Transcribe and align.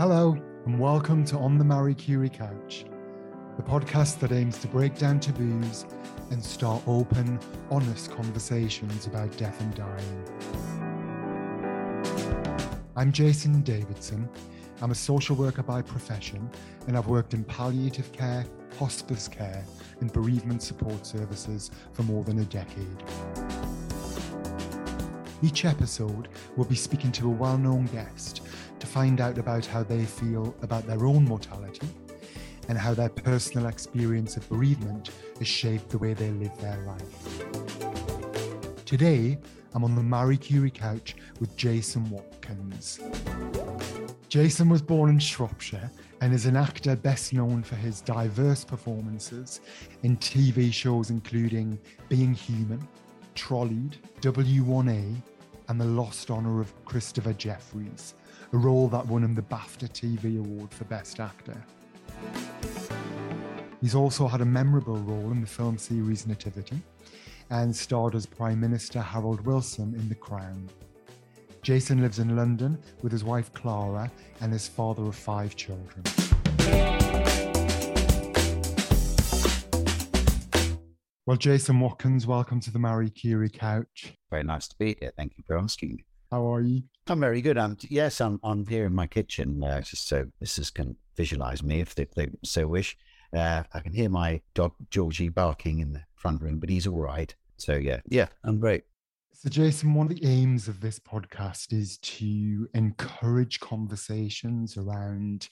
Hello, 0.00 0.34
and 0.64 0.80
welcome 0.80 1.26
to 1.26 1.36
On 1.36 1.58
the 1.58 1.64
Marie 1.64 1.92
Curie 1.94 2.30
Couch, 2.30 2.86
the 3.58 3.62
podcast 3.62 4.18
that 4.20 4.32
aims 4.32 4.56
to 4.60 4.66
break 4.66 4.96
down 4.96 5.20
taboos 5.20 5.84
and 6.30 6.42
start 6.42 6.82
open, 6.86 7.38
honest 7.70 8.10
conversations 8.10 9.06
about 9.06 9.36
death 9.36 9.60
and 9.60 9.74
dying. 9.74 10.24
I'm 12.96 13.12
Jason 13.12 13.60
Davidson. 13.60 14.26
I'm 14.80 14.90
a 14.90 14.94
social 14.94 15.36
worker 15.36 15.62
by 15.62 15.82
profession, 15.82 16.48
and 16.86 16.96
I've 16.96 17.08
worked 17.08 17.34
in 17.34 17.44
palliative 17.44 18.10
care, 18.10 18.46
hospice 18.78 19.28
care, 19.28 19.62
and 20.00 20.10
bereavement 20.10 20.62
support 20.62 21.04
services 21.04 21.70
for 21.92 22.04
more 22.04 22.24
than 22.24 22.38
a 22.38 22.46
decade. 22.46 23.04
Each 25.42 25.66
episode, 25.66 26.28
we'll 26.56 26.66
be 26.66 26.74
speaking 26.74 27.12
to 27.12 27.26
a 27.26 27.30
well 27.30 27.58
known 27.58 27.84
guest 27.84 28.40
to 28.80 28.86
find 28.86 29.20
out 29.20 29.38
about 29.38 29.66
how 29.66 29.82
they 29.82 30.04
feel 30.04 30.54
about 30.62 30.86
their 30.86 31.06
own 31.06 31.24
mortality 31.24 31.88
and 32.68 32.78
how 32.78 32.94
their 32.94 33.08
personal 33.08 33.66
experience 33.66 34.36
of 34.36 34.48
bereavement 34.48 35.10
has 35.38 35.48
shaped 35.48 35.90
the 35.90 35.98
way 35.98 36.14
they 36.14 36.30
live 36.30 36.56
their 36.60 36.78
life. 36.86 38.84
Today, 38.84 39.38
I'm 39.74 39.84
on 39.84 39.94
the 39.94 40.02
Marie 40.02 40.36
Curie 40.36 40.70
couch 40.70 41.14
with 41.38 41.56
Jason 41.56 42.08
Watkins. 42.10 43.00
Jason 44.28 44.68
was 44.68 44.82
born 44.82 45.10
in 45.10 45.18
Shropshire 45.18 45.90
and 46.20 46.34
is 46.34 46.46
an 46.46 46.56
actor 46.56 46.96
best 46.96 47.32
known 47.32 47.62
for 47.62 47.76
his 47.76 48.00
diverse 48.00 48.64
performances 48.64 49.60
in 50.02 50.16
TV 50.16 50.72
shows 50.72 51.10
including 51.10 51.78
Being 52.08 52.34
Human, 52.34 52.86
Trolleyed, 53.34 53.96
W1A, 54.20 55.22
and 55.68 55.80
The 55.80 55.84
Lost 55.84 56.30
Honour 56.30 56.60
of 56.60 56.84
Christopher 56.84 57.32
Jefferies, 57.32 58.14
a 58.52 58.56
role 58.56 58.88
that 58.88 59.06
won 59.06 59.22
him 59.22 59.34
the 59.34 59.42
BAFTA 59.42 59.88
TV 59.90 60.38
Award 60.38 60.74
for 60.74 60.84
Best 60.84 61.20
Actor. 61.20 61.62
He's 63.80 63.94
also 63.94 64.26
had 64.26 64.40
a 64.40 64.44
memorable 64.44 64.96
role 64.96 65.30
in 65.30 65.40
the 65.40 65.46
film 65.46 65.78
series 65.78 66.26
Nativity 66.26 66.80
and 67.50 67.74
starred 67.74 68.14
as 68.16 68.26
Prime 68.26 68.60
Minister 68.60 69.00
Harold 69.00 69.46
Wilson 69.46 69.94
in 69.94 70.08
The 70.08 70.16
Crown. 70.16 70.68
Jason 71.62 72.00
lives 72.00 72.18
in 72.18 72.34
London 72.34 72.76
with 73.02 73.12
his 73.12 73.22
wife 73.22 73.52
Clara 73.52 74.10
and 74.40 74.52
his 74.52 74.66
father 74.66 75.04
of 75.04 75.14
five 75.14 75.54
children. 75.54 76.02
Well, 81.26 81.36
Jason 81.36 81.78
Watkins, 81.78 82.26
welcome 82.26 82.58
to 82.60 82.72
the 82.72 82.80
Marie 82.80 83.10
Curie 83.10 83.48
couch. 83.48 84.14
Very 84.30 84.42
nice 84.42 84.66
to 84.68 84.76
be 84.76 84.96
here. 84.98 85.12
Thank 85.16 85.34
you 85.36 85.44
for 85.46 85.56
asking. 85.56 86.02
How 86.30 86.54
are 86.54 86.60
you? 86.60 86.82
I'm 87.08 87.18
very 87.18 87.40
good. 87.40 87.58
I'm 87.58 87.76
yes, 87.88 88.20
I'm 88.20 88.38
I'm 88.44 88.64
here 88.66 88.86
in 88.86 88.94
my 88.94 89.08
kitchen, 89.08 89.64
uh, 89.64 89.80
just 89.80 90.06
so 90.06 90.26
listeners 90.40 90.70
can 90.70 90.96
visualize 91.16 91.62
me 91.62 91.80
if 91.80 91.94
they, 91.94 92.06
they 92.14 92.28
so 92.44 92.68
wish. 92.68 92.96
Uh, 93.34 93.64
I 93.74 93.80
can 93.80 93.92
hear 93.92 94.08
my 94.08 94.40
dog 94.54 94.72
Georgie 94.90 95.28
barking 95.28 95.80
in 95.80 95.92
the 95.92 96.02
front 96.14 96.40
room, 96.40 96.60
but 96.60 96.68
he's 96.68 96.86
all 96.86 97.00
right. 97.00 97.34
So 97.56 97.74
yeah, 97.74 98.00
yeah, 98.08 98.28
I'm 98.44 98.60
great. 98.60 98.84
So, 99.32 99.48
Jason, 99.48 99.94
one 99.94 100.06
of 100.06 100.14
the 100.14 100.26
aims 100.26 100.68
of 100.68 100.80
this 100.80 100.98
podcast 100.98 101.72
is 101.72 101.98
to 101.98 102.68
encourage 102.74 103.58
conversations 103.58 104.76
around 104.76 105.48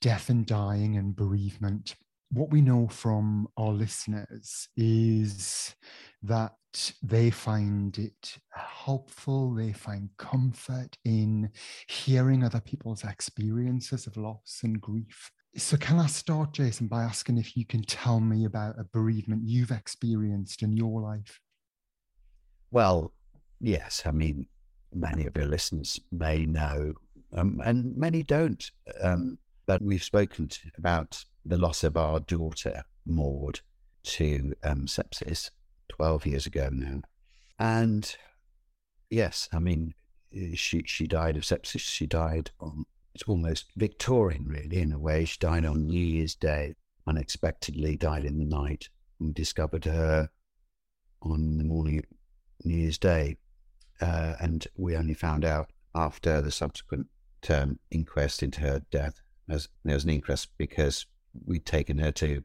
death 0.00 0.30
and 0.30 0.46
dying 0.46 0.96
and 0.96 1.14
bereavement. 1.16 1.96
What 2.32 2.50
we 2.50 2.60
know 2.60 2.88
from 2.88 3.48
our 3.56 3.72
listeners 3.72 4.68
is 4.76 5.74
that 6.22 6.52
they 7.02 7.30
find 7.30 7.96
it 7.98 8.38
helpful, 8.52 9.54
they 9.54 9.72
find 9.72 10.10
comfort 10.18 10.96
in 11.04 11.50
hearing 11.88 12.44
other 12.44 12.60
people's 12.60 13.04
experiences 13.04 14.06
of 14.06 14.16
loss 14.16 14.60
and 14.62 14.80
grief. 14.80 15.30
So, 15.56 15.78
can 15.78 15.98
I 15.98 16.06
start, 16.06 16.52
Jason, 16.52 16.86
by 16.86 17.02
asking 17.02 17.38
if 17.38 17.56
you 17.56 17.64
can 17.64 17.82
tell 17.82 18.20
me 18.20 18.44
about 18.44 18.78
a 18.78 18.84
bereavement 18.84 19.42
you've 19.44 19.70
experienced 19.70 20.62
in 20.62 20.76
your 20.76 21.00
life? 21.00 21.40
Well, 22.70 23.14
yes. 23.60 24.02
I 24.04 24.10
mean, 24.10 24.48
many 24.92 25.26
of 25.26 25.36
your 25.36 25.46
listeners 25.46 25.98
may 26.12 26.44
know, 26.44 26.92
um, 27.32 27.62
and 27.64 27.96
many 27.96 28.22
don't. 28.22 28.70
Um, 29.00 29.38
but 29.66 29.80
we've 29.80 30.04
spoken 30.04 30.50
about 30.76 31.24
the 31.46 31.56
loss 31.56 31.84
of 31.84 31.96
our 31.96 32.20
daughter, 32.20 32.84
Maud, 33.04 33.60
to 34.02 34.54
um, 34.62 34.86
sepsis 34.86 35.50
12 35.88 36.26
years 36.26 36.46
ago 36.46 36.68
now. 36.72 37.02
And 37.58 38.14
yes, 39.10 39.48
I 39.52 39.58
mean, 39.58 39.94
she, 40.54 40.82
she 40.86 41.06
died 41.06 41.36
of 41.36 41.44
sepsis. 41.44 41.80
She 41.80 42.06
died 42.06 42.50
on, 42.60 42.84
it's 43.14 43.24
almost 43.24 43.66
Victorian, 43.76 44.46
really, 44.46 44.80
in 44.80 44.92
a 44.92 44.98
way. 44.98 45.24
She 45.24 45.38
died 45.38 45.64
on 45.64 45.86
New 45.86 46.04
Year's 46.04 46.34
Day, 46.34 46.74
unexpectedly 47.06 47.96
died 47.96 48.24
in 48.24 48.38
the 48.38 48.44
night. 48.44 48.88
We 49.18 49.32
discovered 49.32 49.84
her 49.84 50.28
on 51.22 51.58
the 51.58 51.64
morning 51.64 52.04
New 52.64 52.76
Year's 52.76 52.98
Day. 52.98 53.36
Uh, 54.00 54.34
and 54.40 54.66
we 54.76 54.96
only 54.96 55.14
found 55.14 55.44
out 55.44 55.70
after 55.94 56.42
the 56.42 56.50
subsequent 56.50 57.06
term 57.40 57.78
inquest 57.90 58.42
into 58.42 58.60
her 58.60 58.82
death. 58.90 59.20
As 59.48 59.68
there 59.84 59.94
was 59.94 60.04
an 60.04 60.10
inquest 60.10 60.48
because 60.58 61.06
we'd 61.44 61.66
taken 61.66 61.98
her 61.98 62.12
to 62.12 62.42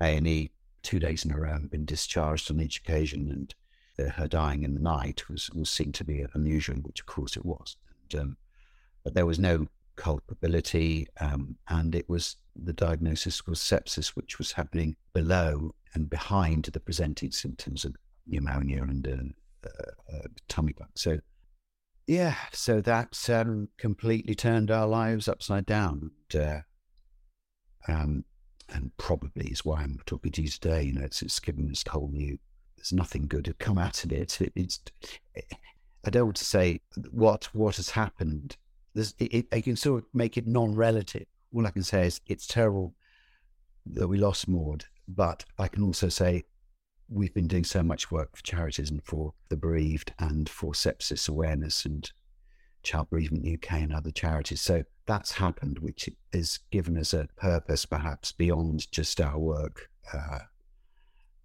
A 0.00 0.16
and 0.16 0.26
E 0.26 0.50
two 0.82 0.98
days 0.98 1.24
in 1.24 1.32
a 1.32 1.38
row, 1.38 1.54
and 1.54 1.70
been 1.70 1.84
discharged 1.84 2.50
on 2.50 2.60
each 2.60 2.78
occasion, 2.78 3.30
and 3.30 3.54
her 4.12 4.28
dying 4.28 4.62
in 4.62 4.74
the 4.74 4.80
night 4.80 5.28
was 5.28 5.50
was 5.50 5.68
seen 5.68 5.92
to 5.92 6.04
be 6.04 6.24
unusual, 6.34 6.76
which 6.76 7.00
of 7.00 7.06
course 7.06 7.36
it 7.36 7.44
was. 7.44 7.76
And, 8.12 8.20
um, 8.20 8.36
but 9.02 9.14
there 9.14 9.26
was 9.26 9.38
no 9.38 9.66
culpability, 9.96 11.08
um, 11.20 11.56
and 11.68 11.94
it 11.94 12.08
was 12.08 12.36
the 12.54 12.72
diagnosis 12.72 13.46
was 13.46 13.58
sepsis, 13.58 14.08
which 14.08 14.38
was 14.38 14.52
happening 14.52 14.96
below 15.12 15.74
and 15.94 16.08
behind 16.08 16.64
the 16.64 16.80
presenting 16.80 17.32
symptoms 17.32 17.84
of 17.84 17.96
pneumonia 18.26 18.82
and 18.82 19.08
uh, 19.08 19.68
uh, 19.68 20.16
uh, 20.16 20.28
tummy 20.48 20.72
bug. 20.72 20.88
So, 20.94 21.18
yeah, 22.06 22.36
so 22.52 22.80
that 22.80 23.28
um, 23.30 23.68
completely 23.78 24.34
turned 24.34 24.70
our 24.70 24.86
lives 24.86 25.28
upside 25.28 25.66
down. 25.66 26.10
And, 26.32 26.42
uh, 26.42 26.60
um, 27.92 28.24
and 28.70 28.96
probably 28.96 29.46
is 29.48 29.64
why 29.64 29.82
I'm 29.82 30.00
talking 30.06 30.32
to 30.32 30.42
you 30.42 30.48
today. 30.48 30.82
You 30.82 30.94
know, 30.94 31.04
it's, 31.04 31.22
it's 31.22 31.40
given 31.40 31.68
this 31.68 31.84
whole 31.88 32.10
new. 32.12 32.38
There's 32.76 32.92
nothing 32.92 33.26
good 33.26 33.46
to 33.46 33.54
come 33.54 33.78
out 33.78 34.04
of 34.04 34.12
it. 34.12 34.40
it 34.40 34.52
it's. 34.54 34.80
Eh, 35.36 35.40
I 36.04 36.10
don't 36.10 36.26
want 36.26 36.36
to 36.36 36.44
say 36.44 36.80
what 37.10 37.44
what 37.54 37.76
has 37.76 37.90
happened. 37.90 38.56
There's, 38.94 39.14
it, 39.18 39.34
it, 39.34 39.46
I 39.52 39.60
can 39.60 39.76
sort 39.76 40.04
of 40.04 40.08
make 40.14 40.36
it 40.36 40.46
non-relative. 40.46 41.26
All 41.54 41.66
I 41.66 41.70
can 41.70 41.82
say 41.82 42.06
is 42.06 42.20
it's 42.26 42.46
terrible 42.46 42.94
that 43.86 44.08
we 44.08 44.18
lost 44.18 44.48
Maud, 44.48 44.84
but 45.08 45.44
I 45.58 45.68
can 45.68 45.82
also 45.82 46.08
say 46.08 46.44
we've 47.08 47.34
been 47.34 47.48
doing 47.48 47.64
so 47.64 47.82
much 47.82 48.10
work 48.10 48.36
for 48.36 48.42
charities 48.42 48.90
and 48.90 49.02
for 49.04 49.32
the 49.48 49.56
bereaved 49.56 50.12
and 50.18 50.48
for 50.48 50.72
sepsis 50.72 51.28
awareness 51.28 51.84
and 51.84 52.10
Child 52.88 53.10
Bereavement 53.10 53.46
UK 53.46 53.82
and 53.82 53.92
other 53.92 54.10
charities. 54.10 54.62
So 54.62 54.82
that's 55.04 55.32
happened, 55.32 55.78
which 55.80 56.08
has 56.32 56.58
given 56.70 56.96
us 56.96 57.12
a 57.12 57.28
purpose 57.36 57.84
perhaps 57.84 58.32
beyond 58.32 58.90
just 58.90 59.20
our 59.20 59.38
work. 59.38 59.90
Uh, 60.10 60.38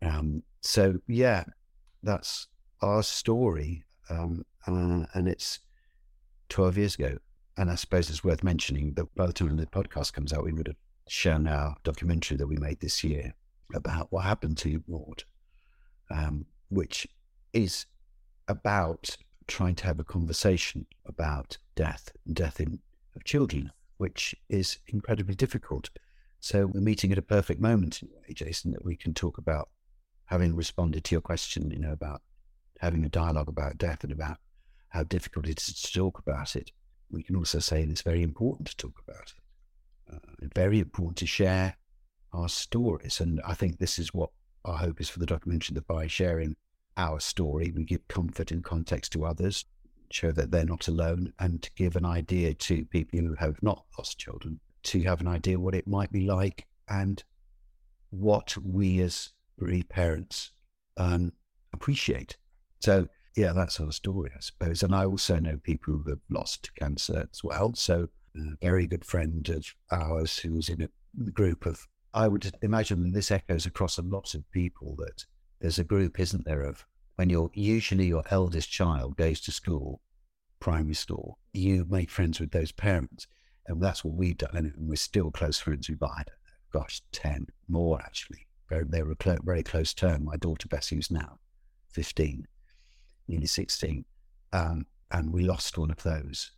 um, 0.01 0.43
so 0.61 0.99
yeah, 1.05 1.43
that's 2.01 2.47
our 2.81 3.03
story, 3.03 3.83
um, 4.09 4.45
uh, 4.65 5.05
and 5.13 5.27
it's 5.27 5.59
twelve 6.47 6.77
years 6.77 6.95
ago. 6.95 7.17
And 7.57 7.69
I 7.69 7.75
suppose 7.75 8.09
it's 8.09 8.23
worth 8.23 8.43
mentioning 8.43 8.93
that 8.93 9.13
by 9.13 9.27
the 9.27 9.33
time 9.33 9.57
the 9.57 9.65
podcast 9.65 10.13
comes 10.13 10.31
out, 10.31 10.45
we 10.45 10.53
would 10.53 10.67
have 10.67 10.77
shown 11.09 11.45
our 11.47 11.75
documentary 11.83 12.37
that 12.37 12.47
we 12.47 12.55
made 12.55 12.79
this 12.79 13.03
year 13.03 13.33
about 13.75 14.07
what 14.11 14.23
happened 14.23 14.57
to 14.59 14.81
Maud, 14.87 15.23
um, 16.09 16.45
which 16.69 17.05
is 17.51 17.85
about 18.47 19.17
trying 19.47 19.75
to 19.75 19.85
have 19.85 19.99
a 19.99 20.03
conversation 20.03 20.85
about 21.05 21.57
death 21.75 22.11
death 22.31 22.59
in, 22.59 22.79
of 23.15 23.23
children, 23.23 23.71
which 23.97 24.35
is 24.49 24.79
incredibly 24.87 25.35
difficult. 25.35 25.89
So 26.39 26.67
we're 26.67 26.81
meeting 26.81 27.11
at 27.11 27.17
a 27.17 27.23
perfect 27.23 27.61
moment, 27.61 28.01
Jason, 28.33 28.71
that 28.71 28.83
we 28.83 28.95
can 28.95 29.13
talk 29.13 29.37
about 29.37 29.69
having 30.25 30.55
responded 30.55 31.03
to 31.05 31.15
your 31.15 31.21
question, 31.21 31.71
you 31.71 31.79
know, 31.79 31.91
about 31.91 32.21
having 32.79 33.05
a 33.05 33.09
dialogue 33.09 33.47
about 33.47 33.77
death 33.77 34.03
and 34.03 34.11
about 34.11 34.37
how 34.89 35.03
difficult 35.03 35.47
it 35.47 35.59
is 35.59 35.81
to 35.81 35.93
talk 35.93 36.19
about 36.19 36.55
it. 36.55 36.71
We 37.09 37.23
can 37.23 37.35
also 37.35 37.59
say 37.59 37.81
it's 37.81 38.01
very 38.01 38.23
important 38.23 38.67
to 38.69 38.77
talk 38.77 39.01
about 39.07 39.33
it. 39.33 40.13
Uh, 40.13 40.47
very 40.53 40.79
important 40.79 41.17
to 41.17 41.25
share 41.25 41.77
our 42.33 42.49
stories. 42.49 43.19
And 43.19 43.41
I 43.45 43.53
think 43.53 43.77
this 43.77 43.97
is 43.97 44.13
what 44.13 44.31
our 44.65 44.77
hope 44.77 44.99
is 44.99 45.09
for 45.09 45.19
the 45.19 45.25
documentary 45.25 45.75
that 45.75 45.87
by 45.87 46.07
sharing 46.07 46.55
our 46.97 47.19
story. 47.19 47.71
We 47.75 47.85
give 47.85 48.07
comfort 48.07 48.51
and 48.51 48.63
context 48.63 49.13
to 49.13 49.25
others, 49.25 49.65
show 50.11 50.31
that 50.31 50.51
they're 50.51 50.65
not 50.65 50.87
alone, 50.87 51.33
and 51.39 51.61
to 51.61 51.71
give 51.75 51.95
an 51.95 52.05
idea 52.05 52.53
to 52.53 52.85
people 52.85 53.19
who 53.19 53.35
have 53.39 53.61
not 53.61 53.85
lost 53.97 54.19
children 54.19 54.59
to 54.83 55.01
have 55.03 55.21
an 55.21 55.27
idea 55.27 55.59
what 55.59 55.75
it 55.75 55.87
might 55.87 56.11
be 56.11 56.25
like 56.25 56.65
and 56.89 57.23
what 58.09 58.55
we 58.57 58.99
as 59.01 59.29
bereaved 59.57 59.89
parents 59.89 60.51
um, 60.97 61.31
appreciate. 61.73 62.37
So, 62.79 63.07
yeah, 63.35 63.53
that's 63.53 63.79
our 63.79 63.91
story, 63.91 64.31
I 64.35 64.39
suppose. 64.39 64.83
And 64.83 64.93
I 64.93 65.05
also 65.05 65.39
know 65.39 65.57
people 65.63 65.93
who 65.93 66.09
have 66.09 66.19
lost 66.29 66.69
cancer 66.75 67.27
as 67.31 67.43
well. 67.43 67.73
So 67.73 68.09
a 68.35 68.39
very 68.61 68.87
good 68.87 69.05
friend 69.05 69.47
of 69.49 69.65
ours 69.91 70.37
who 70.37 70.53
was 70.53 70.69
in 70.69 70.81
a 70.81 71.31
group 71.31 71.65
of, 71.65 71.79
I 72.13 72.27
would 72.27 72.51
imagine 72.61 73.11
this 73.11 73.31
echoes 73.31 73.65
across 73.65 73.97
a 73.97 74.03
lot 74.03 74.35
of 74.35 74.49
people 74.51 74.95
that 74.97 75.25
there's 75.63 75.79
a 75.79 75.83
group, 75.85 76.19
isn't 76.19 76.43
there, 76.43 76.61
of 76.61 76.85
when 77.15 77.29
you're 77.29 77.49
usually 77.53 78.07
your 78.07 78.25
eldest 78.29 78.69
child 78.69 79.15
goes 79.15 79.39
to 79.39 79.51
school, 79.51 80.01
primary 80.59 80.93
school, 80.93 81.39
you 81.53 81.85
make 81.89 82.09
friends 82.09 82.37
with 82.41 82.51
those 82.51 82.73
parents. 82.73 83.27
And 83.65 83.81
that's 83.81 84.03
what 84.03 84.15
we've 84.15 84.37
done. 84.37 84.57
And 84.57 84.73
we're 84.77 84.97
still 84.97 85.31
close 85.31 85.59
friends 85.59 85.87
don't 85.87 85.95
know, 86.01 86.27
gosh, 86.73 87.01
10 87.13 87.47
more 87.69 87.97
actually. 88.03 88.45
They 88.69 89.03
were 89.03 89.15
clo- 89.15 89.37
very 89.41 89.63
close 89.63 89.93
term. 89.93 90.25
My 90.25 90.35
daughter 90.35 90.67
Bessie, 90.67 90.97
who's 90.97 91.09
now 91.09 91.39
15, 91.93 92.45
nearly 93.29 93.45
16. 93.45 94.03
Um, 94.51 94.85
and 95.11 95.31
we 95.31 95.43
lost 95.43 95.77
one 95.77 95.91
of 95.91 96.03
those 96.03 96.51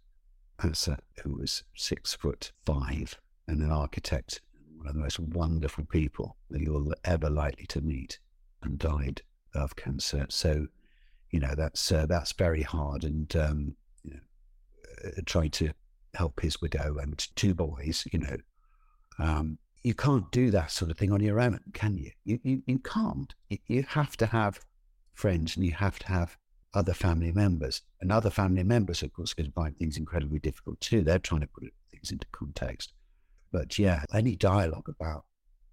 as 0.63 0.89
who 1.21 1.35
was 1.35 1.63
six 1.75 2.15
foot 2.15 2.53
five 2.65 3.19
and 3.47 3.61
an 3.61 3.71
architect, 3.71 4.41
one 4.77 4.87
of 4.87 4.95
the 4.95 5.01
most 5.01 5.19
wonderful 5.19 5.85
people 5.85 6.37
that 6.49 6.61
you're 6.61 6.95
ever 7.03 7.29
likely 7.29 7.67
to 7.67 7.81
meet, 7.81 8.17
and 8.65 8.79
died 8.79 9.21
of 9.53 9.75
cancer. 9.75 10.25
So, 10.29 10.67
you 11.31 11.39
know, 11.39 11.53
that's 11.55 11.91
uh, 11.91 12.05
that's 12.05 12.33
very 12.33 12.61
hard. 12.61 13.03
And 13.03 13.35
um, 13.35 13.75
you 14.03 14.11
know, 14.11 14.19
uh, 15.05 15.21
trying 15.25 15.51
to 15.51 15.71
help 16.13 16.41
his 16.41 16.61
widow 16.61 16.97
and 16.97 17.17
two 17.35 17.53
boys, 17.53 18.07
you 18.11 18.19
know, 18.19 18.37
um, 19.19 19.57
you 19.83 19.93
can't 19.93 20.31
do 20.31 20.51
that 20.51 20.71
sort 20.71 20.91
of 20.91 20.97
thing 20.97 21.11
on 21.11 21.21
your 21.21 21.39
own, 21.39 21.59
can 21.73 21.97
you? 21.97 22.11
You 22.23 22.39
you, 22.43 22.63
you 22.65 22.79
can't. 22.79 23.33
You, 23.49 23.57
you 23.67 23.83
have 23.89 24.17
to 24.17 24.25
have 24.27 24.59
friends, 25.13 25.55
and 25.55 25.65
you 25.65 25.73
have 25.73 25.99
to 25.99 26.07
have 26.07 26.37
other 26.73 26.93
family 26.93 27.31
members. 27.31 27.81
And 28.01 28.11
other 28.11 28.29
family 28.29 28.63
members, 28.63 29.01
of 29.01 29.13
course, 29.13 29.33
can 29.33 29.51
find 29.51 29.75
things 29.77 29.97
incredibly 29.97 30.39
difficult 30.39 30.79
too. 30.81 31.01
They're 31.01 31.19
trying 31.19 31.41
to 31.41 31.47
put 31.47 31.71
things 31.91 32.11
into 32.11 32.27
context. 32.31 32.93
But 33.51 33.79
yeah, 33.79 34.03
any 34.13 34.35
dialogue 34.35 34.89
about 34.89 35.23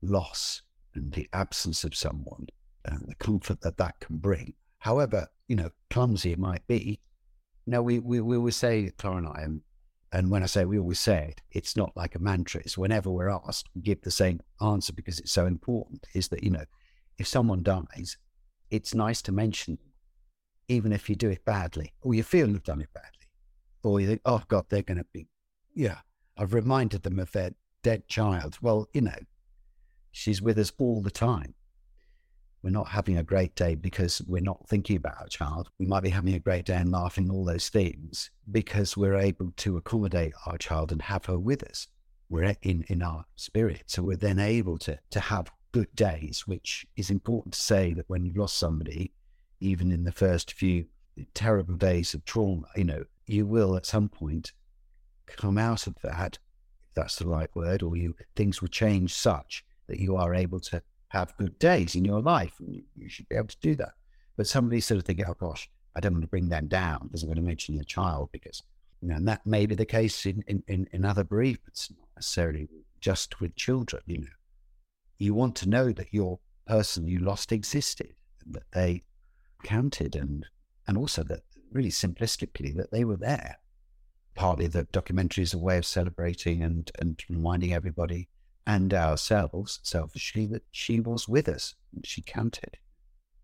loss 0.01 0.63
and 0.95 1.13
the 1.13 1.29
absence 1.33 1.85
of 1.85 1.95
someone 1.95 2.47
and 2.85 3.09
the 3.09 3.15
comfort 3.15 3.61
that 3.63 3.77
that 3.79 4.01
can 4.01 4.19
bring, 4.19 4.55
however, 4.79 5.29
you 5.49 5.57
know, 5.57 5.71
clumsy 5.91 6.33
it 6.33 6.39
might 6.39 6.67
be. 6.67 7.01
Know, 7.67 7.83
we, 7.83 8.01
we, 8.01 8.21
we 8.21 8.37
always 8.37 8.57
say, 8.57 8.91
Clara 8.99 9.19
and 9.19 9.29
I, 9.29 9.41
and, 9.43 9.61
and 10.13 10.31
when 10.31 10.43
I 10.43 10.47
say 10.47 10.65
we 10.65 10.79
always 10.79 10.99
say 10.99 11.29
it, 11.31 11.43
it's 11.53 11.77
not 11.77 11.97
like 11.97 12.17
a 12.17 12.19
mantra. 12.19 12.61
It's 12.61 12.77
whenever 12.77 13.09
we're 13.11 13.29
asked, 13.29 13.69
we 13.75 13.83
give 13.83 14.03
the 14.03 14.11
same 14.11 14.41
answer 14.61 14.93
because 14.93 15.21
it's 15.21 15.31
so 15.31 15.47
important, 15.47 16.07
is 16.13 16.29
that, 16.29 16.43
you 16.43 16.51
know, 16.51 16.65
if 17.19 17.29
someone 17.29 17.63
dies, 17.63 18.17
it's 18.71 18.95
nice 18.95 19.23
to 19.23 19.33
mention 19.33 19.79
even 20.69 20.93
if 20.93 21.09
you 21.09 21.17
do 21.17 21.29
it 21.29 21.45
badly, 21.45 21.93
or 22.01 22.15
you 22.15 22.23
feel 22.23 22.49
you've 22.49 22.63
done 22.65 22.81
it 22.81 22.93
badly, 22.95 23.29
or 23.83 24.01
you 24.01 24.07
think, 24.09 24.23
oh 24.25 24.43
God, 24.49 24.65
they're 24.69 24.83
going 24.83 24.99
to 24.99 25.07
be, 25.13 25.29
yeah, 25.75 25.99
I've 26.37 26.55
reminded 26.55 27.03
them 27.03 27.19
of 27.19 27.31
their 27.33 27.53
dead 27.83 28.09
child. 28.09 28.59
Well, 28.63 28.89
you 28.93 29.03
know, 29.03 29.19
she's 30.11 30.41
with 30.41 30.59
us 30.59 30.73
all 30.79 31.03
the 31.03 31.11
time. 31.11 31.55
We're 32.63 32.71
not 32.71 32.89
having 32.89 33.19
a 33.19 33.25
great 33.25 33.55
day 33.57 33.75
because 33.75 34.23
we're 34.27 34.41
not 34.41 34.69
thinking 34.69 34.97
about 34.97 35.21
our 35.21 35.27
child. 35.27 35.71
We 35.79 35.87
might 35.87 36.05
be 36.05 36.11
having 36.11 36.35
a 36.35 36.39
great 36.39 36.65
day 36.65 36.77
and 36.77 36.93
laughing 36.93 37.31
all 37.31 37.45
those 37.45 37.69
things 37.69 38.31
because 38.51 38.97
we're 38.97 39.17
able 39.17 39.53
to 39.57 39.77
accommodate 39.77 40.33
our 40.47 40.57
child 40.59 40.93
and 40.93 41.03
have 41.03 41.25
her 41.27 41.39
with 41.39 41.65
us. 41.65 41.89
We're 42.29 42.55
in, 42.63 42.85
in 42.89 43.03
our 43.03 43.25
spirit. 43.35 43.85
So 43.87 44.03
we're 44.03 44.17
then 44.17 44.39
able 44.39 44.79
to, 44.79 44.99
to 45.11 45.21
have 45.21 45.51
good 45.73 45.95
days, 45.97 46.47
which 46.47 46.87
is 46.97 47.11
important 47.11 47.55
to 47.55 47.61
say 47.61 47.95
that 47.95 48.09
when 48.09 48.25
you've 48.25 48.37
lost 48.37 48.59
somebody, 48.59 49.13
even 49.61 49.91
in 49.91 50.05
the 50.05 50.13
first 50.13 50.53
few 50.53 50.87
terrible 51.35 51.75
days 51.75 52.15
of 52.15 52.25
trauma, 52.25 52.67
you 52.77 52.85
know, 52.85 53.05
you 53.27 53.45
will 53.45 53.77
at 53.77 53.87
some 53.87 54.09
point 54.09 54.53
come 55.27 55.59
out 55.59 55.87
of 55.87 55.97
that, 56.03 56.39
if 56.89 56.95
that's 56.95 57.17
the 57.17 57.27
right 57.27 57.51
word, 57.55 57.83
or 57.83 57.97
you 57.97 58.15
things 58.37 58.61
will 58.61 58.69
change 58.69 59.15
such 59.15 59.65
that 59.89 59.99
you 59.99 60.17
are 60.17 60.35
able 60.35 60.61
to 60.61 60.83
have 61.13 61.37
good 61.37 61.59
days 61.59 61.95
in 61.95 62.05
your 62.07 62.23
life. 62.23 62.55
You 62.59 63.09
should 63.09 63.29
be 63.29 63.37
able 63.37 63.49
to 63.49 63.57
do 63.61 63.75
that. 63.77 63.93
But 64.37 64.47
somebody 64.47 64.81
sort 64.81 64.99
of 64.99 65.05
think, 65.05 65.21
oh 65.27 65.37
gosh, 65.39 65.69
I 65.95 66.01
don't 66.01 66.15
want 66.15 66.25
to 66.25 66.29
bring 66.29 66.49
them 66.49 66.69
down 66.69 67.01
because 67.03 67.23
I'm 67.23 67.29
going 67.29 67.37
to 67.37 67.43
mention 67.43 67.75
your 67.75 67.85
child 67.85 68.31
because 68.33 68.63
you 69.03 69.09
know, 69.09 69.17
and 69.17 69.29
that 69.29 69.45
may 69.45 69.67
be 69.67 69.75
the 69.75 69.85
case 69.85 70.25
in, 70.25 70.43
in, 70.47 70.89
in 70.91 71.05
other 71.05 71.25
bereavements, 71.25 71.91
not 71.91 72.09
necessarily 72.17 72.69
just 73.01 73.41
with 73.41 73.55
children, 73.57 74.03
you 74.07 74.19
know. 74.19 74.27
You 75.19 75.35
want 75.35 75.55
to 75.57 75.69
know 75.69 75.93
that 75.93 76.15
your 76.15 76.39
person 76.67 77.07
you 77.07 77.19
lost 77.19 77.53
existed, 77.53 78.15
that 78.47 78.71
they 78.73 79.03
counted 79.63 80.17
and 80.17 80.47
and 80.87 80.97
also 80.97 81.23
that 81.25 81.43
really 81.71 81.91
simplistically 81.91 82.75
that 82.77 82.91
they 82.91 83.05
were 83.05 83.17
there. 83.17 83.59
Partly 84.35 84.67
the 84.67 84.85
documentary 84.85 85.43
is 85.43 85.53
a 85.53 85.59
way 85.59 85.77
of 85.79 85.85
celebrating 85.85 86.63
and, 86.63 86.91
and 86.99 87.23
reminding 87.29 87.75
everybody 87.75 88.29
and 88.67 88.95
ourselves 88.95 89.81
selfishly 89.83 90.47
that 90.47 90.63
she 90.71 91.01
was 91.01 91.29
with 91.29 91.49
us 91.49 91.75
and 91.95 92.07
she 92.07 92.23
counted. 92.23 92.79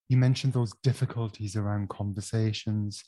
You 0.09 0.17
mentioned 0.17 0.55
those 0.55 0.73
difficulties 0.82 1.55
around 1.55 1.91
conversations. 1.91 3.05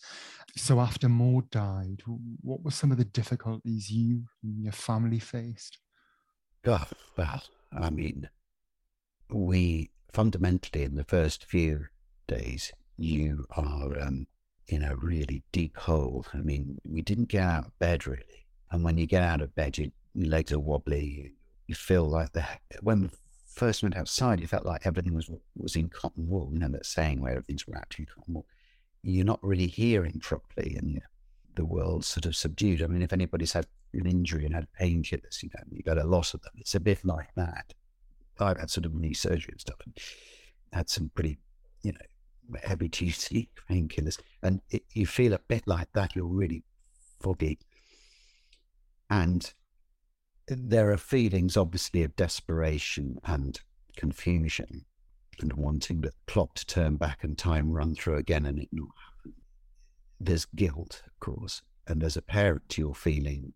So 0.57 0.81
after 0.81 1.09
Maud 1.09 1.51
died, 1.51 2.03
what 2.43 2.62
were 2.62 2.71
some 2.71 2.93
of 2.93 2.99
the 2.99 3.07
difficulties 3.07 3.91
you 3.91 4.25
and 4.43 4.62
your 4.62 4.73
family 4.73 5.19
faced? 5.19 5.79
Oh, 6.67 6.87
well, 7.17 7.43
I 7.73 7.89
mean, 7.89 8.29
we 9.31 9.91
fundamentally 10.13 10.83
in 10.85 10.97
the 10.97 11.05
first 11.05 11.45
few 11.45 11.87
days 12.27 12.73
you 12.99 13.47
are 13.56 13.99
um, 13.99 14.27
in 14.69 14.83
a 14.83 14.97
really 14.97 15.43
deep 15.53 15.79
hole. 15.79 16.27
I 16.35 16.39
mean, 16.39 16.79
we 16.85 17.01
didn't 17.01 17.29
get 17.29 17.45
out 17.45 17.67
of 17.67 17.79
bed 17.79 18.06
really. 18.06 18.47
And 18.71 18.85
when 18.85 18.99
you 18.99 19.06
get 19.06 19.23
out 19.23 19.41
of 19.41 19.55
bed, 19.55 19.79
you, 19.79 19.91
your 20.15 20.29
legs 20.29 20.53
are 20.53 20.61
wobbly. 20.61 21.33
You, 21.70 21.75
feel 21.76 22.05
like 22.05 22.32
the, 22.32 22.44
when 22.81 23.02
we 23.02 23.11
first 23.46 23.82
went 23.82 23.96
outside, 23.96 24.40
you 24.40 24.46
felt 24.46 24.67
like 24.67 24.87
everything 24.87 25.14
was 25.14 25.31
was 25.56 25.76
in 25.76 25.88
cotton 25.88 26.28
wool. 26.28 26.50
You 26.52 26.58
know 26.58 26.69
that 26.69 26.84
saying 26.84 27.20
where 27.20 27.32
everything's 27.32 27.69
wrapped 27.69 27.99
in 27.99 28.06
cotton 28.06 28.34
wool. 28.34 28.46
You're 29.02 29.25
not 29.25 29.38
really 29.43 29.69
hearing 29.69 30.19
properly, 30.20 30.76
and 30.76 31.00
the 31.55 31.64
world's 31.64 32.08
sort 32.08 32.26
of 32.26 32.34
subdued. 32.34 32.82
I 32.82 32.87
mean, 32.88 33.02
if 33.02 33.12
anybody's 33.12 33.52
had 33.52 33.67
an 33.93 34.06
injury 34.06 34.46
and 34.46 34.55
had 34.55 34.67
painkillers, 34.81 35.43
you 35.43 35.50
know, 35.55 35.62
you 35.70 35.82
got 35.82 35.99
a 35.99 36.05
loss 36.05 36.34
of 36.34 36.43
them. 36.43 36.52
It's 36.56 36.75
a 36.75 36.81
bit 36.81 37.05
like 37.05 37.28
that. 37.37 37.72
I've 38.38 38.58
had 38.58 38.70
sort 38.70 38.87
of 38.87 38.94
knee 38.94 39.14
surgery 39.14 39.52
and 39.52 39.61
stuff, 39.61 39.78
and 39.84 39.96
had 40.72 40.90
some 40.90 41.11
pretty, 41.14 41.38
you 41.82 41.93
know, 41.93 42.58
heavy 42.64 42.88
duty 43.00 43.50
painkillers, 43.70 44.19
and 44.43 44.61
it, 44.70 44.82
you 44.93 45.06
feel 45.06 45.34
a 45.34 45.38
bit 45.38 45.67
like 45.67 45.93
that. 45.93 46.17
You're 46.17 46.26
really 46.26 46.64
foggy, 47.20 47.58
and 49.08 49.53
there 50.51 50.91
are 50.91 50.97
feelings, 50.97 51.57
obviously, 51.57 52.03
of 52.03 52.17
desperation 52.17 53.19
and 53.25 53.61
confusion, 53.97 54.85
and 55.41 55.53
wanting 55.55 56.01
the 56.01 56.13
clock 56.27 56.55
to 56.55 56.67
turn 56.67 56.97
back 56.97 57.25
and 57.25 57.39
time 57.39 57.71
run 57.71 57.95
through 57.95 58.17
again, 58.17 58.47
and 58.47 58.59
it 58.59 58.69
not 58.73 58.89
happen. 59.07 59.35
There's 60.19 60.45
guilt, 60.45 61.03
of 61.07 61.19
course, 61.21 61.63
and 61.87 62.03
as 62.03 62.17
a 62.17 62.23
parent, 62.23 62.77
you're 62.77 62.95
feeling 62.95 63.53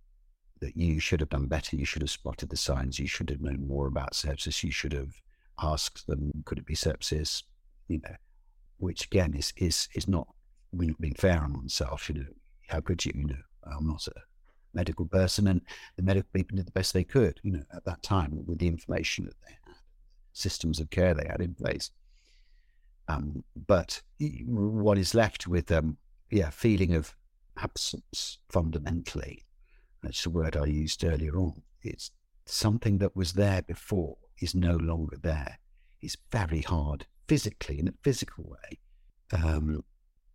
that 0.60 0.76
you 0.76 0.98
should 0.98 1.20
have 1.20 1.28
done 1.28 1.46
better. 1.46 1.76
You 1.76 1.84
should 1.84 2.02
have 2.02 2.10
spotted 2.10 2.48
the 2.48 2.56
signs. 2.56 2.98
You 2.98 3.06
should 3.06 3.30
have 3.30 3.40
known 3.40 3.66
more 3.66 3.86
about 3.86 4.14
sepsis. 4.14 4.62
You 4.62 4.70
should 4.70 4.92
have 4.92 5.12
asked 5.60 6.06
them, 6.06 6.30
could 6.44 6.58
it 6.58 6.66
be 6.66 6.74
sepsis? 6.74 7.42
You 7.88 8.00
know, 8.02 8.16
which 8.78 9.06
again 9.06 9.34
is 9.34 9.52
is 9.56 9.88
is 9.94 10.08
not 10.08 10.28
being 10.76 11.14
fair 11.16 11.42
on 11.42 11.52
oneself. 11.52 12.08
You 12.08 12.14
know, 12.14 12.26
how 12.68 12.80
could 12.80 13.04
you? 13.04 13.12
You 13.14 13.26
know, 13.26 13.42
I'm 13.76 13.86
not 13.86 14.06
a 14.06 14.12
medical 14.74 15.06
person, 15.06 15.46
and 15.46 15.60
the 15.96 16.02
medical 16.02 16.28
people 16.32 16.56
did 16.56 16.66
the 16.66 16.72
best 16.72 16.92
they 16.92 17.04
could. 17.04 17.40
You 17.42 17.52
know, 17.52 17.62
at 17.74 17.84
that 17.84 18.02
time 18.02 18.44
with 18.46 18.58
the 18.58 18.68
information 18.68 19.26
that 19.26 19.34
they 19.46 19.52
had, 19.52 19.76
systems 20.32 20.80
of 20.80 20.90
care 20.90 21.14
they 21.14 21.26
had 21.28 21.40
in 21.40 21.54
place. 21.54 21.90
Um, 23.06 23.44
but 23.66 24.02
what 24.46 24.96
is 24.96 25.14
left 25.14 25.46
with 25.46 25.70
um, 25.70 25.98
yeah, 26.30 26.50
feeling 26.50 26.94
of 26.94 27.14
absence 27.58 28.38
fundamentally. 28.50 29.44
That's 30.02 30.24
the 30.24 30.30
word 30.30 30.56
I 30.56 30.66
used 30.66 31.04
earlier 31.04 31.36
on. 31.38 31.62
It's 31.82 32.10
something 32.46 32.98
that 32.98 33.16
was 33.16 33.34
there 33.34 33.62
before 33.62 34.16
is 34.40 34.54
no 34.54 34.76
longer 34.76 35.16
there. 35.22 35.58
It's 36.02 36.16
very 36.30 36.62
hard 36.62 37.06
physically 37.28 37.78
in 37.78 37.88
a 37.88 37.94
physical 38.02 38.44
way. 38.44 38.78
Um, 39.32 39.84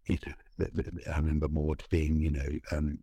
you 0.08 0.18
know, 0.26 0.66
I 1.12 1.18
remember 1.18 1.48
Maud 1.48 1.84
being, 1.90 2.20
you 2.20 2.32
know, 2.32 2.50
um, 2.72 3.00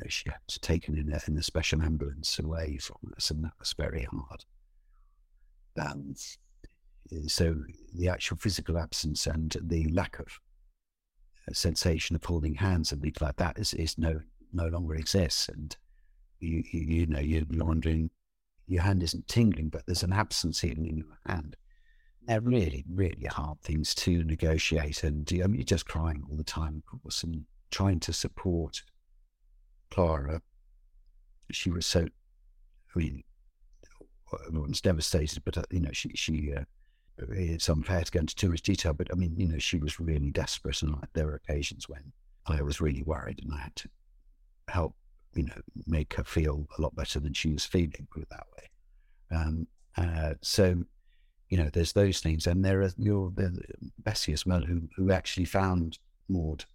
know, 0.00 0.08
she 0.08 0.28
was 0.28 0.58
taken 0.58 0.96
in 0.96 1.12
a, 1.12 1.20
in 1.26 1.36
a 1.36 1.42
special 1.42 1.82
ambulance 1.82 2.38
away 2.38 2.78
from 2.78 3.12
us, 3.16 3.30
and 3.30 3.44
that 3.44 3.52
was 3.58 3.74
very 3.78 4.06
hard. 4.10 4.44
Um, 5.80 6.14
so 7.26 7.56
the 7.94 8.08
actual 8.08 8.36
physical 8.36 8.78
absence 8.78 9.26
and 9.26 9.56
the 9.62 9.88
lack 9.90 10.18
of 10.18 10.26
sensation 11.52 12.16
of 12.16 12.24
holding 12.24 12.54
hands 12.54 12.92
and 12.92 13.00
things 13.00 13.20
like 13.20 13.36
that 13.36 13.58
is, 13.58 13.74
is 13.74 13.96
no 13.96 14.20
no 14.52 14.66
longer 14.68 14.94
exists, 14.94 15.48
and 15.48 15.76
you, 16.40 16.62
you, 16.72 16.80
you 16.80 17.06
know 17.06 17.20
you're 17.20 17.44
wondering 17.50 18.10
your 18.66 18.82
hand 18.82 19.02
isn't 19.02 19.28
tingling, 19.28 19.68
but 19.68 19.84
there's 19.86 20.02
an 20.02 20.12
absence 20.12 20.62
in 20.62 20.84
your 20.84 21.06
hand 21.26 21.56
they're 22.28 22.40
really, 22.42 22.84
really 22.92 23.24
hard 23.24 23.58
things 23.62 23.94
to 23.94 24.22
negotiate. 24.22 25.02
And 25.02 25.26
I 25.32 25.46
mean, 25.46 25.54
you're 25.54 25.64
just 25.64 25.88
crying 25.88 26.22
all 26.28 26.36
the 26.36 26.44
time, 26.44 26.82
of 26.92 27.00
course, 27.02 27.22
and 27.22 27.44
trying 27.70 28.00
to 28.00 28.12
support 28.12 28.82
Clara 29.90 30.40
she 31.50 31.70
was 31.70 31.86
so, 31.86 32.00
I 32.94 32.98
mean, 32.98 33.22
everyone's 34.46 34.80
devastated, 34.80 35.44
but, 35.44 35.56
uh, 35.58 35.62
you 35.70 35.80
know, 35.80 35.92
she, 35.92 36.10
she, 36.14 36.52
uh, 36.54 36.64
it's 37.30 37.68
unfair 37.68 38.02
to 38.02 38.10
go 38.10 38.20
into 38.20 38.34
too 38.34 38.50
much 38.50 38.62
detail, 38.62 38.92
but 38.92 39.08
I 39.10 39.14
mean, 39.14 39.34
you 39.36 39.48
know, 39.48 39.58
she 39.58 39.78
was 39.78 39.98
really 39.98 40.30
desperate. 40.30 40.82
And 40.82 40.92
like, 40.92 41.12
there 41.14 41.26
were 41.26 41.34
occasions 41.34 41.88
when 41.88 42.12
I 42.46 42.62
was 42.62 42.80
really 42.80 43.02
worried 43.02 43.40
and 43.42 43.52
I 43.52 43.58
had 43.58 43.76
to 43.76 43.88
help, 44.68 44.94
you 45.34 45.44
know, 45.44 45.60
make 45.86 46.14
her 46.14 46.24
feel 46.24 46.66
a 46.76 46.82
lot 46.82 46.94
better 46.94 47.18
than 47.18 47.32
she 47.32 47.52
was 47.52 47.64
feeling, 47.64 48.06
put 48.12 48.22
it 48.22 48.30
that 48.30 48.46
way. 48.56 49.36
Um, 49.36 49.66
uh, 49.96 50.34
so, 50.42 50.84
you 51.48 51.58
know, 51.58 51.70
there's 51.72 51.92
those 51.92 52.20
things. 52.20 52.46
And 52.46 52.64
there 52.64 52.82
are 52.82 52.90
your 52.98 53.32
Bessie 53.98 54.32
as 54.32 54.46
well, 54.46 54.60
who, 54.60 54.82
who 54.96 55.10
actually 55.10 55.46
found 55.46 55.98
Maud, 56.28 56.66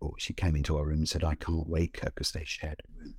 or 0.00 0.14
she 0.18 0.32
came 0.32 0.56
into 0.56 0.76
our 0.76 0.86
room 0.86 0.98
and 0.98 1.08
said, 1.08 1.24
I 1.24 1.34
can't 1.34 1.68
wake 1.68 2.00
her 2.00 2.10
because 2.14 2.32
they 2.32 2.44
shared 2.44 2.80
a 2.80 2.98
room. 2.98 3.14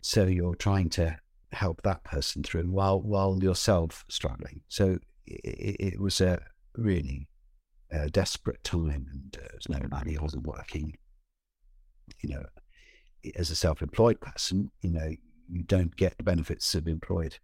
So 0.00 0.24
you're 0.24 0.54
trying 0.54 0.90
to 0.90 1.16
help 1.52 1.82
that 1.82 2.04
person 2.04 2.42
through 2.42 2.64
while 2.64 3.00
while 3.00 3.38
yourself 3.42 4.04
struggling. 4.08 4.60
So 4.68 4.98
it, 5.26 5.76
it 5.94 6.00
was 6.00 6.20
a 6.20 6.40
really 6.76 7.28
desperate 8.10 8.62
time, 8.64 9.06
and 9.12 9.38
uh, 9.40 9.56
no 9.68 9.86
money 9.88 10.18
wasn't 10.18 10.46
working. 10.46 10.94
You 12.20 12.30
know, 12.30 12.44
as 13.36 13.50
a 13.50 13.56
self-employed 13.56 14.20
person, 14.20 14.70
you 14.82 14.90
know, 14.90 15.10
you 15.48 15.62
don't 15.62 15.94
get 15.96 16.16
the 16.16 16.24
benefits 16.24 16.74
of 16.74 16.88
employed, 16.88 17.38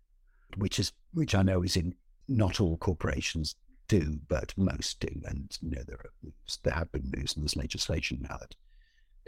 which 0.57 0.79
is 0.79 0.93
which 1.15 1.35
I 1.35 1.43
know 1.43 1.63
is 1.63 1.77
in 1.77 1.95
not 2.29 2.61
all 2.61 2.77
corporations 2.79 3.55
do, 3.89 4.19
but 4.29 4.53
most 4.57 5.01
do. 5.01 5.09
And 5.25 5.57
you 5.61 5.71
know, 5.71 5.83
there 5.87 5.97
are 5.97 6.11
moves, 6.23 6.59
there 6.63 6.75
have 6.75 6.93
been 6.93 7.13
moves, 7.17 7.35
and 7.35 7.45
there's 7.45 7.57
legislation 7.57 8.19
now 8.23 8.39
that 8.41 8.57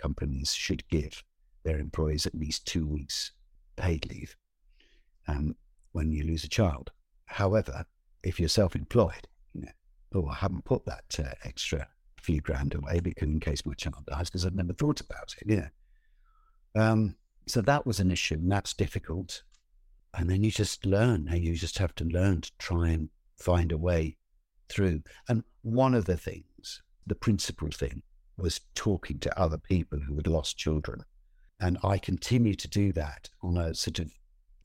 companies 0.01 0.53
should 0.53 0.89
give 0.89 1.23
their 1.65 1.79
employees 1.79 2.27
at 2.27 2.35
least 2.35 2.67
two 2.67 2.87
weeks 2.87 3.33
paid 3.77 4.09
leave 4.11 4.37
um, 5.29 5.55
when 5.93 6.11
you 6.11 6.25
lose 6.25 6.45
a 6.45 6.49
child. 6.49 6.91
However, 7.27 7.85
if 8.23 8.39
you're 8.39 8.49
self-employed, 8.49 9.29
you 9.55 9.63
know, 9.63 9.69
oh, 10.15 10.29
I 10.29 10.35
haven't 10.35 10.65
put 10.65 10.85
that 10.87 11.05
uh, 11.19 11.33
extra 11.45 11.89
few 12.21 12.41
grand 12.41 12.75
away 12.75 13.01
because 13.01 13.29
in 13.29 13.41
case 13.41 13.67
my 13.67 13.75
child 13.75 14.07
dies, 14.07 14.29
because 14.29 14.47
I've 14.47 14.55
never 14.55 14.73
thought 14.73 15.01
about 15.01 15.35
it. 15.41 15.47
Yeah. 15.47 15.69
Um, 16.75 17.17
so 17.47 17.61
that 17.63 17.87
was 17.87 18.01
an 18.01 18.11
issue, 18.11 18.35
and 18.35 18.51
that's 18.51 18.75
difficult. 18.75 19.43
And 20.15 20.29
then 20.29 20.45
you 20.45 20.51
just 20.51 20.87
learn, 20.87 21.29
and 21.29 21.43
you 21.43 21.55
just 21.55 21.79
have 21.79 21.95
to 21.97 22.05
learn 22.05 22.43
to 22.43 22.53
try 22.59 22.89
and 22.91 23.09
find 23.37 23.73
a 23.73 23.79
way 23.79 24.17
through. 24.69 25.03
And 25.29 25.43
one 25.63 25.95
of 25.95 26.05
the 26.05 26.17
things, 26.17 26.83
the 27.07 27.15
principal 27.15 27.71
thing, 27.71 28.03
was 28.37 28.61
talking 28.75 29.19
to 29.21 29.39
other 29.39 29.59
people 29.59 30.01
who 30.01 30.17
had 30.17 30.27
lost 30.27 30.59
children. 30.59 31.05
And 31.61 31.79
I 31.85 31.99
continue 31.99 32.55
to 32.55 32.69
do 32.69 32.93
that 32.93 33.31
on 33.43 33.57
a 33.57 33.75
sort 33.75 33.99
of 34.01 34.11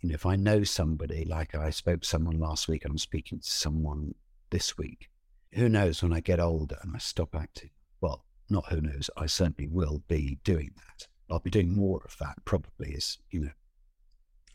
you 0.02 0.10
know, 0.10 0.16
if 0.16 0.26
I 0.26 0.36
know 0.36 0.64
somebody, 0.64 1.26
like 1.26 1.56
I 1.56 1.70
spoke 1.72 2.02
to 2.02 2.08
someone 2.08 2.40
last 2.40 2.68
week, 2.68 2.86
and 2.86 2.92
I'm 2.92 2.98
speaking 2.98 3.40
to 3.40 3.50
someone 3.50 4.14
this 4.52 4.78
week, 4.78 5.10
who 5.54 5.70
knows 5.70 6.04
when 6.04 6.14
I 6.14 6.20
get 6.20 6.40
older 6.40 6.78
and 6.82 6.96
I 6.96 7.00
stop 7.00 7.34
acting? 7.36 7.72
Well, 8.00 8.26
not 8.50 8.72
who 8.72 8.82
knows, 8.82 9.10
I 9.18 9.26
certainly 9.26 9.68
will 9.68 10.04
be 10.08 10.40
doing 10.44 10.72
that. 10.76 11.08
I'll 11.30 11.40
be 11.40 11.50
doing 11.50 11.76
more 11.76 12.02
of 12.06 12.16
that 12.20 12.36
probably 12.46 12.94
as, 12.96 13.18
you 13.32 13.42
know, 13.42 13.52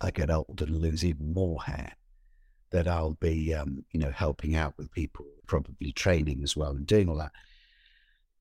I 0.00 0.11
get 0.11 0.31
older 0.31 0.64
and 0.64 0.81
lose 0.81 1.04
even 1.04 1.33
more 1.33 1.62
hair, 1.62 1.92
that 2.71 2.88
I'll 2.88 3.14
be, 3.14 3.52
um, 3.52 3.85
you 3.92 4.00
know, 4.00 4.11
helping 4.11 4.54
out 4.54 4.75
with 4.78 4.92
people, 4.92 5.26
probably 5.47 5.92
training 5.92 6.40
as 6.42 6.57
well 6.57 6.71
and 6.71 6.87
doing 6.87 7.09
all 7.09 7.19
that. 7.19 7.33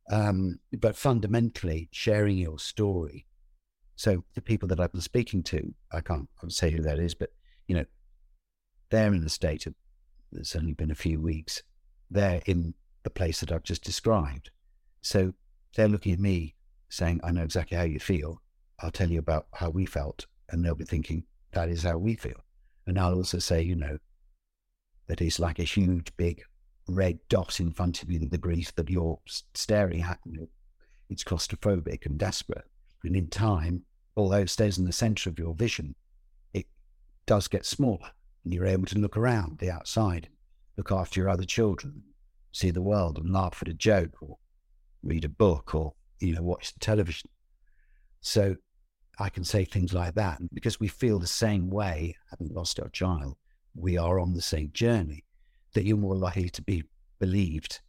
Um, 0.10 0.60
but 0.78 0.96
fundamentally, 0.96 1.90
sharing 1.92 2.38
your 2.38 2.60
story 2.60 3.26
so 4.02 4.24
the 4.34 4.42
people 4.42 4.68
that 4.70 4.80
I've 4.80 4.92
been 4.92 5.00
speaking 5.00 5.44
to, 5.44 5.76
I 5.92 6.02
can't 6.02 6.28
say 6.48 6.72
who 6.72 6.82
that 6.82 6.98
is, 6.98 7.14
but 7.14 7.30
you 7.68 7.76
know, 7.76 7.86
they're 8.90 9.14
in 9.14 9.24
the 9.24 9.30
state 9.30 9.68
of 9.68 9.76
it's 10.32 10.56
only 10.56 10.74
been 10.74 10.90
a 10.90 10.96
few 10.96 11.22
weeks. 11.22 11.62
They're 12.10 12.42
in 12.48 12.74
the 13.04 13.12
place 13.12 13.42
that 13.42 13.52
I've 13.52 13.62
just 13.62 13.84
described. 13.84 14.50
So 15.02 15.34
they're 15.76 15.88
looking 15.88 16.14
at 16.14 16.20
me 16.20 16.56
saying, 16.90 17.22
I 17.24 17.32
know 17.32 17.44
exactly 17.44 17.78
how 17.78 17.84
you 17.84 18.00
feel. 18.00 18.42
I'll 18.80 18.90
tell 18.90 19.12
you 19.12 19.20
about 19.20 19.46
how 19.54 19.70
we 19.70 19.86
felt. 19.86 20.26
And 20.50 20.66
they'll 20.66 20.74
be 20.74 20.84
thinking, 20.84 21.26
that 21.52 21.70
is 21.70 21.84
how 21.84 22.00
we 22.00 22.16
feel. 22.16 22.44
And 22.88 22.98
I'll 22.98 23.14
also 23.14 23.38
say, 23.38 23.62
you 23.62 23.76
know, 23.76 24.00
that 25.06 25.22
it's 25.22 25.40
like 25.40 25.60
a 25.60 25.64
huge, 25.64 26.12
big 26.18 26.42
red 26.96 27.20
dot 27.30 27.60
in 27.60 27.72
front 27.72 28.04
of 28.04 28.12
you, 28.12 28.20
the 28.20 28.38
grief 28.38 28.74
that 28.76 28.90
you're 28.90 29.20
staring 29.54 30.02
at. 30.02 30.20
It's 31.10 31.24
claustrophobic 31.24 32.06
and 32.06 32.18
desperate. 32.18 32.66
And 33.04 33.16
in 33.16 33.28
time, 33.28 33.84
although 34.16 34.38
it 34.38 34.50
stays 34.50 34.78
in 34.78 34.86
the 34.86 34.94
center 34.94 35.30
of 35.30 35.40
your 35.40 35.56
vision, 35.56 35.96
it 36.54 36.68
does 37.26 37.48
get 37.48 37.66
smaller 37.66 38.12
and 38.44 38.54
you're 38.54 38.66
able 38.66 38.86
to 38.88 39.00
look 39.00 39.18
around 39.18 39.60
the 39.60 39.72
outside, 39.72 40.30
look 40.78 40.92
after 40.92 41.20
your 41.20 41.30
other 41.30 41.46
children, 41.46 42.04
see 42.52 42.72
the 42.72 42.82
world 42.82 43.18
and 43.18 43.32
laugh 43.32 43.60
at 43.62 43.68
a 43.68 43.74
joke 43.74 44.22
or 44.22 44.38
read 45.04 45.26
a 45.26 45.30
book 45.30 45.74
or, 45.76 45.94
you 46.20 46.34
know, 46.34 46.44
watch 46.44 46.74
the 46.74 46.80
television. 46.80 47.30
So 48.22 48.56
I 49.20 49.30
can 49.30 49.44
say 49.44 49.66
things 49.66 49.94
like 49.94 50.16
that. 50.16 50.40
And 50.40 50.50
because 50.54 50.80
we 50.80 50.88
feel 50.88 51.20
the 51.20 51.28
same 51.28 51.70
way, 51.70 52.16
having 52.30 52.54
lost 52.54 52.80
our 52.80 52.90
child, 52.90 53.36
we 53.76 53.98
are 53.98 54.20
on 54.20 54.34
the 54.34 54.42
same 54.42 54.72
journey, 54.74 55.24
that 55.74 55.86
you're 55.86 55.98
more 55.98 56.16
likely 56.16 56.50
to 56.50 56.62
be 56.62 56.84
believed 57.20 57.80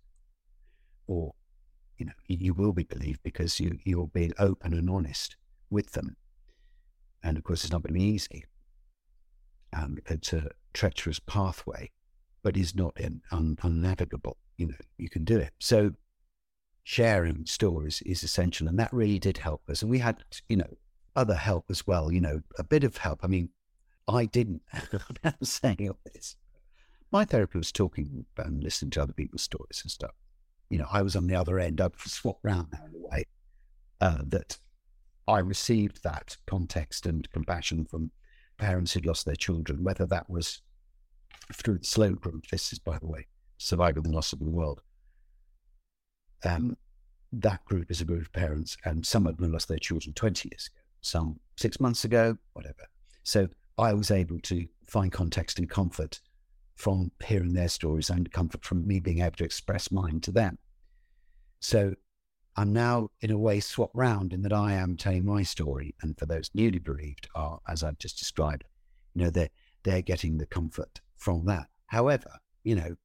or 1.06 1.34
you 1.98 2.06
know 2.06 2.12
you 2.26 2.54
will 2.54 2.72
be 2.72 2.84
believed 2.84 3.20
because 3.22 3.58
you 3.58 3.78
you're 3.84 4.08
being 4.08 4.32
open 4.38 4.74
and 4.74 4.88
honest 4.88 5.36
with 5.70 5.92
them. 5.92 6.16
And 7.24 7.36
of 7.36 7.44
course, 7.44 7.64
it's 7.64 7.72
not 7.72 7.82
going 7.82 7.94
to 7.94 7.98
be 8.00 8.04
easy. 8.04 8.44
Um, 9.72 9.98
it's 10.06 10.32
a 10.32 10.50
treacherous 10.74 11.18
pathway, 11.20 11.90
but 12.42 12.56
is 12.56 12.74
not 12.74 12.98
in, 12.98 13.22
un, 13.30 13.56
unnavigable. 13.62 14.36
You 14.58 14.68
know, 14.68 14.74
you 14.98 15.08
can 15.08 15.24
do 15.24 15.38
it. 15.38 15.52
So 15.60 15.92
sharing 16.84 17.46
stories 17.46 18.02
is 18.04 18.22
essential, 18.22 18.68
and 18.68 18.78
that 18.78 18.92
really 18.92 19.18
did 19.18 19.38
help 19.38 19.62
us. 19.68 19.82
And 19.82 19.90
we 19.90 19.98
had, 19.98 20.22
you 20.48 20.56
know, 20.56 20.76
other 21.16 21.34
help 21.34 21.66
as 21.70 21.86
well. 21.86 22.12
You 22.12 22.20
know, 22.20 22.40
a 22.58 22.64
bit 22.64 22.84
of 22.84 22.96
help. 22.96 23.20
I 23.22 23.28
mean, 23.28 23.50
I 24.08 24.26
didn't. 24.26 24.62
I'm 25.24 25.34
saying 25.42 25.88
all 25.88 25.98
this. 26.12 26.36
My 27.12 27.26
therapist 27.26 27.58
was 27.58 27.72
talking 27.72 28.24
and 28.38 28.64
listening 28.64 28.90
to 28.92 29.02
other 29.02 29.12
people's 29.12 29.42
stories 29.42 29.82
and 29.82 29.90
stuff. 29.90 30.14
You 30.70 30.78
know, 30.78 30.86
I 30.90 31.02
was 31.02 31.14
on 31.14 31.26
the 31.26 31.34
other 31.34 31.58
end. 31.58 31.78
I've 31.78 31.92
swapped 31.98 32.42
round 32.42 32.68
now 32.72 32.86
in 32.86 32.94
a 32.94 33.06
way 33.06 33.24
uh, 34.00 34.22
that 34.28 34.58
I 35.28 35.40
received 35.40 36.02
that 36.02 36.38
context 36.46 37.04
and 37.04 37.30
compassion 37.30 37.84
from 37.84 38.12
parents 38.56 38.92
who'd 38.92 39.04
lost 39.04 39.26
their 39.26 39.36
children, 39.36 39.84
whether 39.84 40.06
that 40.06 40.30
was 40.30 40.62
through 41.52 41.78
the 41.78 41.84
SLOW 41.84 42.14
group. 42.14 42.46
This 42.50 42.72
is, 42.72 42.78
by 42.78 42.98
the 42.98 43.06
way, 43.06 43.26
Surviving 43.58 44.04
the 44.04 44.10
Loss 44.10 44.32
of 44.32 44.38
the 44.38 44.50
World. 44.50 44.80
Um, 46.44 46.78
that 47.30 47.62
group 47.66 47.90
is 47.90 48.00
a 48.00 48.06
group 48.06 48.22
of 48.22 48.32
parents, 48.32 48.78
and 48.86 49.04
some 49.06 49.26
of 49.26 49.36
them 49.36 49.52
lost 49.52 49.68
their 49.68 49.78
children 49.78 50.14
20 50.14 50.48
years 50.50 50.70
ago, 50.72 50.82
some 51.02 51.40
six 51.56 51.78
months 51.78 52.04
ago, 52.04 52.38
whatever. 52.54 52.88
So 53.22 53.48
I 53.76 53.92
was 53.92 54.10
able 54.10 54.40
to 54.40 54.66
find 54.86 55.12
context 55.12 55.58
and 55.58 55.68
comfort 55.68 56.20
from 56.76 57.12
hearing 57.24 57.52
their 57.52 57.68
stories 57.68 58.10
and 58.10 58.32
comfort 58.32 58.64
from 58.64 58.86
me 58.86 59.00
being 59.00 59.20
able 59.20 59.36
to 59.36 59.44
express 59.44 59.90
mine 59.90 60.20
to 60.20 60.32
them. 60.32 60.58
So 61.60 61.94
I'm 62.56 62.72
now, 62.72 63.08
in 63.20 63.30
a 63.30 63.38
way, 63.38 63.60
swapped 63.60 63.94
round 63.94 64.32
in 64.32 64.42
that 64.42 64.52
I 64.52 64.74
am 64.74 64.96
telling 64.96 65.24
my 65.24 65.42
story. 65.42 65.94
And 66.02 66.18
for 66.18 66.26
those 66.26 66.50
newly 66.54 66.78
bereaved, 66.78 67.28
are, 67.34 67.60
as 67.68 67.82
I've 67.82 67.98
just 67.98 68.18
described, 68.18 68.64
you 69.14 69.24
know, 69.24 69.30
they're, 69.30 69.50
they're 69.84 70.02
getting 70.02 70.38
the 70.38 70.46
comfort 70.46 71.00
from 71.16 71.46
that. 71.46 71.68
However, 71.86 72.30
you 72.64 72.74
know, 72.74 72.96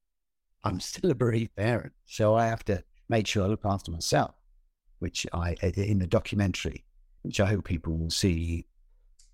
I'm 0.64 0.80
still 0.80 1.10
a 1.10 1.14
bereaved 1.14 1.56
parent. 1.56 1.92
So 2.06 2.34
I 2.34 2.46
have 2.46 2.64
to 2.64 2.82
make 3.08 3.26
sure 3.26 3.44
I 3.44 3.48
look 3.48 3.64
after 3.64 3.90
myself, 3.90 4.34
which 4.98 5.26
I, 5.32 5.56
in 5.62 5.98
the 5.98 6.06
documentary, 6.06 6.84
which 7.22 7.40
I 7.40 7.46
hope 7.46 7.64
people 7.64 7.96
will 7.96 8.10
see, 8.10 8.66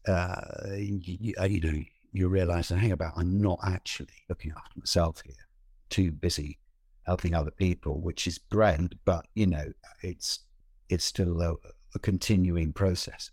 uh, 0.07 0.41
you, 0.77 1.01
you 1.45 1.61
know, 1.61 1.83
you 2.15 2.29
realize, 2.29 2.69
hang 2.69 2.93
about, 2.93 3.15
I'm 3.17 3.41
not 3.41 3.59
actually 3.63 4.25
looking 4.29 4.53
after 4.57 4.79
myself 4.79 5.23
here, 5.25 5.35
too 5.91 6.13
busy 6.13 6.59
helping 7.07 7.35
other 7.35 7.51
people, 7.51 8.01
which 8.01 8.27
is 8.27 8.39
great, 8.51 8.95
but 9.05 9.27
you 9.35 9.47
know, 9.47 9.73
it's 10.03 10.41
it's 10.89 11.05
still 11.05 11.41
a, 11.43 11.55
a 11.95 11.99
continuing 11.99 12.73
process. 12.73 13.31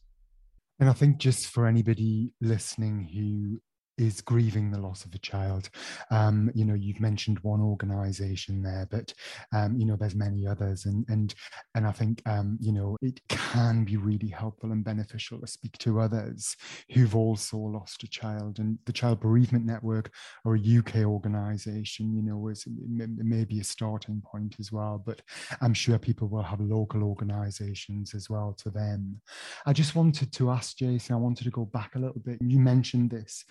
And 0.79 0.89
I 0.89 0.93
think 0.93 1.17
just 1.17 1.47
for 1.47 1.67
anybody 1.67 2.33
listening 2.41 3.07
who 3.13 3.61
is 3.97 4.21
grieving 4.21 4.71
the 4.71 4.79
loss 4.79 5.05
of 5.05 5.13
a 5.13 5.19
child. 5.19 5.69
Um, 6.09 6.51
you 6.53 6.65
know, 6.65 6.73
you've 6.73 6.99
mentioned 6.99 7.39
one 7.39 7.61
organisation 7.61 8.61
there, 8.61 8.87
but 8.89 9.13
um, 9.53 9.75
you 9.77 9.85
know, 9.85 9.95
there's 9.95 10.15
many 10.15 10.47
others, 10.47 10.85
and 10.85 11.05
and 11.09 11.33
and 11.75 11.85
I 11.85 11.91
think 11.91 12.21
um, 12.25 12.57
you 12.59 12.71
know 12.71 12.97
it 13.01 13.19
can 13.27 13.83
be 13.83 13.97
really 13.97 14.29
helpful 14.29 14.71
and 14.71 14.83
beneficial 14.83 15.39
to 15.39 15.47
speak 15.47 15.77
to 15.79 15.99
others 15.99 16.55
who've 16.91 17.15
also 17.15 17.57
lost 17.57 18.03
a 18.03 18.07
child. 18.07 18.59
And 18.59 18.77
the 18.85 18.93
Child 18.93 19.19
Bereavement 19.19 19.65
Network, 19.65 20.11
or 20.45 20.55
a 20.55 20.77
UK 20.77 20.97
organisation, 21.05 22.15
you 22.15 22.21
know, 22.21 22.47
is 22.47 22.65
maybe 22.67 23.59
a 23.59 23.63
starting 23.63 24.21
point 24.21 24.55
as 24.59 24.71
well. 24.71 25.01
But 25.05 25.21
I'm 25.61 25.73
sure 25.73 25.97
people 25.99 26.27
will 26.27 26.43
have 26.43 26.59
local 26.59 27.03
organisations 27.03 28.13
as 28.13 28.29
well 28.29 28.55
to 28.59 28.69
them. 28.69 29.21
I 29.65 29.73
just 29.73 29.95
wanted 29.95 30.31
to 30.33 30.51
ask 30.51 30.77
Jason. 30.77 31.15
I 31.15 31.19
wanted 31.19 31.43
to 31.45 31.51
go 31.51 31.65
back 31.65 31.95
a 31.95 31.99
little 31.99 32.21
bit. 32.21 32.39
You 32.41 32.59
mentioned 32.59 33.11
this 33.11 33.45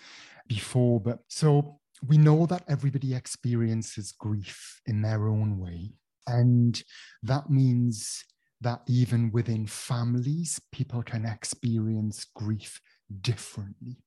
before. 0.51 0.99
But 0.99 1.19
so 1.29 1.79
we 2.05 2.17
know 2.17 2.45
that 2.47 2.63
everybody 2.67 3.15
experiences 3.15 4.11
grief 4.11 4.81
in 4.85 5.01
their 5.01 5.29
own 5.29 5.57
way. 5.57 5.93
And 6.27 6.81
that 7.23 7.49
means 7.49 8.23
that 8.59 8.81
even 8.87 9.31
within 9.31 9.65
families, 9.65 10.59
people 10.71 11.03
can 11.03 11.25
experience 11.25 12.25
grief 12.35 12.81
differently. 13.21 13.97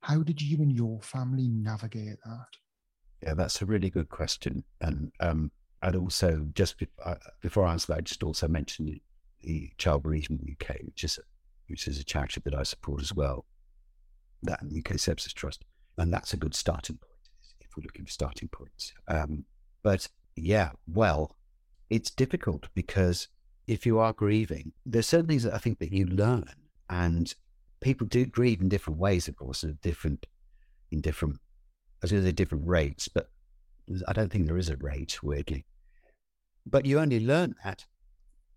How 0.00 0.22
did 0.22 0.40
you 0.40 0.56
and 0.62 0.72
your 0.72 1.00
family 1.02 1.48
navigate 1.48 2.18
that? 2.24 2.46
Yeah, 3.22 3.34
that's 3.34 3.60
a 3.62 3.66
really 3.66 3.90
good 3.90 4.08
question. 4.08 4.64
And 4.80 5.12
um, 5.20 5.52
I'd 5.82 5.96
also, 5.96 6.46
just 6.54 6.78
be, 6.78 6.88
uh, 7.04 7.16
before 7.42 7.66
I 7.66 7.72
answer 7.72 7.88
that, 7.88 7.98
I'd 7.98 8.06
just 8.06 8.22
also 8.22 8.48
mention 8.48 9.00
the 9.42 9.70
Child 9.76 10.02
Bereavement 10.02 10.48
UK, 10.50 10.78
which 10.82 11.04
is, 11.04 11.20
which 11.68 11.86
is 11.86 12.00
a 12.00 12.04
charity 12.04 12.40
that 12.44 12.54
I 12.54 12.64
support 12.64 13.02
as 13.02 13.14
well 13.14 13.44
that 14.42 14.62
and 14.62 14.76
UK 14.76 14.96
Sepsis 14.96 15.32
Trust. 15.32 15.64
And 15.98 16.12
that's 16.12 16.32
a 16.32 16.38
good 16.38 16.54
starting 16.54 16.96
point 16.96 17.12
if 17.60 17.76
we're 17.76 17.84
looking 17.84 18.04
for 18.04 18.10
starting 18.10 18.48
points. 18.48 18.92
Um, 19.08 19.44
but 19.82 20.08
yeah, 20.36 20.70
well, 20.86 21.36
it's 21.90 22.10
difficult 22.10 22.68
because 22.74 23.28
if 23.66 23.86
you 23.86 23.98
are 23.98 24.12
grieving, 24.12 24.72
there's 24.84 25.06
certain 25.06 25.26
things 25.26 25.42
that 25.44 25.54
I 25.54 25.58
think 25.58 25.78
that 25.78 25.92
you 25.92 26.06
learn, 26.06 26.44
and 26.90 27.34
people 27.80 28.06
do 28.06 28.26
grieve 28.26 28.60
in 28.60 28.68
different 28.68 28.98
ways, 28.98 29.28
of 29.28 29.36
course, 29.36 29.62
in 29.62 29.78
different, 29.82 30.26
in 30.90 31.00
different, 31.00 31.36
I 31.36 32.02
was 32.02 32.12
going 32.12 32.22
to 32.22 32.28
say 32.28 32.32
different 32.32 32.66
rates, 32.66 33.08
but 33.08 33.30
I 34.06 34.12
don't 34.12 34.30
think 34.30 34.46
there 34.46 34.58
is 34.58 34.68
a 34.68 34.76
rate, 34.76 35.22
weirdly. 35.22 35.66
But 36.66 36.86
you 36.86 36.98
only 36.98 37.20
learn 37.20 37.54
that 37.64 37.86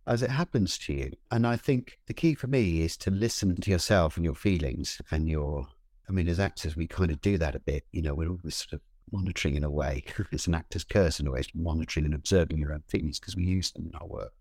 as 0.08 0.22
it 0.22 0.30
happens 0.30 0.77
to 0.77 0.94
you. 0.94 1.12
And 1.32 1.48
I 1.48 1.58
think 1.58 2.00
the 2.08 2.13
key 2.13 2.36
for 2.36 2.48
me 2.48 2.82
is 2.82 2.96
to 2.98 3.12
listen 3.12 3.56
to 3.60 3.72
yourself 3.72 4.18
and 4.18 4.25
your 4.25 4.36
feelings 4.36 5.01
and 5.12 5.27
your 5.27 5.68
I 6.08 6.12
mean, 6.12 6.28
as 6.28 6.40
actors, 6.40 6.76
we 6.76 6.88
kind 6.88 7.12
of 7.12 7.22
do 7.22 7.38
that 7.38 7.56
a 7.56 7.60
bit. 7.60 7.84
You 7.92 8.02
know, 8.02 8.14
we're 8.14 8.30
always 8.30 8.56
sort 8.56 8.74
of 8.74 8.82
monitoring 9.12 9.56
in 9.56 9.64
a 9.64 9.70
way. 9.70 10.04
it's 10.32 10.48
an 10.48 10.56
actor's 10.56 10.84
curse 10.84 11.20
in 11.20 11.28
a 11.28 11.32
way, 11.32 11.40
it's 11.40 11.50
monitoring 11.56 12.06
and 12.06 12.14
observing 12.14 12.58
your 12.58 12.74
own 12.74 12.84
feelings 12.88 13.20
because 13.20 13.36
we 13.36 13.44
use 13.44 13.72
them 13.72 13.88
in 13.88 13.96
our 13.96 14.08
work. 14.08 14.34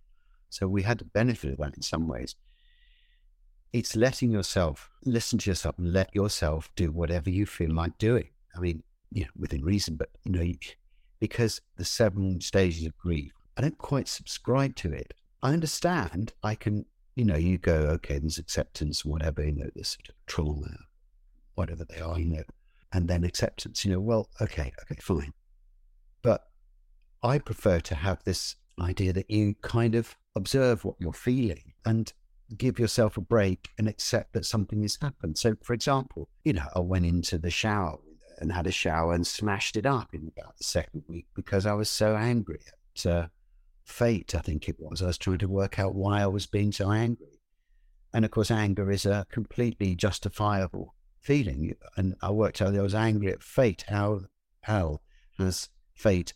So 0.51 0.69
we 0.69 0.83
had 0.83 0.99
the 0.99 1.05
benefit 1.05 1.53
of 1.53 1.59
that 1.59 1.77
in 1.77 1.83
some 1.83 2.07
ways. 2.07 2.37
It's 3.73 3.97
letting 3.97 4.31
yourself 4.31 4.89
listen 5.05 5.39
to 5.41 5.51
yourself 5.51 5.77
and 5.79 5.93
let 5.93 6.15
yourself 6.15 6.71
do 6.77 6.93
whatever 6.93 7.29
you 7.29 7.45
feel 7.45 7.75
like 7.75 7.99
doing. 7.99 8.29
I 8.55 8.61
mean, 8.61 8.85
you 9.11 9.23
know, 9.23 9.31
within 9.37 9.65
reason, 9.65 9.97
but 9.97 10.11
you 10.25 10.33
know, 10.33 10.53
because 11.19 11.61
the 11.77 11.85
seven 11.85 12.41
stages 12.41 12.87
of 12.87 12.97
grief, 12.99 13.33
I 13.57 13.63
don't 13.63 13.79
quite 13.79 14.07
subscribe 14.07 14.77
to 14.77 14.93
it. 14.93 15.15
I 15.43 15.53
understand. 15.53 16.33
I 16.43 16.55
can, 16.55 16.85
you 17.17 17.25
know, 17.25 17.37
you 17.37 17.59
go, 17.59 17.75
okay, 17.75 18.19
there's 18.19 18.39
acceptance, 18.39 19.05
whatever, 19.05 19.45
you 19.45 19.53
know, 19.53 19.71
there's 19.75 19.89
sort 19.89 20.09
of 20.09 20.15
trauma, 20.27 20.77
whatever 21.55 21.85
they 21.85 22.01
are, 22.01 22.19
you 22.19 22.27
know, 22.27 22.43
and 22.93 23.09
then 23.09 23.25
acceptance, 23.25 23.85
you 23.85 23.93
know, 23.93 24.01
well, 24.01 24.29
okay, 24.41 24.73
okay, 24.83 25.01
fine. 25.01 25.33
But 26.23 26.45
I 27.23 27.39
prefer 27.39 27.81
to 27.81 27.95
have 27.95 28.23
this 28.25 28.57
idea 28.81 29.13
that 29.13 29.31
you 29.31 29.55
kind 29.63 29.95
of 29.95 30.17
observe 30.37 30.85
what 30.85 30.97
you're 30.99 31.13
feeling 31.13 31.73
and 31.85 32.13
give 32.57 32.79
yourself 32.79 33.17
a 33.17 33.21
break 33.21 33.71
and 33.79 33.89
accept 33.89 34.33
that 34.33 34.45
something 34.45 34.83
has 34.83 34.99
happened. 35.01 35.39
So, 35.39 35.57
for 35.63 35.73
example, 35.73 36.29
you 36.45 36.53
know, 36.53 36.67
I 36.75 36.81
went 36.81 37.07
into 37.07 37.39
the 37.39 37.51
shower 37.51 37.99
and 38.39 38.53
had 38.53 38.67
a 38.67 38.73
shower 38.73 39.15
and 39.15 39.27
smashed 39.27 39.77
it 39.77 39.87
up 39.87 40.09
in 40.13 40.31
about 40.37 40.57
the 40.59 40.65
second 40.65 41.05
week 41.09 41.27
because 41.35 41.67
I 41.67 41.73
was 41.73 41.89
so 41.89 42.17
angry 42.17 42.61
at 42.97 43.07
uh, 43.07 43.27
fate, 43.85 44.35
I 44.35 44.41
think 44.41 44.69
it 44.69 44.77
was. 44.79 45.03
I 45.03 45.07
was 45.07 45.19
trying 45.19 45.39
to 45.39 45.49
work 45.49 45.79
out 45.79 45.95
why 45.95 46.23
I 46.23 46.27
was 46.27 46.47
being 46.47 46.73
so 46.73 46.91
angry. 46.91 47.41
And 48.13 48.25
of 48.25 48.31
course, 48.31 48.51
anger 48.51 48.91
is 48.91 49.07
a 49.07 49.27
completely 49.31 49.95
justifiable 49.95 50.95
feeling. 51.25 51.75
And 51.97 52.15
I 52.21 52.31
worked 52.31 52.63
out 52.63 52.77
I 52.77 52.83
was 52.83 52.95
angry 52.95 53.33
at 53.33 53.43
fate. 53.43 53.85
How, 53.89 54.21
how 54.61 55.01
has 55.39 55.71
fate 55.95 56.35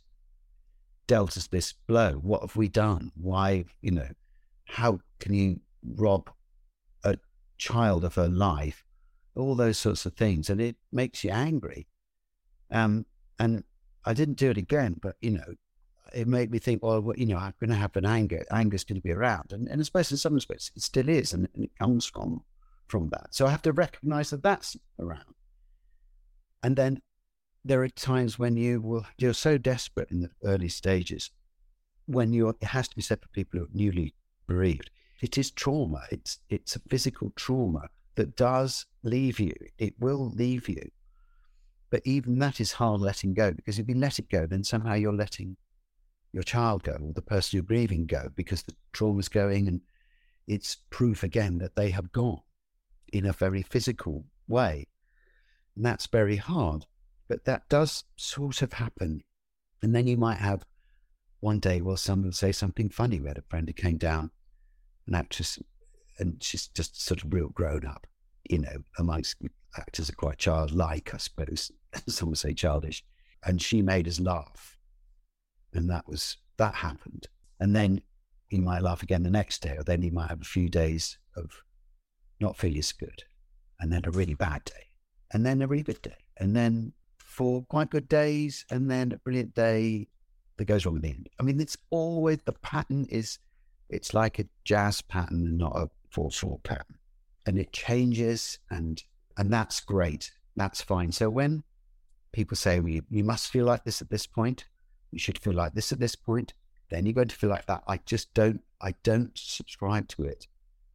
dealt 1.06 1.36
us 1.36 1.46
this 1.46 1.72
blow? 1.72 2.14
What 2.14 2.40
have 2.40 2.56
we 2.56 2.68
done? 2.68 3.12
Why, 3.14 3.66
you 3.80 3.92
know, 3.92 4.08
how 4.64 5.00
can 5.20 5.34
you 5.34 5.60
rob 5.84 6.30
a 7.04 7.18
child 7.58 8.04
of 8.04 8.14
her 8.14 8.28
life? 8.28 8.84
All 9.36 9.54
those 9.54 9.78
sorts 9.78 10.06
of 10.06 10.14
things. 10.14 10.50
And 10.50 10.60
it 10.60 10.76
makes 10.90 11.22
you 11.22 11.30
angry. 11.30 11.86
Um, 12.70 13.06
and 13.38 13.64
I 14.04 14.14
didn't 14.14 14.38
do 14.38 14.50
it 14.50 14.56
again, 14.56 14.96
but, 15.00 15.16
you 15.20 15.30
know, 15.30 15.54
it 16.14 16.26
made 16.26 16.50
me 16.50 16.58
think, 16.58 16.82
well, 16.82 17.12
you 17.16 17.26
know, 17.26 17.36
I'm 17.36 17.52
going 17.60 17.70
to 17.70 17.76
have 17.76 17.94
an 17.96 18.06
anger. 18.06 18.44
Anger's 18.50 18.84
going 18.84 18.96
to 18.96 19.02
be 19.02 19.12
around. 19.12 19.52
And, 19.52 19.68
and 19.68 19.84
suppose 19.84 20.10
in 20.10 20.16
some 20.16 20.34
respects 20.34 20.70
it 20.74 20.82
still 20.82 21.08
is. 21.08 21.34
And, 21.34 21.48
and 21.54 21.64
it 21.64 21.70
comes 21.78 22.06
from 22.06 22.42
from 22.88 23.08
that. 23.10 23.34
So 23.34 23.46
I 23.46 23.50
have 23.50 23.62
to 23.62 23.72
recognize 23.72 24.30
that 24.30 24.42
that's 24.42 24.76
around. 24.98 25.34
And 26.62 26.74
then 26.76 27.00
there 27.64 27.82
are 27.82 27.88
times 27.88 28.38
when 28.38 28.56
you 28.56 28.80
will, 28.80 29.06
you're 29.18 29.34
so 29.34 29.58
desperate 29.58 30.10
in 30.10 30.22
the 30.22 30.30
early 30.44 30.68
stages 30.68 31.30
when 32.06 32.32
you're, 32.32 32.54
it 32.60 32.68
has 32.68 32.88
to 32.88 32.96
be 32.96 33.02
said 33.02 33.20
for 33.20 33.28
people 33.28 33.60
who 33.60 33.66
are 33.66 33.70
newly 33.72 34.14
bereaved. 34.46 34.90
It 35.20 35.36
is 35.36 35.50
trauma. 35.50 36.02
It's, 36.10 36.38
it's 36.48 36.76
a 36.76 36.80
physical 36.88 37.32
trauma 37.36 37.88
that 38.14 38.36
does 38.36 38.86
leave 39.02 39.38
you. 39.38 39.52
It 39.78 39.94
will 39.98 40.30
leave 40.30 40.68
you. 40.68 40.90
But 41.90 42.02
even 42.04 42.38
that 42.38 42.60
is 42.60 42.72
hard 42.72 43.00
letting 43.00 43.34
go 43.34 43.52
because 43.52 43.78
if 43.78 43.88
you 43.88 43.94
let 43.94 44.18
it 44.18 44.28
go, 44.28 44.46
then 44.46 44.64
somehow 44.64 44.94
you're 44.94 45.12
letting 45.12 45.56
your 46.32 46.42
child 46.42 46.82
go 46.82 46.92
or 46.92 47.12
the 47.14 47.22
person 47.22 47.56
you're 47.56 47.64
grieving 47.64 48.06
go 48.06 48.28
because 48.36 48.62
the 48.62 48.74
trauma's 48.92 49.28
going 49.28 49.66
and 49.68 49.80
it's 50.46 50.76
proof 50.90 51.22
again 51.22 51.58
that 51.58 51.74
they 51.74 51.90
have 51.90 52.12
gone 52.12 52.40
in 53.12 53.26
a 53.26 53.32
very 53.32 53.62
physical 53.62 54.24
way. 54.46 54.86
And 55.76 55.84
that's 55.84 56.06
very 56.06 56.36
hard. 56.36 56.86
But 57.28 57.44
that 57.44 57.68
does 57.68 58.04
sort 58.16 58.62
of 58.62 58.74
happen. 58.74 59.22
And 59.82 59.94
then 59.94 60.06
you 60.06 60.16
might 60.16 60.38
have 60.38 60.64
one 61.40 61.60
day, 61.60 61.80
well, 61.80 61.96
someone 61.96 62.32
say 62.32 62.52
something 62.52 62.88
funny. 62.88 63.20
We 63.20 63.28
had 63.28 63.38
a 63.38 63.42
friend 63.42 63.68
who 63.68 63.72
came 63.72 63.96
down, 63.96 64.30
an 65.06 65.14
actress, 65.14 65.58
and 66.18 66.42
she's 66.42 66.68
just 66.68 67.00
sort 67.00 67.22
of 67.22 67.32
real 67.32 67.48
grown 67.48 67.86
up, 67.86 68.06
you 68.48 68.58
know, 68.58 68.82
amongst 68.98 69.36
actors 69.76 70.10
are 70.10 70.14
quite 70.14 70.38
childlike, 70.38 71.14
I 71.14 71.18
suppose. 71.18 71.70
Some 72.08 72.30
would 72.30 72.38
say 72.38 72.54
childish. 72.54 73.04
And 73.44 73.62
she 73.62 73.82
made 73.82 74.08
us 74.08 74.18
laugh. 74.18 74.76
And 75.72 75.88
that 75.90 76.08
was, 76.08 76.38
that 76.56 76.74
happened. 76.74 77.28
And 77.60 77.76
then 77.76 78.00
he 78.48 78.58
might 78.58 78.82
laugh 78.82 79.02
again 79.02 79.22
the 79.22 79.30
next 79.30 79.62
day, 79.62 79.76
or 79.76 79.84
then 79.84 80.02
he 80.02 80.10
might 80.10 80.30
have 80.30 80.40
a 80.40 80.46
few 80.46 80.68
days 80.68 81.18
of 81.36 81.62
not 82.40 82.56
feeling 82.56 82.78
as 82.78 82.92
good, 82.92 83.24
and 83.80 83.92
then 83.92 84.02
a 84.04 84.10
really 84.10 84.34
bad 84.34 84.64
day, 84.64 84.88
and 85.32 85.44
then 85.44 85.62
a 85.62 85.66
really 85.66 85.82
good 85.82 86.02
day, 86.02 86.16
and 86.36 86.54
then 86.54 86.92
four 87.18 87.64
quite 87.64 87.90
good 87.90 88.08
days, 88.08 88.64
and 88.70 88.90
then 88.90 89.12
a 89.12 89.18
brilliant 89.18 89.54
day 89.54 90.08
that 90.56 90.64
goes 90.64 90.84
wrong 90.84 90.96
at 90.96 91.02
the 91.02 91.10
end. 91.10 91.28
I 91.38 91.42
mean, 91.42 91.60
it's 91.60 91.76
always 91.90 92.38
the 92.44 92.52
pattern 92.52 93.06
is 93.10 93.38
it's 93.88 94.12
like 94.12 94.38
a 94.38 94.44
jazz 94.64 95.00
pattern 95.00 95.56
not 95.56 95.76
a 95.76 95.88
four 96.10 96.30
four 96.30 96.58
pattern, 96.64 96.98
and 97.46 97.58
it 97.58 97.72
changes, 97.72 98.58
and 98.70 99.02
and 99.36 99.52
that's 99.52 99.80
great. 99.80 100.32
That's 100.56 100.82
fine. 100.82 101.12
So 101.12 101.30
when 101.30 101.62
people 102.32 102.56
say 102.56 102.80
we 102.80 103.02
you 103.10 103.24
must 103.24 103.50
feel 103.50 103.66
like 103.66 103.84
this 103.84 104.02
at 104.02 104.10
this 104.10 104.26
point, 104.26 104.64
you 105.10 105.18
should 105.18 105.38
feel 105.38 105.54
like 105.54 105.74
this 105.74 105.92
at 105.92 106.00
this 106.00 106.14
point, 106.14 106.54
then 106.90 107.06
you're 107.06 107.14
going 107.14 107.28
to 107.28 107.36
feel 107.36 107.50
like 107.50 107.66
that. 107.66 107.82
I 107.86 107.98
just 108.04 108.32
don't. 108.34 108.60
I 108.80 108.94
don't 109.02 109.36
subscribe 109.36 110.08
to 110.08 110.24
it. 110.24 110.46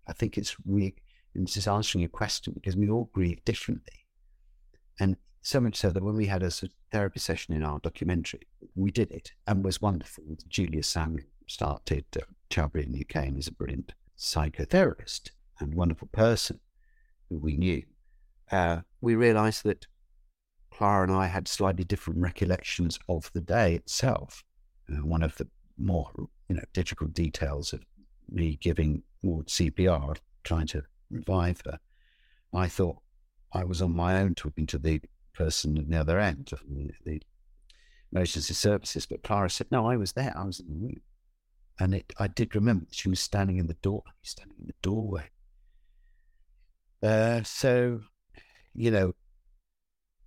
I 0.08 0.14
think 0.14 0.38
it's 0.38 0.56
really 0.66 0.96
and 1.36 1.48
is 1.48 1.68
answering 1.68 2.04
a 2.04 2.10
question 2.10 2.54
because 2.54 2.76
we 2.76 2.90
all 2.90 3.10
grieve 3.14 3.44
differently. 3.46 4.06
And 5.00 5.18
so 5.42 5.60
much 5.60 5.76
so 5.76 5.90
that 5.90 6.04
when 6.04 6.16
we 6.16 6.28
had 6.28 6.44
a 6.44 6.52
therapy 6.92 7.20
session 7.20 7.54
in 7.54 7.64
our 7.64 7.80
documentary, 7.80 8.48
we 8.76 8.92
did 8.92 9.12
it 9.12 9.32
and 9.48 9.64
was 9.64 9.82
wonderful. 9.82 10.24
Julia 10.48 10.84
Samuel 10.84 11.26
started 11.48 12.06
uh, 12.16 12.22
Child 12.50 12.74
Bereavement 12.74 12.96
in 12.96 13.06
the 13.10 13.20
UK 13.20 13.28
and 13.28 13.38
is 13.38 13.48
a 13.48 13.52
brilliant 13.52 13.94
psychotherapist 14.18 15.32
and 15.60 15.76
wonderful 15.76 16.08
person 16.12 16.60
who 17.30 17.38
we 17.38 17.58
knew. 17.58 17.84
Uh, 18.52 18.82
we 19.02 19.16
realized 19.16 19.64
that 19.64 19.88
Clara 20.72 21.04
and 21.04 21.12
I 21.12 21.28
had 21.28 21.48
slightly 21.48 21.84
different 21.84 22.20
recollections 22.20 22.98
of 23.10 23.32
the 23.34 23.42
day 23.42 23.76
itself. 23.76 24.44
Uh, 24.90 25.06
one 25.06 25.24
of 25.24 25.36
the 25.38 25.48
more 25.78 26.10
you 26.50 26.56
know 26.56 26.64
difficult 26.74 27.14
details 27.14 27.74
of 27.74 27.84
me 28.30 28.58
giving 28.62 29.04
more 29.22 29.44
CPR, 29.44 30.18
trying 30.44 30.68
to 30.68 30.84
revive 31.10 31.62
her. 31.66 31.80
I 32.54 32.68
thought 32.68 32.98
I 33.52 33.64
was 33.64 33.82
on 33.82 33.96
my 33.96 34.20
own 34.20 34.36
talking 34.36 34.66
to 34.68 34.78
the 34.78 35.02
person 35.34 35.78
at 35.78 35.90
the 35.90 35.98
other 35.98 36.20
end, 36.20 36.52
the, 36.68 36.92
the 37.06 37.22
emergency 38.12 38.54
services. 38.54 39.06
But 39.06 39.24
Clara 39.24 39.50
said, 39.50 39.68
"No, 39.72 39.88
I 39.88 39.98
was 39.98 40.14
there. 40.14 40.34
I 40.36 40.46
was 40.46 40.60
in 40.60 40.68
the 40.70 40.76
room." 40.76 41.02
And 41.80 41.96
it, 41.96 42.14
I 42.20 42.28
did 42.28 42.56
remember 42.56 42.86
she 42.92 43.10
was 43.10 43.20
standing 43.20 43.58
in 43.58 43.68
the 43.68 43.74
door, 43.76 44.04
standing 44.22 44.58
in 44.60 44.68
the 44.68 44.76
doorway. 44.82 45.30
Uh, 47.02 47.44
so, 47.44 48.02
you 48.74 48.92
know, 48.92 49.14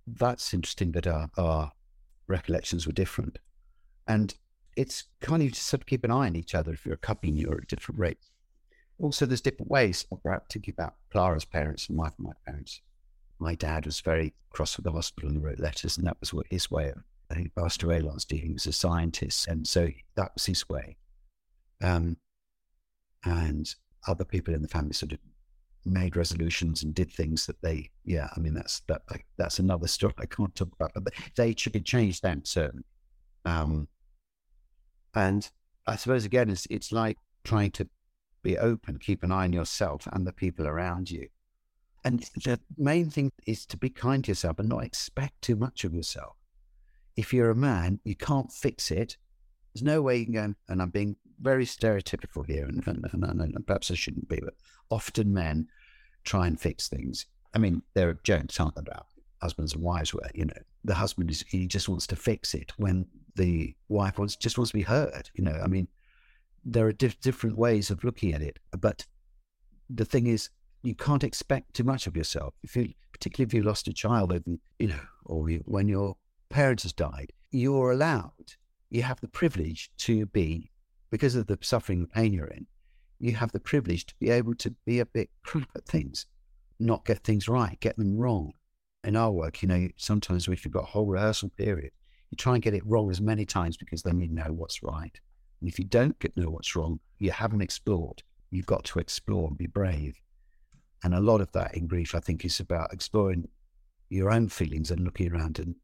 that's 0.05 0.53
interesting 0.53 0.91
that 0.91 1.07
our, 1.07 1.29
our 1.37 1.71
recollections 2.27 2.85
were 2.85 2.93
different. 2.93 3.39
And 4.07 4.35
it's 4.75 5.05
kind 5.21 5.41
of 5.41 5.49
just 5.49 5.67
sort 5.67 5.81
of 5.81 5.87
keep 5.87 6.03
an 6.03 6.11
eye 6.11 6.27
on 6.27 6.35
each 6.35 6.53
other 6.53 6.73
if 6.73 6.85
you're 6.85 6.99
and 7.23 7.37
you're 7.37 7.57
at 7.61 7.67
different 7.67 7.99
rates. 7.99 8.29
Also, 8.99 9.25
there's 9.25 9.41
different 9.41 9.69
ways 9.69 10.05
of 10.11 10.19
thinking 10.51 10.73
about 10.77 10.95
Clara's 11.11 11.45
parents 11.45 11.87
and 11.87 11.97
my, 11.97 12.09
my 12.17 12.31
parents. 12.45 12.81
My 13.39 13.53
dad 13.53 13.85
was 13.85 13.99
very 14.01 14.33
cross 14.49 14.75
with 14.75 14.85
the 14.85 14.91
hospital 14.91 15.29
and 15.29 15.43
wrote 15.43 15.59
letters, 15.59 15.97
and 15.97 16.07
that 16.07 16.17
was 16.19 16.33
what 16.33 16.47
his 16.49 16.71
way 16.71 16.89
of. 16.89 17.37
He 17.37 17.49
passed 17.49 17.83
away 17.83 17.99
last 17.99 18.31
year. 18.31 18.41
He 18.43 18.53
was 18.53 18.65
a 18.65 18.71
scientist, 18.71 19.47
and 19.47 19.67
so 19.67 19.89
that 20.15 20.31
was 20.33 20.45
his 20.45 20.67
way. 20.67 20.97
Um, 21.83 22.17
and 23.23 23.73
other 24.07 24.23
people 24.23 24.53
in 24.53 24.61
the 24.61 24.67
family 24.67 24.93
sort 24.93 25.11
of 25.11 25.19
made 25.85 26.15
resolutions 26.15 26.83
and 26.83 26.93
did 26.95 27.11
things 27.11 27.45
that 27.45 27.61
they, 27.61 27.89
yeah, 28.03 28.29
I 28.35 28.39
mean 28.39 28.53
that's 28.53 28.81
that 28.87 29.03
that's 29.37 29.59
another 29.59 29.87
story 29.87 30.13
I 30.17 30.25
can't 30.25 30.55
talk 30.55 30.69
about, 30.73 30.91
but 30.95 31.13
they 31.35 31.53
should 31.55 31.73
be 31.73 31.81
changed 31.81 32.23
then 32.23 32.43
certainly. 32.45 32.85
Um, 33.45 33.87
and 35.13 35.49
I 35.85 35.95
suppose 35.95 36.25
again, 36.25 36.49
it's 36.49 36.67
it's 36.69 36.91
like 36.91 37.17
trying 37.43 37.71
to 37.71 37.87
be 38.47 38.57
open, 38.57 38.97
keep 38.97 39.23
an 39.23 39.31
eye 39.31 39.43
on 39.43 39.51
yourself 39.51 40.07
and 40.13 40.25
the 40.25 40.31
people 40.31 40.67
around 40.67 41.11
you. 41.11 41.27
And 42.05 42.21
the 42.45 42.59
main 42.77 43.09
thing 43.09 43.31
is 43.45 43.65
to 43.65 43.77
be 43.77 43.89
kind 43.89 44.23
to 44.23 44.31
yourself 44.31 44.59
and 44.59 44.69
not 44.69 44.85
expect 44.85 45.41
too 45.41 45.57
much 45.57 45.83
of 45.83 45.93
yourself. 45.93 46.37
If 47.17 47.33
you're 47.33 47.49
a 47.49 47.55
man, 47.55 47.99
you 48.05 48.15
can't 48.15 48.51
fix 48.51 48.89
it. 48.89 49.17
There's 49.73 49.83
no 49.83 50.01
way 50.01 50.17
you 50.17 50.25
can 50.25 50.33
go, 50.33 50.53
and 50.69 50.81
I'm 50.81 50.91
being 50.91 51.17
very 51.41 51.65
stereotypical 51.65 52.47
here, 52.47 52.65
and, 52.65 52.81
and, 52.87 53.05
and, 53.11 53.41
and 53.41 53.67
perhaps 53.67 53.91
I 53.91 53.95
shouldn't 53.95 54.29
be, 54.29 54.39
but 54.41 54.53
often 54.89 55.33
men 55.33 55.67
try 56.23 56.47
and 56.47 56.59
fix 56.59 56.87
things. 56.87 57.25
I 57.53 57.57
mean, 57.57 57.81
there 57.95 58.09
are 58.09 58.19
jokes, 58.23 58.59
aren't 58.59 58.75
there, 58.75 58.83
about 58.87 59.07
husbands 59.41 59.73
and 59.73 59.83
wives 59.83 60.13
where, 60.13 60.31
you 60.33 60.45
know, 60.45 60.61
the 60.85 60.95
husband 60.95 61.29
is, 61.29 61.43
he 61.49 61.67
just 61.67 61.89
wants 61.89 62.07
to 62.07 62.15
fix 62.15 62.53
it 62.53 62.71
when 62.77 63.07
the 63.35 63.75
wife 63.89 64.17
wants, 64.17 64.37
just 64.37 64.57
wants 64.57 64.71
to 64.71 64.77
be 64.77 64.83
heard. 64.83 65.29
You 65.33 65.43
know, 65.43 65.59
I 65.61 65.67
mean, 65.67 65.89
there 66.65 66.87
are 66.87 66.91
diff- 66.91 67.19
different 67.19 67.57
ways 67.57 67.89
of 67.89 68.03
looking 68.03 68.33
at 68.33 68.41
it, 68.41 68.59
but 68.79 69.05
the 69.89 70.05
thing 70.05 70.27
is, 70.27 70.49
you 70.83 70.95
can't 70.95 71.23
expect 71.23 71.73
too 71.73 71.83
much 71.83 72.07
of 72.07 72.15
yourself. 72.15 72.53
If 72.63 72.75
you, 72.75 72.93
particularly 73.11 73.47
if 73.47 73.53
you 73.53 73.63
lost 73.63 73.87
a 73.87 73.93
child, 73.93 74.33
you 74.79 74.87
know, 74.87 74.99
or 75.25 75.49
you, 75.49 75.63
when 75.65 75.87
your 75.87 76.15
parents 76.49 76.83
has 76.83 76.93
died, 76.93 77.33
you're 77.51 77.91
allowed, 77.91 78.53
you 78.89 79.03
have 79.03 79.19
the 79.19 79.27
privilege 79.27 79.89
to 79.97 80.25
be 80.27 80.71
because 81.09 81.35
of 81.35 81.47
the 81.47 81.57
suffering 81.61 81.99
and 81.99 82.11
pain 82.11 82.33
you're 82.33 82.47
in, 82.47 82.67
you 83.19 83.33
have 83.33 83.51
the 83.51 83.59
privilege 83.59 84.05
to 84.05 84.15
be 84.19 84.29
able 84.29 84.53
to 84.55 84.73
be 84.85 84.99
a 84.99 85.05
bit 85.05 85.29
crap 85.43 85.69
at 85.75 85.85
things, 85.85 86.25
not 86.79 87.05
get 87.05 87.23
things 87.23 87.47
right, 87.47 87.79
get 87.79 87.97
them 87.97 88.17
wrong. 88.17 88.51
In 89.03 89.15
our 89.15 89.31
work, 89.31 89.61
you 89.61 89.67
know, 89.67 89.87
sometimes 89.95 90.47
if 90.47 90.65
you've 90.65 90.73
got 90.73 90.83
a 90.83 90.87
whole 90.87 91.05
rehearsal 91.05 91.49
period, 91.49 91.91
you 92.29 92.35
try 92.35 92.55
and 92.55 92.63
get 92.63 92.73
it 92.73 92.85
wrong 92.85 93.09
as 93.09 93.21
many 93.21 93.45
times 93.45 93.77
because 93.77 94.03
then 94.03 94.19
you 94.19 94.27
know 94.27 94.51
what's 94.51 94.83
right. 94.83 95.19
And 95.59 95.69
if 95.69 95.79
you 95.79 95.85
don't 95.85 96.17
get, 96.19 96.37
know 96.37 96.49
what's 96.49 96.75
wrong, 96.75 96.99
you 97.17 97.31
haven't 97.31 97.61
explored. 97.61 98.23
You've 98.51 98.65
got 98.65 98.83
to 98.85 98.99
explore 98.99 99.47
and 99.47 99.57
be 99.57 99.67
brave. 99.67 100.19
And 101.03 101.13
a 101.13 101.19
lot 101.19 101.41
of 101.41 101.51
that 101.53 101.75
in 101.75 101.87
grief, 101.87 102.15
I 102.15 102.19
think, 102.19 102.45
is 102.45 102.59
about 102.59 102.93
exploring 102.93 103.47
your 104.09 104.31
own 104.31 104.49
feelings 104.49 104.91
and 104.91 105.01
looking 105.01 105.31
around 105.31 105.59
and 105.59 105.75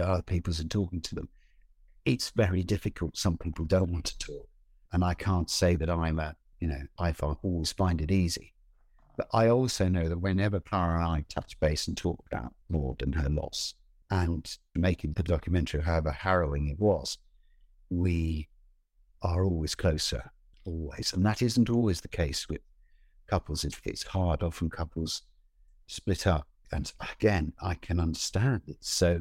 other 0.00 0.22
people's 0.22 0.60
and 0.60 0.70
talking 0.70 1.00
to 1.02 1.14
them. 1.14 1.28
It's 2.04 2.30
very 2.30 2.62
difficult. 2.62 3.16
Some 3.16 3.38
people 3.38 3.64
don't 3.64 3.92
want 3.92 4.06
to 4.06 4.18
talk. 4.18 4.48
And 4.92 5.04
I 5.04 5.14
can't 5.14 5.50
say 5.50 5.76
that 5.76 5.90
I'm 5.90 6.18
a, 6.18 6.34
you 6.60 6.68
know, 6.68 6.82
I 6.98 7.12
always 7.42 7.72
find 7.72 8.00
it 8.00 8.10
easy. 8.10 8.54
But 9.16 9.28
I 9.32 9.48
also 9.48 9.88
know 9.88 10.08
that 10.08 10.20
whenever 10.20 10.60
Clara 10.60 10.98
and 10.98 11.06
I 11.06 11.24
touch 11.28 11.58
base 11.60 11.86
and 11.86 11.96
talk 11.96 12.24
about 12.30 12.54
Maud 12.68 13.02
and 13.02 13.14
her 13.14 13.28
loss 13.28 13.74
and 14.10 14.46
making 14.74 15.12
the 15.14 15.22
documentary, 15.22 15.82
however 15.82 16.10
harrowing 16.10 16.68
it 16.68 16.78
was, 16.78 17.18
we 17.90 18.48
are 19.22 19.44
always 19.44 19.74
closer, 19.74 20.30
always. 20.64 21.12
And 21.12 21.24
that 21.24 21.42
isn't 21.42 21.70
always 21.70 22.00
the 22.00 22.08
case 22.08 22.48
with 22.48 22.60
couples. 23.26 23.64
It, 23.64 23.74
it's 23.84 24.02
hard. 24.04 24.42
Often 24.42 24.70
couples 24.70 25.22
split 25.86 26.26
up. 26.26 26.46
And 26.72 26.90
again, 27.12 27.52
I 27.62 27.74
can 27.74 28.00
understand 28.00 28.62
it's 28.66 28.90
so 28.90 29.20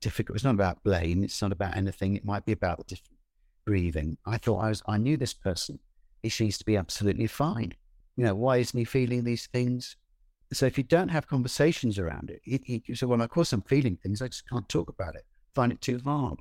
difficult. 0.00 0.36
It's 0.36 0.44
not 0.44 0.54
about 0.54 0.82
blame. 0.84 1.24
It's 1.24 1.40
not 1.40 1.52
about 1.52 1.76
anything. 1.76 2.14
It 2.14 2.24
might 2.24 2.44
be 2.44 2.52
about 2.52 2.78
the 2.78 2.84
different 2.84 3.18
breathing. 3.64 4.18
I 4.26 4.36
thought 4.36 4.58
I 4.58 4.68
was, 4.68 4.82
I 4.86 4.98
knew 4.98 5.16
this 5.16 5.34
person. 5.34 5.78
He 6.22 6.28
seems 6.28 6.58
to 6.58 6.64
be 6.64 6.76
absolutely 6.76 7.26
fine. 7.26 7.72
You 8.16 8.24
know, 8.24 8.34
why 8.34 8.58
isn't 8.58 8.78
he 8.78 8.84
feeling 8.84 9.24
these 9.24 9.46
things? 9.46 9.96
So 10.52 10.66
if 10.66 10.76
you 10.76 10.84
don't 10.84 11.08
have 11.08 11.26
conversations 11.26 11.98
around 11.98 12.30
it, 12.30 12.40
he 12.44 12.82
said, 12.94 13.08
well, 13.08 13.22
of 13.22 13.30
course 13.30 13.52
I'm 13.52 13.62
feeling 13.62 13.96
things. 13.96 14.20
I 14.20 14.26
just 14.28 14.48
can't 14.48 14.68
talk 14.68 14.90
about 14.90 15.14
it. 15.14 15.24
find 15.54 15.72
it 15.72 15.80
too 15.80 16.00
hard. 16.04 16.40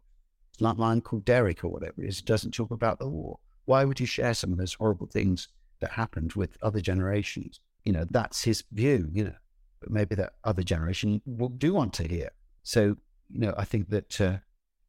Like 0.62 0.78
my 0.78 0.92
uncle 0.92 1.20
Derek 1.20 1.64
or 1.64 1.70
whatever 1.70 2.04
is, 2.04 2.22
doesn't 2.22 2.52
talk 2.52 2.72
about 2.72 3.00
the 3.00 3.08
war. 3.08 3.40
Why 3.66 3.86
would 3.86 4.00
you 4.00 4.06
share 4.06 4.34
some 4.34 4.52
of 4.52 4.58
those 4.58 4.74
horrible 4.74 5.08
things 5.08 5.48
that 5.80 5.92
happened 5.92 6.34
with 6.34 6.58
other 6.62 6.82
generations? 6.82 7.60
You 7.86 7.94
know, 7.94 8.06
that's 8.10 8.44
his 8.44 8.64
view, 8.72 9.10
you 9.12 9.26
know, 9.26 9.36
but 9.80 9.92
maybe 9.92 10.16
that 10.16 10.34
other 10.44 10.64
generation 10.64 11.22
will 11.26 11.50
do 11.50 11.74
want 11.74 11.94
to 11.94 12.08
hear. 12.08 12.30
So, 12.64 12.98
you 13.30 13.40
know, 13.40 13.54
I 13.58 13.66
think 13.66 13.90
that 13.90 14.20
uh, 14.20 14.38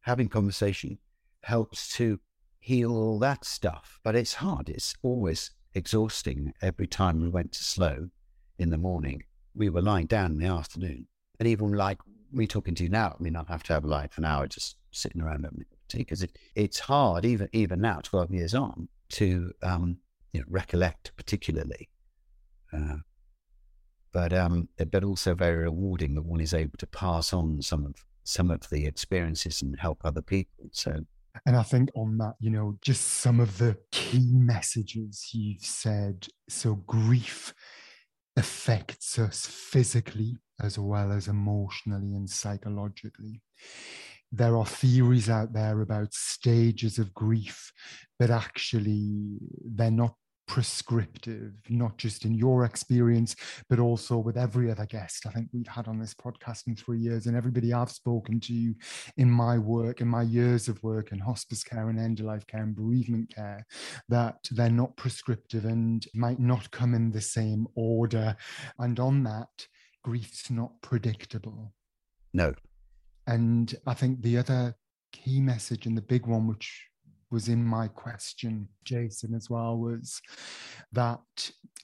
having 0.01 0.29
conversation 0.29 0.99
helps 1.43 1.95
to 1.97 2.21
heal 2.59 2.93
all 2.93 3.19
that 3.21 3.45
stuff. 3.45 4.01
But 4.03 4.17
it's 4.17 4.35
hard. 4.35 4.69
It's 4.69 4.95
always 5.03 5.51
exhausting 5.75 6.53
every 6.63 6.87
time 6.87 7.21
we 7.21 7.29
went 7.29 7.53
to 7.53 7.65
SLOW 7.65 8.11
in 8.59 8.71
the 8.71 8.79
morning. 8.79 9.23
We 9.55 9.69
were 9.69 9.83
lying 9.83 10.07
down 10.07 10.33
in 10.33 10.39
the 10.39 10.47
afternoon. 10.47 11.07
And 11.39 11.49
even 11.49 11.73
like 11.73 11.99
me 12.33 12.47
talking 12.47 12.75
to 12.77 12.83
you 12.85 12.89
now, 12.89 13.17
I 13.19 13.23
mean, 13.23 13.37
I'll 13.37 13.45
have 13.47 13.63
to 13.65 13.73
have 13.73 13.85
like 13.85 14.17
an 14.17 14.25
hour 14.25 14.47
just 14.47 14.77
sitting 14.91 15.23
around 15.23 15.45
having 15.45 15.65
tea 15.89 15.99
because 15.99 16.23
it, 16.23 16.37
it's 16.55 16.79
hard, 16.79 17.25
even 17.25 17.49
even 17.53 17.81
now, 17.81 18.01
12 18.03 18.33
years 18.33 18.55
on, 18.55 18.89
to 19.11 19.53
um, 19.63 19.99
you 20.33 20.41
know, 20.41 20.47
recollect 20.49 21.13
particularly. 21.17 21.89
Uh, 22.73 22.97
but 24.13 24.33
um, 24.33 24.69
but 24.91 25.05
also 25.05 25.35
very 25.35 25.65
rewarding 25.65 26.15
that 26.15 26.23
one 26.23 26.41
is 26.41 26.55
able 26.55 26.79
to 26.79 26.87
pass 26.87 27.33
on 27.33 27.63
some 27.63 27.87
of 27.87 27.95
some 28.25 28.51
of 28.51 28.69
the 28.71 28.87
experiences 28.87 29.63
and 29.63 29.79
help 29.79 30.01
other 30.05 30.23
people. 30.23 30.67
So 30.73 31.01
and 31.47 31.57
I 31.57 31.63
think 31.63 31.91
on 31.95 32.19
that, 32.19 32.35
you 32.41 32.51
know, 32.51 32.77
just 32.83 33.03
some 33.03 33.41
of 33.41 33.59
the 33.59 33.77
key 33.93 34.31
messages 34.33 35.31
you've 35.33 35.63
said. 35.63 36.27
So, 36.49 36.75
grief 36.75 37.55
affects 38.37 39.19
us 39.19 39.47
physically 39.47 40.37
as 40.63 40.79
well 40.79 41.13
as 41.13 41.29
emotionally 41.29 42.15
and 42.15 42.29
psychologically. 42.29 43.43
There 44.33 44.57
are 44.57 44.67
theories 44.67 45.29
out 45.29 45.53
there 45.53 45.81
about 45.81 46.15
stages 46.15 46.99
of 46.99 47.15
grief, 47.15 47.73
but 48.19 48.31
actually, 48.31 49.39
they're 49.65 49.91
not 49.91 50.15
prescriptive, 50.47 51.53
not 51.69 51.97
just 51.97 52.25
in 52.25 52.35
your 52.35 52.65
experience, 52.65 53.37
but 53.69 53.79
also 53.79 54.19
with 54.19 54.37
every 54.37 54.69
other 54.69 54.85
guest 54.85 55.25
I 55.25 55.31
think 55.31 55.49
we've 55.53 55.69
had 55.69 55.87
on 55.87 56.01
this 56.01 56.13
podcast 56.13 56.67
in 56.67 56.75
three 56.75 56.99
years, 56.99 57.27
and 57.27 57.37
everybody 57.37 57.73
I've 57.73 57.93
spoken 57.93 58.41
to 58.41 58.75
in 59.17 59.31
my 59.31 59.59
work, 59.59 60.01
in 60.01 60.09
my 60.09 60.23
years 60.23 60.67
of 60.67 60.83
work 60.83 61.13
in 61.13 61.21
hospice 61.21 61.63
care 61.63 61.89
and 61.89 62.01
end 62.01 62.19
of 62.19 62.27
life 62.27 62.47
care 62.49 62.65
and 62.65 62.75
bereavement 62.75 63.33
care, 63.33 63.65
that 64.09 64.39
they're 64.51 64.71
not 64.71 64.97
prescriptive 64.97 65.67
and 65.67 66.05
might 66.15 66.41
not 66.41 66.69
come 66.73 66.95
in 66.95 67.13
the 67.13 67.21
same 67.21 67.69
order. 67.77 68.37
And 68.77 68.99
on 68.99 69.23
that, 69.23 69.69
grief's 70.03 70.51
not 70.51 70.73
predictable. 70.83 71.73
No. 72.35 72.55
And 73.31 73.73
I 73.87 73.95
think 73.95 74.23
the 74.23 74.39
other 74.39 74.75
key 75.13 75.41
message 75.41 75.87
and 75.87 75.97
the 75.97 76.03
big 76.03 76.27
one, 76.27 76.49
which 76.49 76.85
was 77.31 77.49
in 77.49 77.65
my 77.65 77.87
question, 77.87 78.69
Jason, 78.83 79.35
as 79.35 79.49
well, 79.49 79.79
was 79.79 80.21
that 80.91 81.21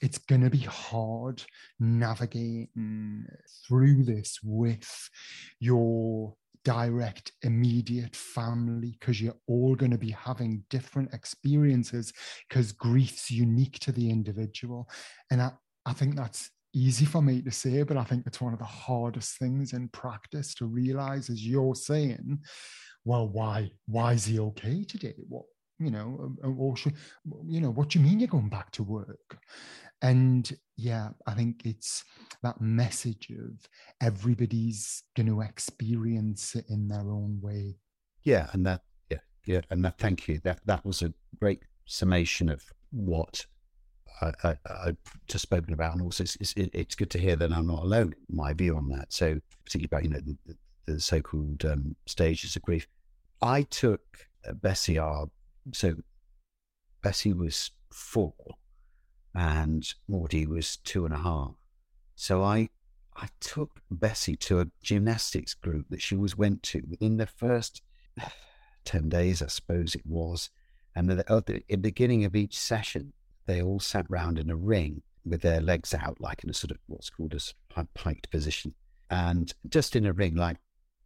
it's 0.01 0.17
going 0.17 0.41
to 0.41 0.49
be 0.49 0.57
hard 0.57 1.41
navigating 1.79 3.25
through 3.65 4.03
this 4.03 4.39
with 4.43 5.09
your 5.61 6.35
direct, 6.65 7.31
immediate 7.43 8.13
family 8.13 8.97
because 8.99 9.21
you're 9.21 9.39
all 9.47 9.73
going 9.73 9.91
to 9.91 9.97
be 9.97 10.11
having 10.11 10.65
different 10.69 11.13
experiences 11.13 12.11
because 12.49 12.73
grief's 12.73 13.31
unique 13.31 13.79
to 13.79 13.93
the 13.93 14.09
individual. 14.09 14.89
And 15.31 15.41
I, 15.41 15.51
I 15.85 15.93
think 15.93 16.17
that's 16.17 16.51
easy 16.73 17.05
for 17.05 17.21
me 17.21 17.41
to 17.41 17.51
say, 17.51 17.83
but 17.83 17.97
I 17.97 18.03
think 18.03 18.25
it's 18.25 18.41
one 18.41 18.53
of 18.53 18.59
the 18.59 18.65
hardest 18.65 19.37
things 19.37 19.73
in 19.73 19.89
practice 19.89 20.53
to 20.55 20.65
realize, 20.65 21.29
as 21.29 21.45
you're 21.45 21.75
saying, 21.75 22.39
well, 23.05 23.27
why 23.27 23.71
why 23.85 24.13
is 24.13 24.25
he 24.25 24.39
okay 24.39 24.83
today? 24.83 25.15
What 25.27 25.45
you 25.79 25.91
know, 25.91 26.17
um, 26.23 26.37
uh, 26.43 26.49
or 26.49 26.75
should, 26.75 26.95
you 27.45 27.61
know, 27.61 27.69
what 27.69 27.89
do 27.89 27.99
you 27.99 28.05
mean 28.05 28.19
you're 28.19 28.27
going 28.27 28.49
back 28.49 28.71
to 28.71 28.83
work? 28.83 29.37
And 30.01 30.51
yeah, 30.75 31.09
I 31.25 31.33
think 31.33 31.65
it's 31.65 32.03
that 32.43 32.59
message 32.61 33.29
of 33.31 33.67
everybody's 34.01 35.03
going 35.15 35.27
to 35.27 35.41
experience 35.41 36.55
it 36.55 36.65
in 36.69 36.87
their 36.87 37.11
own 37.11 37.39
way. 37.41 37.75
Yeah, 38.23 38.47
and 38.53 38.65
that 38.65 38.81
yeah 39.09 39.19
yeah, 39.45 39.61
and 39.69 39.83
that 39.85 39.97
thank 39.97 40.27
you. 40.27 40.39
That 40.43 40.59
that 40.65 40.85
was 40.85 41.01
a 41.01 41.13
great 41.39 41.63
summation 41.85 42.49
of 42.49 42.63
what 42.91 43.45
I, 44.21 44.95
just 45.27 45.43
spoken 45.43 45.73
about, 45.73 45.93
and 45.93 46.01
also 46.01 46.23
it's, 46.23 46.35
it's, 46.37 46.53
it's, 46.55 46.95
good 46.95 47.09
to 47.11 47.19
hear 47.19 47.35
that 47.35 47.51
I'm 47.51 47.67
not 47.67 47.83
alone. 47.83 48.15
My 48.29 48.53
view 48.53 48.75
on 48.75 48.89
that. 48.89 49.13
So 49.13 49.39
particularly 49.63 49.85
about 49.85 50.03
you 50.03 50.09
know 50.09 50.35
the, 50.45 50.55
the 50.93 50.99
so-called 50.99 51.65
um, 51.65 51.95
stages 52.05 52.55
of 52.55 52.63
grief. 52.63 52.87
I 53.41 53.63
took 53.63 54.01
uh, 54.47 54.53
Bessie 54.53 54.97
our 54.97 55.29
so 55.73 55.95
Bessie 57.03 57.33
was 57.33 57.71
four 57.91 58.33
and 59.35 59.87
Maudie 60.07 60.47
was 60.47 60.77
two 60.77 61.05
and 61.05 61.13
a 61.13 61.19
half. 61.19 61.51
So 62.15 62.43
I 62.43 62.69
I 63.15 63.27
took 63.39 63.81
Bessie 63.91 64.35
to 64.37 64.61
a 64.61 64.67
gymnastics 64.81 65.53
group 65.53 65.87
that 65.89 66.01
she 66.01 66.15
was 66.15 66.37
went 66.37 66.63
to 66.63 66.83
within 66.89 67.17
the 67.17 67.27
first 67.27 67.81
ten 68.85 69.09
days, 69.09 69.41
I 69.41 69.47
suppose 69.47 69.93
it 69.93 70.05
was. 70.05 70.49
And 70.95 71.11
at 71.11 71.27
the, 71.27 71.61
the 71.67 71.75
beginning 71.75 72.25
of 72.25 72.35
each 72.35 72.57
session, 72.57 73.13
they 73.47 73.61
all 73.61 73.79
sat 73.79 74.05
round 74.09 74.37
in 74.37 74.49
a 74.49 74.55
ring 74.55 75.01
with 75.25 75.41
their 75.41 75.59
legs 75.59 75.93
out, 75.93 76.21
like 76.21 76.43
in 76.43 76.49
a 76.49 76.53
sort 76.53 76.71
of 76.71 76.77
what's 76.87 77.09
called 77.09 77.33
a 77.33 77.85
piked 77.95 78.29
position, 78.29 78.73
and 79.09 79.53
just 79.67 79.95
in 79.95 80.05
a 80.05 80.13
ring, 80.13 80.35
like 80.35 80.57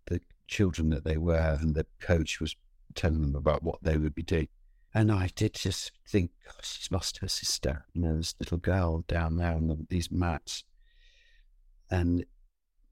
the 0.07 0.19
children 0.47 0.89
that 0.89 1.05
they 1.05 1.17
were, 1.17 1.57
and 1.61 1.73
the 1.73 1.85
coach 1.99 2.39
was 2.39 2.55
telling 2.93 3.21
them 3.21 3.35
about 3.35 3.63
what 3.63 3.81
they 3.81 3.97
would 3.97 4.13
be 4.13 4.23
doing. 4.23 4.47
And 4.93 5.11
I 5.11 5.29
did 5.35 5.53
just 5.53 5.91
think, 6.07 6.31
oh, 6.49 6.59
she's 6.61 6.91
lost 6.91 7.19
her 7.19 7.27
sister, 7.27 7.85
you 7.93 8.01
know, 8.01 8.17
this 8.17 8.35
little 8.39 8.57
girl 8.57 9.05
down 9.07 9.37
there 9.37 9.53
on 9.53 9.67
the, 9.67 9.77
these 9.89 10.11
mats. 10.11 10.65
And 11.89 12.25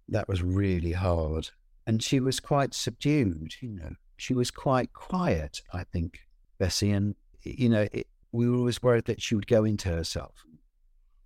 that 0.08 0.28
was 0.28 0.42
really 0.42 0.94
hard. 0.94 1.50
And 1.86 2.02
she 2.02 2.20
was 2.20 2.40
quite 2.40 2.74
subdued, 2.74 3.56
you 3.60 3.70
know. 3.70 3.96
She 4.16 4.34
was 4.34 4.52
quite 4.52 4.94
quiet, 4.94 5.62
I 5.74 5.84
think, 5.84 6.20
Bessie. 6.58 6.92
And, 6.92 7.16
you 7.44 7.70
know, 7.70 7.88
it, 7.92 8.08
we 8.32 8.50
were 8.50 8.58
always 8.58 8.82
worried 8.82 9.06
that 9.06 9.22
she 9.22 9.36
would 9.36 9.48
go 9.48 9.64
into 9.64 9.90
herself, 9.90 10.46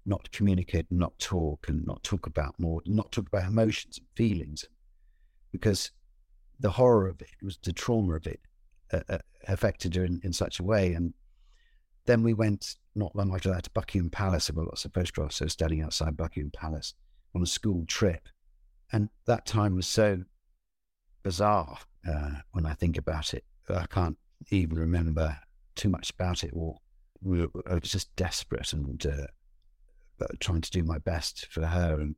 not 0.05 0.31
communicate 0.31 0.85
not 0.89 1.17
talk 1.19 1.67
and 1.67 1.85
not 1.85 2.03
talk 2.03 2.27
about 2.27 2.55
more, 2.57 2.81
not 2.85 3.11
talk 3.11 3.27
about 3.27 3.47
emotions 3.47 3.97
and 3.97 4.07
feelings. 4.15 4.65
Because 5.51 5.91
the 6.59 6.71
horror 6.71 7.07
of 7.07 7.21
it 7.21 7.29
was 7.41 7.57
the 7.63 7.73
trauma 7.73 8.15
of 8.15 8.25
it 8.25 8.39
uh, 8.91 9.01
uh, 9.09 9.17
affected 9.47 9.95
her 9.95 10.05
in, 10.05 10.19
in 10.23 10.33
such 10.33 10.59
a 10.59 10.63
way. 10.63 10.93
And 10.93 11.13
then 12.05 12.23
we 12.23 12.33
went 12.33 12.75
not 12.95 13.15
long 13.15 13.33
after 13.33 13.49
that 13.49 13.63
to 13.63 13.69
Buckingham 13.71 14.09
Palace. 14.09 14.49
I've 14.49 14.55
got 14.55 14.65
lots 14.65 14.85
of 14.85 14.93
photographs. 14.93 15.37
So 15.37 15.47
standing 15.47 15.81
outside 15.81 16.17
Buckingham 16.17 16.51
Palace 16.51 16.93
on 17.35 17.41
a 17.41 17.47
school 17.47 17.85
trip, 17.87 18.27
and 18.91 19.09
that 19.25 19.45
time 19.45 19.75
was 19.75 19.87
so 19.87 20.23
bizarre 21.23 21.79
uh, 22.07 22.31
when 22.51 22.65
I 22.65 22.73
think 22.73 22.97
about 22.97 23.33
it. 23.33 23.43
I 23.69 23.85
can't 23.87 24.17
even 24.51 24.77
remember 24.77 25.37
too 25.75 25.89
much 25.89 26.11
about 26.11 26.43
it. 26.43 26.51
Or 26.53 26.77
we 27.23 27.41
were, 27.41 27.49
I 27.69 27.75
was 27.75 27.91
just 27.91 28.15
desperate 28.15 28.73
and 28.73 29.05
uh, 29.05 30.25
trying 30.39 30.61
to 30.61 30.71
do 30.71 30.83
my 30.83 30.97
best 30.99 31.47
for 31.49 31.65
her. 31.65 31.99
And 31.99 32.15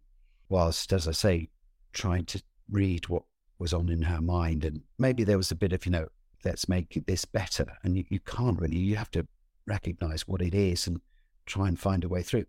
whilst, 0.49 0.91
as 0.93 1.07
I 1.07 1.11
say, 1.11 1.49
trying 1.93 2.25
to 2.25 2.41
read 2.69 3.07
what 3.07 3.23
was 3.59 3.73
on 3.73 3.89
in 3.89 4.01
her 4.03 4.21
mind, 4.21 4.65
and 4.65 4.81
maybe 4.97 5.23
there 5.23 5.37
was 5.37 5.51
a 5.51 5.55
bit 5.55 5.73
of 5.73 5.85
you 5.85 5.91
know 5.91 6.07
let's 6.45 6.69
make 6.69 7.03
this 7.07 7.25
better. 7.25 7.65
And 7.83 7.97
you, 7.97 8.05
you 8.09 8.19
can't 8.19 8.59
really, 8.59 8.77
you 8.77 8.95
have 8.95 9.11
to 9.11 9.27
recognize 9.65 10.27
what 10.27 10.41
it 10.41 10.53
is 10.53 10.87
and 10.87 11.01
try 11.45 11.67
and 11.67 11.77
find 11.77 12.03
a 12.03 12.07
way 12.09 12.21
through. 12.21 12.45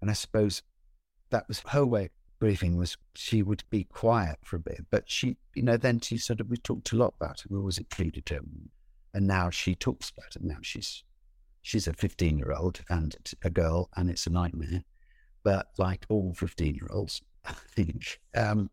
And 0.00 0.08
I 0.08 0.14
suppose 0.14 0.62
that 1.30 1.48
was 1.48 1.62
her 1.68 1.84
way 1.84 2.04
of 2.06 2.10
grieving 2.40 2.76
was 2.76 2.96
she 3.14 3.42
would 3.42 3.64
be 3.68 3.84
quiet 3.84 4.38
for 4.44 4.56
a 4.56 4.60
bit, 4.60 4.86
but 4.90 5.10
she, 5.10 5.36
you 5.54 5.62
know, 5.62 5.76
then 5.76 6.00
she 6.00 6.16
sort 6.16 6.40
of, 6.40 6.48
we 6.48 6.56
talked 6.56 6.92
a 6.92 6.96
lot 6.96 7.14
about 7.20 7.40
it. 7.40 7.50
We 7.50 7.58
always 7.58 7.78
included 7.78 8.28
her. 8.30 8.40
And 9.14 9.26
now 9.26 9.50
she 9.50 9.74
talks 9.74 10.10
about 10.10 10.36
it. 10.36 10.42
Now 10.42 10.58
she's, 10.62 11.02
she's 11.62 11.86
a 11.86 11.92
15 11.92 12.38
year 12.38 12.52
old 12.52 12.80
and 12.88 13.16
a 13.42 13.50
girl 13.50 13.88
and 13.96 14.10
it's 14.10 14.26
a 14.26 14.30
nightmare. 14.30 14.84
But 15.44 15.68
like 15.78 16.06
all 16.08 16.34
15 16.34 16.74
year 16.74 16.88
olds, 16.90 17.20
I 17.44 17.52
think, 17.52 18.20
um, 18.36 18.70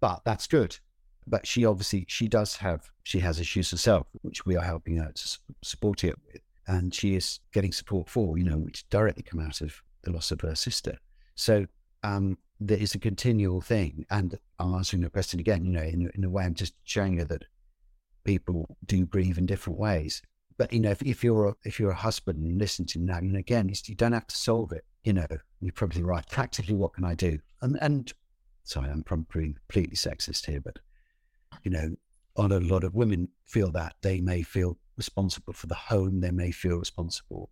but 0.00 0.22
that's 0.24 0.46
good 0.46 0.78
but 1.26 1.46
she 1.46 1.64
obviously 1.64 2.04
she 2.08 2.28
does 2.28 2.56
have 2.56 2.90
she 3.04 3.20
has 3.20 3.40
issues 3.40 3.70
herself, 3.70 4.06
which 4.22 4.44
we 4.44 4.56
are 4.56 4.64
helping 4.64 4.96
her 4.96 5.12
to 5.12 5.38
support 5.62 6.04
it 6.04 6.16
with, 6.26 6.42
and 6.66 6.94
she 6.94 7.14
is 7.14 7.40
getting 7.52 7.72
support 7.72 8.08
for, 8.08 8.36
you 8.36 8.44
know, 8.44 8.58
which 8.58 8.88
directly 8.88 9.22
come 9.22 9.40
out 9.40 9.60
of 9.60 9.80
the 10.02 10.10
loss 10.10 10.30
of 10.30 10.40
her 10.40 10.54
sister. 10.54 10.98
So 11.36 11.66
um, 12.02 12.36
there 12.58 12.78
is 12.78 12.94
a 12.94 12.98
continual 12.98 13.60
thing, 13.60 14.04
and 14.10 14.38
I'm 14.58 14.74
answering 14.74 15.02
the 15.02 15.10
question 15.10 15.40
again. 15.40 15.64
You 15.64 15.72
know, 15.72 15.82
in, 15.82 16.10
in 16.14 16.24
a 16.24 16.30
way, 16.30 16.44
I'm 16.44 16.54
just 16.54 16.74
showing 16.84 17.18
her 17.18 17.24
that 17.26 17.44
people 18.24 18.76
do 18.86 19.06
grieve 19.06 19.38
in 19.38 19.46
different 19.46 19.78
ways. 19.78 20.22
But 20.60 20.74
you 20.74 20.80
know, 20.80 20.90
if, 20.90 21.00
if 21.00 21.24
you're 21.24 21.48
a, 21.48 21.54
if 21.64 21.80
you're 21.80 21.92
a 21.92 21.94
husband 21.94 22.44
and 22.44 22.58
listen 22.58 22.84
to 22.88 22.98
now, 22.98 23.16
and 23.16 23.34
again, 23.34 23.72
you 23.86 23.94
don't 23.94 24.12
have 24.12 24.26
to 24.26 24.36
solve 24.36 24.72
it. 24.72 24.84
You 25.04 25.14
know, 25.14 25.26
you're 25.62 25.72
probably 25.72 26.02
right. 26.02 26.28
Practically, 26.28 26.74
what 26.74 26.92
can 26.92 27.02
I 27.02 27.14
do? 27.14 27.38
And 27.62 27.78
and 27.80 28.12
sorry, 28.64 28.90
I'm 28.90 29.02
probably 29.02 29.54
completely 29.54 29.96
sexist 29.96 30.44
here, 30.44 30.60
but 30.60 30.78
you 31.62 31.70
know, 31.70 31.96
a 32.36 32.42
lot 32.42 32.84
of 32.84 32.94
women 32.94 33.28
feel 33.46 33.70
that 33.70 33.94
they 34.02 34.20
may 34.20 34.42
feel 34.42 34.76
responsible 34.98 35.54
for 35.54 35.66
the 35.66 35.74
home, 35.74 36.20
they 36.20 36.30
may 36.30 36.50
feel 36.50 36.76
responsible 36.76 37.48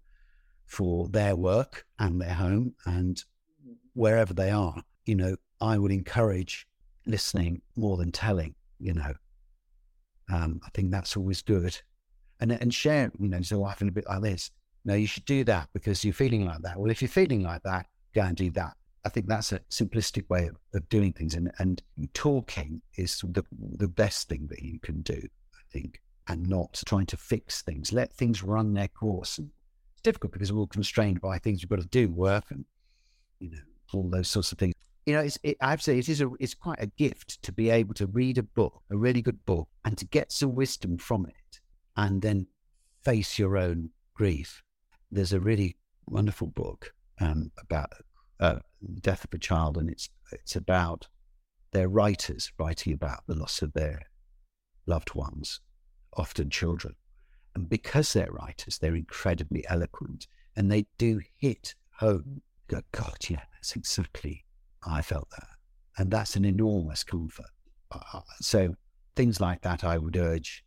for 0.67 1.09
their 1.09 1.35
work 1.35 1.87
and 1.99 2.21
their 2.21 2.35
home 2.35 2.75
and 2.85 3.25
wherever 3.95 4.35
they 4.35 4.51
are. 4.51 4.83
You 5.07 5.15
know, 5.15 5.37
I 5.63 5.79
would 5.79 5.93
encourage 5.93 6.69
listening 7.07 7.63
more 7.75 7.97
than 7.97 8.13
telling, 8.13 8.55
you 8.79 8.93
know. 8.93 9.15
Um, 10.31 10.61
I 10.63 10.69
think 10.75 10.91
that's 10.91 11.17
always 11.17 11.41
good. 11.41 11.81
And 12.41 12.53
and 12.53 12.73
share, 12.73 13.11
you 13.19 13.29
know, 13.29 13.43
so 13.43 13.65
I 13.65 13.75
feel 13.75 13.89
a 13.89 13.93
bit 13.93 14.07
like 14.09 14.23
this. 14.23 14.51
No, 14.85 14.95
you 14.95 15.07
should 15.07 15.25
do 15.25 15.45
that 15.45 15.69
because 15.73 16.05
you're 16.05 16.15
feeling 16.15 16.47
like 16.47 16.63
that. 16.63 16.79
Well, 16.79 16.91
if 16.91 17.03
you're 17.03 17.09
feeling 17.09 17.43
like 17.43 17.63
that, 17.65 17.87
go 18.15 18.23
and 18.23 18.37
do 18.37 18.51
that. 18.53 18.75
I 19.05 19.09
think 19.11 19.27
that's 19.27 19.53
a 19.53 19.61
simplistic 19.71 20.29
way 20.29 20.47
of, 20.49 20.57
of 20.75 20.89
doing 20.89 21.13
things. 21.13 21.35
And, 21.35 21.51
and 21.59 21.83
talking 22.15 22.83
is 22.97 23.21
the, 23.21 23.45
the 23.77 23.89
best 23.89 24.29
thing 24.29 24.47
that 24.49 24.63
you 24.63 24.79
can 24.81 25.03
do, 25.03 25.21
I 25.55 25.63
think, 25.71 26.03
and 26.29 26.49
not 26.49 26.83
trying 26.87 27.07
to 27.07 27.17
fix 27.17 27.63
things. 27.63 27.93
Let 27.93 28.13
things 28.13 28.43
run 28.43 28.75
their 28.75 28.89
course. 28.89 29.39
It's 29.39 30.03
difficult 30.03 30.33
because 30.33 30.53
we're 30.53 30.61
all 30.61 30.67
constrained 30.67 31.21
by 31.21 31.39
things 31.39 31.63
we've 31.63 31.71
got 31.71 31.81
to 31.81 31.89
do, 31.89 32.09
work 32.09 32.45
and, 32.51 32.65
you 33.41 33.51
know, 33.51 33.59
all 33.93 34.09
those 34.09 34.29
sorts 34.29 34.53
of 34.53 34.59
things. 34.59 34.75
You 35.07 35.15
know, 35.15 35.21
it's, 35.21 35.39
it, 35.43 35.57
I 35.61 35.71
have 35.71 35.81
to 35.81 35.85
say, 35.85 35.99
it 35.99 36.09
is 36.09 36.21
a, 36.21 36.31
it's 36.39 36.55
quite 36.55 36.81
a 36.81 36.87
gift 36.87 37.43
to 37.43 37.53
be 37.53 37.71
able 37.71 37.95
to 37.95 38.07
read 38.07 38.37
a 38.39 38.43
book, 38.43 38.83
a 38.91 38.97
really 38.97 39.23
good 39.23 39.45
book, 39.47 39.69
and 39.85 39.97
to 39.97 40.05
get 40.07 40.33
some 40.33 40.55
wisdom 40.55 40.99
from 40.99 41.27
it 41.27 41.61
and 41.99 42.23
then 42.23 42.47
face 43.05 43.39
your 43.39 43.59
own 43.59 43.91
grief. 44.15 44.63
There's 45.11 45.33
a 45.33 45.41
really 45.41 45.77
wonderful 46.07 46.47
book 46.47 46.95
um, 47.21 47.51
about 47.61 47.93
uh, 48.39 48.61
death 49.01 49.25
of 49.25 49.35
a 49.35 49.39
child, 49.39 49.77
and 49.77 49.91
it's 49.91 50.09
it's 50.33 50.55
about 50.55 51.09
their 51.73 51.89
writers 51.89 52.53
writing 52.59 52.93
about 52.95 53.25
the 53.27 53.35
loss 53.35 53.61
of 53.63 53.73
their 53.73 54.03
loved 54.87 55.15
ones, 55.15 55.61
often 56.17 56.49
children. 56.49 56.95
And 57.55 57.69
because 57.69 58.13
they're 58.13 58.31
writers, 58.31 58.79
they're 58.79 58.95
incredibly 58.95 59.65
eloquent, 59.69 60.29
and 60.55 60.71
they 60.71 60.87
do 60.99 61.21
hit 61.37 61.75
home. 61.99 62.43
Go, 62.69 62.83
God, 62.93 63.17
yeah, 63.29 63.43
that's 63.55 63.75
exactly 63.75 64.45
I 64.87 65.03
felt 65.03 65.29
that, 65.31 65.49
and 65.97 66.13
that's 66.13 66.37
an 66.37 66.45
enormous 66.45 67.03
comfort. 67.03 67.51
Uh, 67.91 68.21
so 68.41 68.77
things 69.17 69.41
like 69.41 69.63
that, 69.63 69.83
I 69.83 69.99
would 69.99 70.17
urge, 70.17 70.63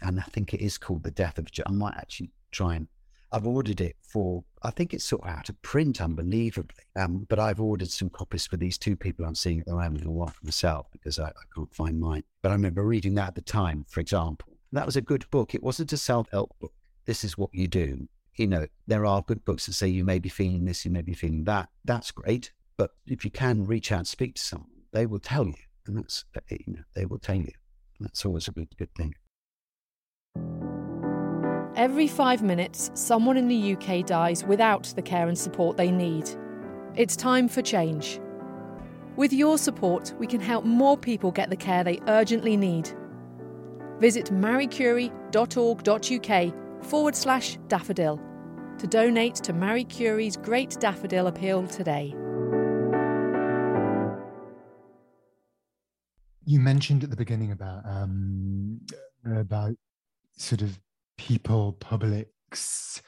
and 0.00 0.20
I 0.20 0.24
think 0.24 0.54
it 0.54 0.60
is 0.60 0.78
called 0.78 1.02
the 1.02 1.10
death 1.10 1.38
of. 1.38 1.48
I 1.66 1.70
might 1.70 1.96
actually 1.96 2.30
try 2.50 2.76
and 2.76 2.88
I've 3.32 3.46
ordered 3.46 3.80
it 3.80 3.96
for, 4.00 4.44
I 4.62 4.70
think 4.70 4.94
it's 4.94 5.04
sort 5.04 5.22
of 5.22 5.28
out 5.28 5.48
of 5.48 5.60
print, 5.62 6.00
unbelievably. 6.00 6.84
Um, 6.94 7.26
but 7.28 7.38
I've 7.38 7.60
ordered 7.60 7.90
some 7.90 8.08
copies 8.08 8.46
for 8.46 8.56
these 8.56 8.78
two 8.78 8.96
people 8.96 9.24
I'm 9.24 9.34
seeing 9.34 9.60
at 9.60 9.66
the 9.66 9.74
moment 9.74 10.04
and 10.04 10.14
one 10.14 10.28
for 10.28 10.44
myself 10.44 10.86
because 10.92 11.18
I, 11.18 11.28
I 11.28 11.42
can't 11.54 11.74
find 11.74 11.98
mine. 11.98 12.22
But 12.42 12.50
I 12.50 12.54
remember 12.54 12.84
reading 12.84 13.14
that 13.14 13.28
at 13.28 13.34
the 13.34 13.42
time, 13.42 13.84
for 13.88 14.00
example. 14.00 14.56
That 14.72 14.86
was 14.86 14.96
a 14.96 15.00
good 15.00 15.28
book. 15.30 15.54
It 15.54 15.62
wasn't 15.62 15.92
a 15.92 15.96
self 15.96 16.30
help 16.30 16.56
book. 16.60 16.72
This 17.04 17.24
is 17.24 17.36
what 17.36 17.50
you 17.52 17.66
do. 17.66 18.08
You 18.36 18.46
know, 18.46 18.66
there 18.86 19.06
are 19.06 19.22
good 19.22 19.44
books 19.44 19.66
that 19.66 19.72
say 19.72 19.88
you 19.88 20.04
may 20.04 20.18
be 20.18 20.28
feeling 20.28 20.64
this, 20.64 20.84
you 20.84 20.90
may 20.90 21.02
be 21.02 21.14
feeling 21.14 21.44
that. 21.44 21.68
That's 21.84 22.10
great. 22.10 22.52
But 22.76 22.90
if 23.06 23.24
you 23.24 23.30
can 23.30 23.66
reach 23.66 23.90
out 23.90 24.00
and 24.00 24.08
speak 24.08 24.34
to 24.36 24.42
someone, 24.42 24.70
they 24.92 25.06
will 25.06 25.18
tell 25.18 25.46
you. 25.46 25.54
And 25.86 25.96
that's, 25.96 26.24
you 26.50 26.74
know, 26.74 26.82
they 26.94 27.06
will 27.06 27.18
tell 27.18 27.36
you. 27.36 27.52
That's 28.00 28.24
always 28.26 28.48
a 28.48 28.52
good, 28.52 28.76
good 28.76 28.94
thing. 28.94 29.14
Every 31.76 32.08
five 32.08 32.42
minutes, 32.42 32.90
someone 32.94 33.36
in 33.36 33.48
the 33.48 33.76
UK 33.76 34.06
dies 34.06 34.44
without 34.44 34.84
the 34.96 35.02
care 35.02 35.28
and 35.28 35.38
support 35.38 35.76
they 35.76 35.90
need. 35.90 36.30
It's 36.94 37.16
time 37.16 37.48
for 37.48 37.60
change. 37.60 38.18
With 39.16 39.32
your 39.32 39.58
support, 39.58 40.14
we 40.18 40.26
can 40.26 40.40
help 40.40 40.64
more 40.64 40.96
people 40.96 41.30
get 41.30 41.50
the 41.50 41.56
care 41.56 41.84
they 41.84 42.00
urgently 42.08 42.56
need. 42.56 42.90
Visit 43.98 44.32
mariecurie.org.uk 44.32 46.84
forward 46.84 47.14
slash 47.14 47.58
daffodil. 47.68 48.20
to 48.78 48.86
donate 48.86 49.34
to 49.36 49.52
Marie 49.52 49.84
Curie's 49.84 50.36
Great 50.36 50.76
Daffodil 50.80 51.26
Appeal 51.26 51.66
today. 51.66 52.14
You 56.44 56.60
mentioned 56.60 57.04
at 57.04 57.10
the 57.10 57.16
beginning 57.16 57.52
about 57.52 57.82
um, 57.86 58.80
about 59.24 59.74
sort 60.36 60.62
of 60.62 60.78
people, 61.16 61.72
publics, 61.74 63.02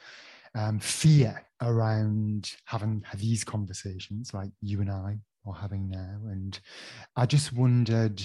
um, 0.55 0.79
fear 0.79 1.45
around 1.61 2.51
having 2.65 3.03
these 3.17 3.43
conversations 3.43 4.33
like 4.33 4.51
you 4.61 4.81
and 4.81 4.91
I 4.91 5.17
are 5.45 5.53
having 5.53 5.89
now. 5.89 6.19
And 6.29 6.59
I 7.15 7.25
just 7.25 7.53
wondered 7.53 8.21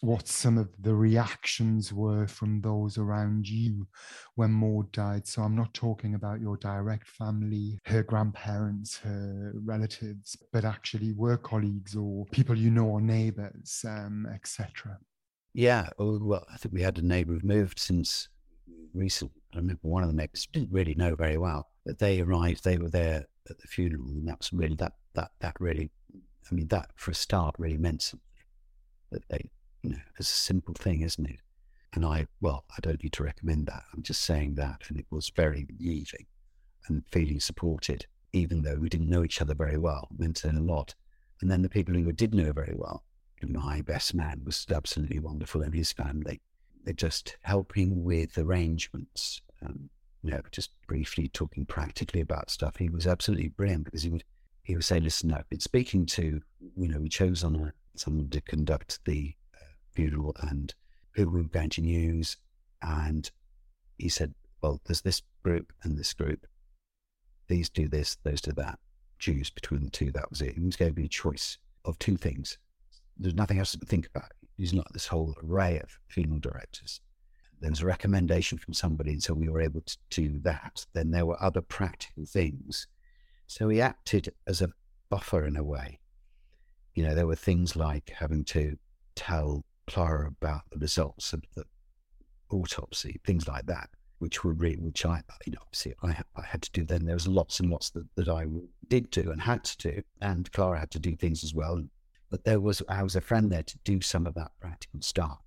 what 0.00 0.28
some 0.28 0.58
of 0.58 0.68
the 0.80 0.94
reactions 0.94 1.92
were 1.92 2.26
from 2.26 2.60
those 2.60 2.98
around 2.98 3.48
you 3.48 3.86
when 4.34 4.50
Maud 4.50 4.92
died. 4.92 5.26
So 5.26 5.42
I'm 5.42 5.56
not 5.56 5.72
talking 5.72 6.14
about 6.14 6.40
your 6.40 6.58
direct 6.58 7.08
family, 7.08 7.80
her 7.86 8.02
grandparents, 8.02 8.98
her 8.98 9.52
relatives, 9.64 10.36
but 10.52 10.64
actually 10.64 11.12
work 11.12 11.44
colleagues 11.44 11.96
or 11.96 12.26
people 12.32 12.56
you 12.56 12.70
know 12.70 12.86
or 12.86 13.00
neighbours, 13.00 13.82
um, 13.88 14.26
etc. 14.34 14.98
Yeah, 15.54 15.88
well, 15.98 16.44
I 16.52 16.56
think 16.58 16.74
we 16.74 16.82
had 16.82 16.98
a 16.98 17.02
neighbour 17.02 17.34
who 17.34 17.46
moved 17.46 17.78
since 17.78 18.28
recent. 18.94 19.32
I 19.52 19.58
remember 19.58 19.80
one 19.82 20.02
of 20.02 20.08
the 20.08 20.14
neighbours 20.14 20.48
didn't 20.52 20.72
really 20.72 20.94
know 20.94 21.14
very 21.14 21.36
well, 21.36 21.68
but 21.84 21.98
they 21.98 22.20
arrived. 22.20 22.64
They 22.64 22.78
were 22.78 22.90
there 22.90 23.26
at 23.50 23.58
the 23.58 23.68
funeral, 23.68 24.08
and 24.08 24.26
that 24.28 24.38
was 24.38 24.52
really 24.52 24.76
that 24.76 24.92
that 25.14 25.32
that 25.40 25.56
really. 25.60 25.90
I 26.50 26.54
mean, 26.54 26.68
that 26.68 26.90
for 26.96 27.10
a 27.10 27.14
start 27.14 27.54
really 27.58 27.78
meant 27.78 28.02
something. 28.02 28.26
That 29.10 29.28
they, 29.28 29.50
you 29.82 29.90
know, 29.90 30.02
it's 30.18 30.30
a 30.30 30.34
simple 30.34 30.74
thing, 30.74 31.00
isn't 31.00 31.28
it? 31.28 31.40
And 31.94 32.04
I, 32.04 32.26
well, 32.40 32.64
I 32.76 32.80
don't 32.82 33.02
need 33.02 33.12
to 33.14 33.22
recommend 33.22 33.66
that. 33.66 33.84
I'm 33.94 34.02
just 34.02 34.22
saying 34.22 34.56
that, 34.56 34.82
and 34.88 34.98
it 34.98 35.06
was 35.10 35.30
very 35.34 35.66
moving 35.78 36.26
and 36.88 37.04
feeling 37.10 37.40
supported, 37.40 38.06
even 38.32 38.62
though 38.62 38.74
we 38.74 38.88
didn't 38.88 39.08
know 39.08 39.24
each 39.24 39.40
other 39.40 39.54
very 39.54 39.78
well, 39.78 40.08
meant 40.18 40.44
a 40.44 40.52
lot. 40.52 40.94
And 41.40 41.50
then 41.50 41.62
the 41.62 41.68
people 41.68 41.94
who 41.94 42.12
did 42.12 42.34
know 42.34 42.52
very 42.52 42.74
well, 42.76 43.04
my 43.42 43.80
best 43.80 44.14
man 44.14 44.42
was 44.44 44.66
absolutely 44.70 45.18
wonderful, 45.18 45.62
and 45.62 45.74
his 45.74 45.92
family 45.92 46.40
just 46.92 47.36
helping 47.42 48.04
with 48.04 48.36
arrangements, 48.36 49.40
um, 49.64 49.88
you 50.22 50.30
know, 50.30 50.40
just 50.50 50.70
briefly 50.86 51.28
talking 51.28 51.64
practically 51.64 52.20
about 52.20 52.50
stuff. 52.50 52.76
He 52.76 52.88
was 52.88 53.06
absolutely 53.06 53.48
brilliant 53.48 53.84
because 53.84 54.02
he 54.02 54.10
would 54.10 54.24
he 54.62 54.74
would 54.74 54.84
say, 54.84 54.98
"Listen, 54.98 55.32
I've 55.32 55.48
been 55.50 55.60
speaking 55.60 56.06
to, 56.06 56.40
you 56.76 56.88
know, 56.88 56.98
we 56.98 57.08
chose 57.08 57.44
on 57.44 57.54
a, 57.56 57.72
someone 57.96 58.28
to 58.30 58.40
conduct 58.40 58.98
the 59.04 59.34
uh, 59.54 59.64
funeral 59.92 60.34
and 60.40 60.74
who 61.12 61.28
we 61.28 61.42
were 61.42 61.48
going 61.48 61.70
to 61.70 61.82
use, 61.82 62.38
and 62.82 63.30
he 63.98 64.08
said, 64.08 64.34
well, 64.64 64.80
there's 64.86 65.02
this 65.02 65.22
group 65.42 65.72
and 65.82 65.96
this 65.96 66.14
group. 66.14 66.46
These 67.48 67.68
do 67.68 67.86
this, 67.86 68.16
those 68.24 68.40
do 68.40 68.52
that. 68.52 68.78
Choose 69.18 69.50
between 69.50 69.84
the 69.84 69.90
two. 69.90 70.10
That 70.10 70.30
was 70.30 70.40
it. 70.40 70.54
He 70.54 70.60
was 70.60 70.76
going 70.76 70.90
to 70.90 70.94
be 70.94 71.04
a 71.04 71.08
choice 71.08 71.58
of 71.84 71.98
two 71.98 72.16
things. 72.16 72.58
There's 73.18 73.34
nothing 73.34 73.58
else 73.58 73.72
to 73.72 73.78
think 73.78 74.06
about 74.06 74.32
using 74.56 74.78
like 74.78 74.88
this 74.92 75.06
whole 75.06 75.34
array 75.42 75.78
of 75.80 75.98
funeral 76.08 76.40
directors. 76.40 77.00
There 77.60 77.70
was 77.70 77.80
a 77.80 77.86
recommendation 77.86 78.58
from 78.58 78.74
somebody, 78.74 79.12
and 79.12 79.22
so 79.22 79.34
we 79.34 79.48
were 79.48 79.60
able 79.60 79.80
to 79.82 79.96
do 80.10 80.38
that. 80.40 80.84
Then 80.92 81.10
there 81.10 81.26
were 81.26 81.42
other 81.42 81.62
practical 81.62 82.26
things. 82.26 82.86
So 83.46 83.68
he 83.68 83.80
acted 83.80 84.32
as 84.46 84.60
a 84.60 84.70
buffer 85.08 85.46
in 85.46 85.56
a 85.56 85.64
way. 85.64 85.98
You 86.94 87.04
know, 87.04 87.14
there 87.14 87.26
were 87.26 87.36
things 87.36 87.74
like 87.74 88.12
having 88.16 88.44
to 88.46 88.76
tell 89.16 89.64
Clara 89.86 90.28
about 90.28 90.62
the 90.70 90.78
results 90.78 91.32
of 91.32 91.42
the 91.54 91.64
autopsy, 92.50 93.20
things 93.24 93.48
like 93.48 93.66
that, 93.66 93.90
which 94.18 94.44
were 94.44 94.52
really, 94.52 94.76
which 94.76 95.04
I, 95.04 95.22
you 95.46 95.52
know, 95.52 95.58
obviously 95.62 95.94
I, 96.02 96.16
I 96.36 96.42
had 96.44 96.62
to 96.62 96.72
do 96.72 96.84
then. 96.84 97.04
There 97.04 97.14
was 97.14 97.28
lots 97.28 97.60
and 97.60 97.70
lots 97.70 97.90
that, 97.90 98.06
that 98.16 98.28
I 98.28 98.46
did 98.88 99.10
do 99.10 99.30
and 99.30 99.40
had 99.40 99.64
to 99.64 99.92
do, 99.92 100.02
and 100.20 100.50
Clara 100.52 100.78
had 100.78 100.90
to 100.92 100.98
do 100.98 101.16
things 101.16 101.44
as 101.44 101.54
well. 101.54 101.82
But 102.34 102.42
there 102.42 102.58
was, 102.58 102.82
I 102.88 103.04
was 103.04 103.14
a 103.14 103.20
friend 103.20 103.52
there 103.52 103.62
to 103.62 103.78
do 103.84 104.00
some 104.00 104.26
of 104.26 104.34
that 104.34 104.50
practical 104.58 105.00
stuff. 105.02 105.38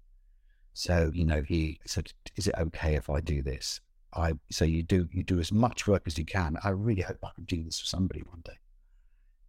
So, 0.72 1.12
you 1.14 1.26
know, 1.26 1.42
he 1.42 1.82
said, 1.86 2.14
is 2.38 2.48
it 2.48 2.56
okay 2.58 2.96
if 2.96 3.10
I 3.10 3.20
do 3.20 3.42
this? 3.42 3.82
I 4.14 4.36
so 4.50 4.64
you 4.64 4.84
do 4.84 5.10
you 5.12 5.22
do 5.22 5.38
as 5.38 5.52
much 5.52 5.86
work 5.86 6.04
as 6.06 6.18
you 6.18 6.24
can. 6.24 6.56
I 6.64 6.70
really 6.70 7.02
hope 7.02 7.18
I 7.22 7.32
can 7.36 7.44
do 7.44 7.62
this 7.62 7.82
for 7.82 7.88
somebody 7.88 8.22
one 8.22 8.42
day. 8.46 8.58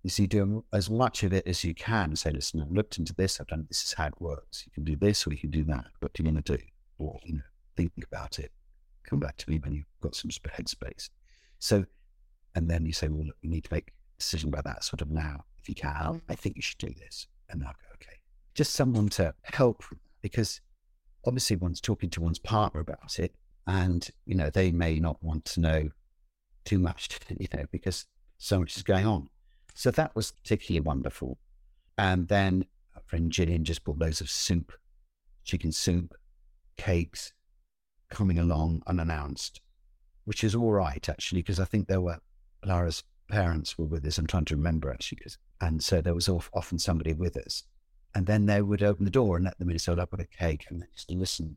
You 0.02 0.10
see, 0.10 0.26
do 0.26 0.64
as 0.72 0.90
much 0.90 1.22
of 1.22 1.32
it 1.32 1.46
as 1.46 1.62
you 1.62 1.76
can. 1.76 2.16
Say, 2.16 2.32
listen, 2.32 2.60
I've 2.60 2.72
looked 2.72 2.98
into 2.98 3.14
this. 3.14 3.38
I've 3.40 3.46
done. 3.46 3.66
This 3.68 3.84
is 3.84 3.92
how 3.92 4.08
it 4.08 4.20
works. 4.20 4.64
You 4.66 4.72
can 4.72 4.82
do 4.82 4.96
this, 4.96 5.24
or 5.24 5.30
you 5.30 5.38
can 5.38 5.50
do 5.50 5.62
that. 5.62 5.84
What 6.00 6.14
do 6.14 6.24
you 6.24 6.32
want 6.32 6.44
to 6.44 6.56
do? 6.56 6.62
Or 6.98 7.20
you 7.22 7.34
know, 7.34 7.42
think 7.76 7.92
about 8.04 8.40
it. 8.40 8.50
Come 9.04 9.20
back 9.20 9.36
to 9.36 9.48
me 9.48 9.60
when 9.60 9.74
you've 9.74 9.86
got 10.00 10.16
some 10.16 10.32
headspace. 10.32 11.08
So, 11.60 11.84
and 12.56 12.68
then 12.68 12.84
you 12.84 12.92
say, 12.92 13.06
well, 13.06 13.26
look, 13.26 13.36
we 13.44 13.48
need 13.48 13.62
to 13.62 13.72
make 13.72 13.90
a 13.90 14.18
decision 14.18 14.48
about 14.48 14.64
that 14.64 14.82
sort 14.82 15.02
of 15.02 15.10
now 15.12 15.44
you 15.68 15.74
can, 15.74 16.22
I 16.28 16.34
think 16.34 16.56
you 16.56 16.62
should 16.62 16.78
do 16.78 16.94
this. 16.98 17.26
And 17.48 17.62
I'll 17.62 17.72
go, 17.72 17.94
okay. 17.94 18.16
Just 18.54 18.74
someone 18.74 19.08
to 19.10 19.34
help 19.44 19.84
because 20.22 20.60
obviously 21.26 21.56
one's 21.56 21.80
talking 21.80 22.10
to 22.10 22.20
one's 22.20 22.38
partner 22.38 22.80
about 22.80 23.18
it 23.18 23.34
and, 23.66 24.08
you 24.26 24.34
know, 24.34 24.50
they 24.50 24.70
may 24.72 24.98
not 24.98 25.22
want 25.22 25.44
to 25.46 25.60
know 25.60 25.88
too 26.64 26.78
much, 26.78 27.08
you 27.38 27.46
know, 27.54 27.64
because 27.70 28.06
so 28.38 28.60
much 28.60 28.76
is 28.76 28.82
going 28.82 29.06
on. 29.06 29.28
So 29.74 29.90
that 29.92 30.14
was 30.16 30.32
particularly 30.32 30.80
wonderful. 30.80 31.38
And 31.96 32.28
then 32.28 32.64
friend 33.08 33.32
Gillian 33.32 33.64
just 33.64 33.84
brought 33.84 33.98
loads 33.98 34.20
of 34.20 34.28
soup, 34.28 34.72
chicken 35.44 35.72
soup, 35.72 36.14
cakes 36.76 37.32
coming 38.10 38.38
along 38.38 38.82
unannounced, 38.86 39.60
which 40.24 40.44
is 40.44 40.54
all 40.54 40.72
right, 40.72 41.08
actually, 41.08 41.40
because 41.40 41.58
I 41.58 41.64
think 41.64 41.88
there 41.88 42.02
were 42.02 42.18
Lara's 42.64 43.02
parents 43.28 43.78
were 43.78 43.86
with 43.86 44.06
us. 44.06 44.18
I'm 44.18 44.26
trying 44.26 44.46
to 44.46 44.56
remember 44.56 44.90
actually, 44.90 45.16
because 45.16 45.38
and 45.60 45.82
so 45.82 46.00
there 46.00 46.14
was 46.14 46.28
often 46.28 46.78
somebody 46.78 47.12
with 47.12 47.36
us. 47.36 47.64
And 48.14 48.26
then 48.26 48.46
they 48.46 48.62
would 48.62 48.82
open 48.82 49.04
the 49.04 49.10
door 49.10 49.36
and 49.36 49.44
let 49.44 49.58
them 49.58 49.70
in. 49.70 49.78
So 49.78 49.92
I'd 49.92 49.98
a 49.98 50.24
cake 50.26 50.66
and 50.70 50.84
just 50.94 51.10
listen, 51.10 51.56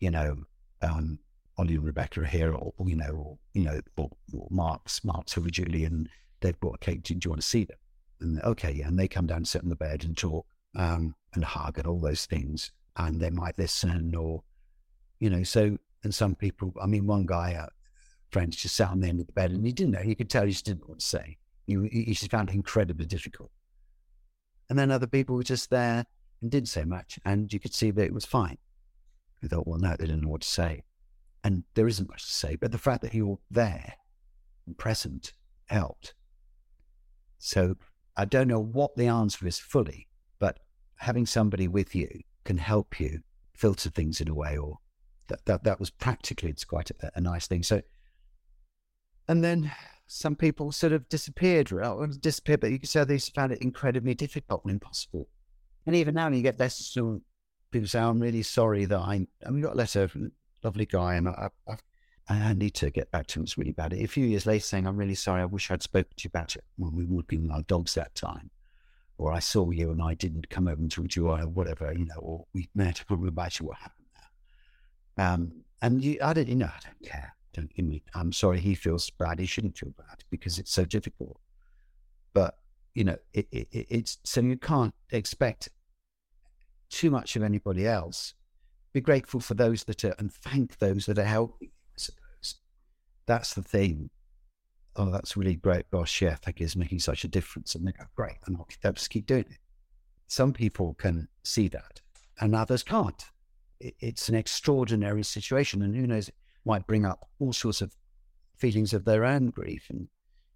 you 0.00 0.10
know, 0.10 0.36
um, 0.80 1.18
Ollie 1.58 1.74
and 1.74 1.84
Rebecca 1.84 2.22
are 2.22 2.24
here, 2.24 2.52
or, 2.52 2.72
or 2.76 2.88
you 2.88 2.96
know, 2.96 3.10
or 3.10 3.38
you 3.52 3.64
know, 3.64 3.80
or, 3.96 4.10
or 4.32 4.48
Mark's 4.50 5.04
Mark's 5.04 5.36
over 5.36 5.50
Julie, 5.50 5.84
and 5.84 6.08
they've 6.40 6.58
brought 6.58 6.76
a 6.76 6.78
cake. 6.78 7.02
Do, 7.02 7.14
do, 7.14 7.26
you 7.26 7.30
want 7.30 7.42
to 7.42 7.46
see 7.46 7.64
them? 7.64 7.76
And 8.20 8.42
okay, 8.42 8.72
yeah. 8.72 8.88
And 8.88 8.98
they 8.98 9.08
come 9.08 9.26
down, 9.26 9.38
and 9.38 9.48
sit 9.48 9.62
on 9.62 9.68
the 9.68 9.76
bed, 9.76 10.04
and 10.04 10.16
talk, 10.16 10.46
um, 10.76 11.14
and 11.34 11.44
hug, 11.44 11.78
and 11.78 11.86
all 11.86 12.00
those 12.00 12.26
things. 12.26 12.72
And 12.96 13.20
they 13.20 13.30
might 13.30 13.58
listen, 13.58 14.14
or 14.14 14.42
you 15.20 15.30
know, 15.30 15.42
so. 15.42 15.76
And 16.04 16.12
some 16.12 16.34
people, 16.34 16.72
I 16.82 16.86
mean, 16.86 17.06
one 17.06 17.26
guy, 17.26 17.54
uh, 17.54 17.68
friends, 18.32 18.56
just 18.56 18.76
sat 18.76 18.90
on 18.90 19.00
the 19.00 19.08
end 19.08 19.20
of 19.20 19.26
the 19.26 19.32
bed, 19.32 19.50
and 19.50 19.64
he 19.64 19.72
didn't 19.72 19.92
know. 19.92 20.00
He 20.00 20.14
could 20.14 20.30
tell 20.30 20.44
he 20.44 20.52
just 20.52 20.64
didn't 20.64 20.80
know 20.80 20.88
what 20.88 21.00
to 21.00 21.06
say. 21.06 21.36
He, 21.66 21.76
he 21.90 22.14
just 22.14 22.30
found 22.30 22.48
it 22.48 22.54
incredibly 22.54 23.06
difficult. 23.06 23.50
And 24.68 24.78
then 24.78 24.90
other 24.90 25.06
people 25.06 25.36
were 25.36 25.42
just 25.42 25.70
there 25.70 26.04
and 26.40 26.50
didn't 26.50 26.68
say 26.68 26.84
much, 26.84 27.18
and 27.24 27.52
you 27.52 27.60
could 27.60 27.74
see 27.74 27.90
that 27.90 28.04
it 28.04 28.14
was 28.14 28.24
fine. 28.24 28.58
We 29.42 29.48
thought, 29.48 29.66
well, 29.66 29.78
no, 29.78 29.90
they 29.90 30.06
didn't 30.06 30.22
know 30.22 30.28
what 30.28 30.42
to 30.42 30.48
say. 30.48 30.82
And 31.44 31.64
there 31.74 31.88
isn't 31.88 32.08
much 32.08 32.26
to 32.26 32.32
say, 32.32 32.56
but 32.56 32.72
the 32.72 32.78
fact 32.78 33.02
that 33.02 33.14
you're 33.14 33.38
there 33.50 33.94
and 34.66 34.78
present 34.78 35.32
helped. 35.66 36.14
So 37.38 37.76
I 38.16 38.24
don't 38.24 38.48
know 38.48 38.60
what 38.60 38.96
the 38.96 39.08
answer 39.08 39.46
is 39.46 39.58
fully, 39.58 40.08
but 40.38 40.60
having 40.96 41.26
somebody 41.26 41.66
with 41.66 41.94
you 41.94 42.08
can 42.44 42.58
help 42.58 43.00
you 43.00 43.20
filter 43.54 43.90
things 43.90 44.20
in 44.20 44.28
a 44.28 44.34
way, 44.34 44.56
or 44.56 44.78
that, 45.28 45.44
that, 45.46 45.64
that 45.64 45.80
was 45.80 45.90
practically, 45.90 46.50
it's 46.50 46.64
quite 46.64 46.90
a, 46.90 47.10
a 47.16 47.20
nice 47.20 47.46
thing. 47.46 47.62
So, 47.62 47.82
and 49.28 49.42
then 49.42 49.72
some 50.06 50.36
people 50.36 50.72
sort 50.72 50.92
of 50.92 51.08
disappeared, 51.08 51.70
well, 51.72 52.06
disappeared, 52.20 52.60
but 52.60 52.70
you 52.70 52.78
could 52.78 52.88
say 52.88 53.04
they 53.04 53.18
found 53.18 53.52
it 53.52 53.62
incredibly 53.62 54.14
difficult 54.14 54.62
and 54.64 54.72
impossible. 54.72 55.28
And 55.86 55.96
even 55.96 56.14
now, 56.14 56.28
you 56.28 56.42
get 56.42 56.60
letters 56.60 56.92
from 56.92 57.22
people 57.70 57.88
say, 57.88 58.00
I'm 58.00 58.20
really 58.20 58.42
sorry 58.42 58.84
that 58.84 58.98
I, 58.98 59.26
I 59.46 59.50
mean, 59.50 59.62
got 59.62 59.74
a 59.74 59.76
letter 59.76 60.06
from 60.06 60.26
a 60.26 60.66
lovely 60.66 60.86
guy, 60.86 61.14
and 61.14 61.28
I, 61.28 61.48
I, 61.66 61.76
I 62.28 62.52
need 62.52 62.74
to 62.74 62.90
get 62.90 63.10
back 63.10 63.26
to 63.28 63.40
him. 63.40 63.44
It's 63.44 63.58
really 63.58 63.72
bad. 63.72 63.92
A 63.92 64.06
few 64.06 64.26
years 64.26 64.46
later, 64.46 64.64
saying, 64.64 64.86
I'm 64.86 64.96
really 64.96 65.14
sorry. 65.14 65.42
I 65.42 65.46
wish 65.46 65.70
I'd 65.70 65.82
spoken 65.82 66.12
to 66.16 66.24
you 66.24 66.28
about 66.28 66.54
it 66.54 66.64
when 66.76 66.94
we 66.94 67.04
were 67.04 67.16
walking 67.16 67.50
our 67.50 67.62
dogs 67.62 67.94
that 67.94 68.14
time. 68.14 68.50
Or 69.18 69.32
I 69.32 69.40
saw 69.40 69.70
you 69.70 69.90
and 69.90 70.02
I 70.02 70.14
didn't 70.14 70.50
come 70.50 70.68
over 70.68 70.80
and 70.80 70.90
talk 70.90 71.08
to 71.10 71.20
you, 71.20 71.28
or 71.28 71.38
whatever, 71.38 71.92
you 71.92 72.06
know, 72.06 72.18
or 72.20 72.44
we 72.52 72.68
met, 72.74 73.02
and 73.08 73.28
about 73.28 73.58
you 73.58 73.66
what 73.66 73.78
happened 73.78 74.06
there. 75.16 75.26
Um, 75.26 75.52
and 75.80 76.02
you, 76.02 76.18
I 76.22 76.32
don't, 76.32 76.48
you 76.48 76.56
know, 76.56 76.66
I 76.66 76.80
don't 76.84 77.10
care. 77.10 77.34
Don't 77.52 77.74
give 77.74 77.84
me, 77.84 78.02
I'm 78.14 78.32
sorry 78.32 78.60
he 78.60 78.74
feels 78.74 79.10
bad. 79.10 79.38
He 79.38 79.46
shouldn't 79.46 79.76
feel 79.78 79.92
bad 79.96 80.24
because 80.30 80.58
it's 80.58 80.72
so 80.72 80.84
difficult. 80.84 81.38
But, 82.32 82.58
you 82.94 83.04
know, 83.04 83.16
it, 83.34 83.46
it, 83.50 83.68
it's 83.70 84.18
so 84.24 84.40
you 84.40 84.56
can't 84.56 84.94
expect 85.10 85.68
too 86.88 87.10
much 87.10 87.36
of 87.36 87.42
anybody 87.42 87.86
else. 87.86 88.34
Be 88.92 89.00
grateful 89.00 89.40
for 89.40 89.54
those 89.54 89.84
that 89.84 90.04
are, 90.04 90.14
and 90.18 90.32
thank 90.32 90.78
those 90.78 91.06
that 91.06 91.18
are 91.18 91.24
helping, 91.24 91.68
I 91.68 91.96
suppose. 91.96 92.56
That's 93.26 93.54
the 93.54 93.62
thing. 93.62 94.10
Oh, 94.96 95.10
that's 95.10 95.36
really 95.36 95.54
great. 95.54 95.90
Gosh, 95.90 96.20
yeah, 96.20 96.36
thank 96.36 96.60
you. 96.60 96.64
It's 96.64 96.76
making 96.76 96.98
such 96.98 97.24
a 97.24 97.28
difference. 97.28 97.74
And 97.74 97.86
they 97.86 97.92
go, 97.92 98.04
great. 98.14 98.36
And 98.46 98.56
I'll 98.56 98.92
just 98.92 99.10
keep 99.10 99.26
doing 99.26 99.46
it. 99.48 99.58
Some 100.26 100.52
people 100.52 100.94
can 100.94 101.28
see 101.44 101.68
that 101.68 102.00
and 102.40 102.54
others 102.54 102.82
can't. 102.82 103.24
It's 103.80 104.28
an 104.28 104.34
extraordinary 104.34 105.22
situation. 105.22 105.82
And 105.82 105.96
who 105.96 106.06
knows, 106.06 106.30
might 106.64 106.86
bring 106.86 107.04
up 107.04 107.28
all 107.38 107.52
sorts 107.52 107.80
of 107.80 107.94
feelings 108.56 108.92
of 108.92 109.04
their 109.04 109.24
own 109.24 109.50
grief 109.50 109.86
and, 109.90 110.08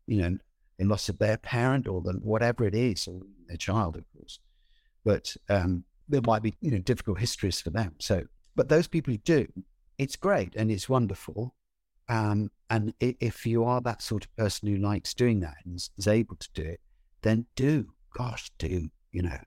you 0.07 0.21
know, 0.21 0.39
the 0.79 0.85
loss 0.85 1.09
of 1.09 1.19
their 1.19 1.37
parent 1.39 1.89
or 1.89 2.01
the, 2.03 2.13
whatever 2.15 2.65
it 2.65 2.75
is, 2.75 3.09
or 3.09 3.23
their 3.49 3.57
child, 3.57 3.97
of 3.97 4.05
course. 4.17 4.39
But 5.05 5.37
um, 5.49 5.85
there 6.09 6.21
might 6.27 6.43
be, 6.43 6.55
you 6.61 6.71
know, 6.71 6.79
difficult 6.79 7.19
histories 7.19 7.61
for 7.61 7.71
them. 7.71 7.95
So, 7.99 8.25
but 8.55 8.69
those 8.69 8.87
people 8.87 9.13
who 9.13 9.19
do, 9.19 9.47
it's 9.99 10.17
great 10.17 10.55
and 10.57 10.71
it's 10.71 10.89
wonderful. 10.89 11.55
Um, 12.09 12.51
and 12.71 12.93
if 13.01 13.47
you 13.47 13.65
are 13.65 13.81
that 13.81 14.03
sort 14.03 14.25
of 14.25 14.37
person 14.37 14.69
who 14.69 14.77
likes 14.77 15.15
doing 15.15 15.41
that 15.41 15.57
and 15.65 15.77
is, 15.77 15.91
is 15.97 16.07
able 16.07 16.37
to 16.37 16.49
do 16.55 16.63
it, 16.63 16.81
then 17.23 17.47
do. 17.57 17.87
Gosh, 18.17 18.51
do, 18.59 18.89
you 19.13 19.23
know. 19.23 19.39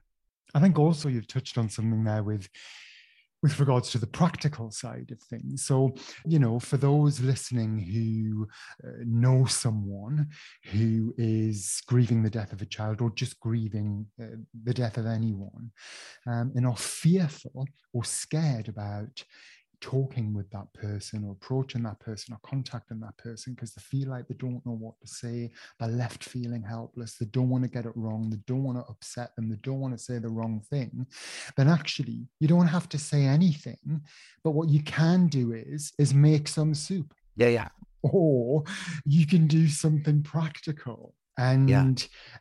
I 0.54 0.60
think 0.60 0.78
also 0.78 1.08
you've 1.08 1.28
touched 1.28 1.56
on 1.58 1.68
something 1.68 2.04
there 2.04 2.22
with 2.22 2.48
with 3.42 3.58
regards 3.58 3.90
to 3.90 3.98
the 3.98 4.06
practical 4.06 4.70
side 4.70 5.10
of 5.10 5.20
things. 5.22 5.64
So, 5.64 5.94
you 6.26 6.38
know, 6.38 6.58
for 6.58 6.76
those 6.76 7.20
listening 7.20 7.78
who 7.78 8.46
uh, 8.86 9.02
know 9.04 9.46
someone 9.46 10.28
who 10.66 11.14
is 11.16 11.82
grieving 11.86 12.22
the 12.22 12.30
death 12.30 12.52
of 12.52 12.62
a 12.62 12.66
child 12.66 13.00
or 13.00 13.10
just 13.10 13.40
grieving 13.40 14.06
uh, 14.22 14.36
the 14.64 14.74
death 14.74 14.98
of 14.98 15.06
anyone 15.06 15.70
um, 16.26 16.52
and 16.54 16.66
are 16.66 16.76
fearful 16.76 17.66
or 17.92 18.04
scared 18.04 18.68
about 18.68 19.24
talking 19.80 20.34
with 20.34 20.50
that 20.50 20.72
person 20.74 21.24
or 21.24 21.32
approaching 21.32 21.82
that 21.82 22.00
person 22.00 22.34
or 22.34 22.38
contacting 22.48 23.00
that 23.00 23.16
person 23.18 23.54
because 23.54 23.72
they 23.72 23.82
feel 23.82 24.08
like 24.08 24.28
they 24.28 24.34
don't 24.34 24.64
know 24.66 24.72
what 24.72 25.00
to 25.00 25.06
say. 25.06 25.50
They're 25.78 25.88
left 25.88 26.24
feeling 26.24 26.62
helpless. 26.62 27.16
They 27.16 27.26
don't 27.26 27.48
want 27.48 27.64
to 27.64 27.70
get 27.70 27.86
it 27.86 27.96
wrong. 27.96 28.30
They 28.30 28.38
don't 28.46 28.64
want 28.64 28.78
to 28.78 28.90
upset 28.90 29.34
them. 29.36 29.48
They 29.48 29.58
don't 29.62 29.80
want 29.80 29.96
to 29.96 30.02
say 30.02 30.18
the 30.18 30.28
wrong 30.28 30.62
thing. 30.70 31.06
Then 31.56 31.68
actually, 31.68 32.28
you 32.40 32.48
don't 32.48 32.68
have 32.68 32.88
to 32.90 32.98
say 32.98 33.24
anything. 33.24 34.02
But 34.44 34.52
what 34.52 34.68
you 34.68 34.82
can 34.82 35.28
do 35.28 35.52
is 35.52 35.92
is 35.98 36.14
make 36.14 36.48
some 36.48 36.74
soup. 36.74 37.14
Yeah, 37.36 37.48
yeah. 37.48 37.68
Or 38.02 38.64
you 39.04 39.26
can 39.26 39.46
do 39.46 39.68
something 39.68 40.22
practical 40.22 41.14
and 41.38 41.70
yeah. 41.70 41.86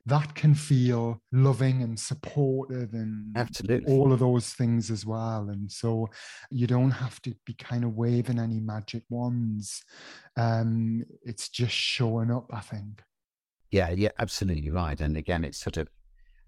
that 0.05 0.35
can 0.35 0.53
feel 0.53 1.21
loving 1.31 1.81
and 1.81 1.99
supportive 1.99 2.93
and 2.93 3.35
absolutely. 3.35 3.91
all 3.93 4.11
of 4.11 4.19
those 4.19 4.49
things 4.53 4.91
as 4.91 5.05
well. 5.05 5.49
And 5.49 5.71
so 5.71 6.09
you 6.51 6.67
don't 6.67 6.91
have 6.91 7.21
to 7.21 7.33
be 7.45 7.53
kind 7.53 7.83
of 7.83 7.95
waving 7.95 8.39
any 8.39 8.59
magic 8.59 9.03
wands. 9.09 9.83
Um 10.37 11.03
it's 11.23 11.49
just 11.49 11.73
showing 11.73 12.31
up 12.31 12.47
i 12.51 12.59
think. 12.59 13.01
Yeah 13.71 13.91
yeah 13.91 14.09
absolutely 14.19 14.69
right. 14.69 14.99
And 14.99 15.15
again 15.17 15.43
it's 15.43 15.59
sort 15.59 15.77
of 15.77 15.87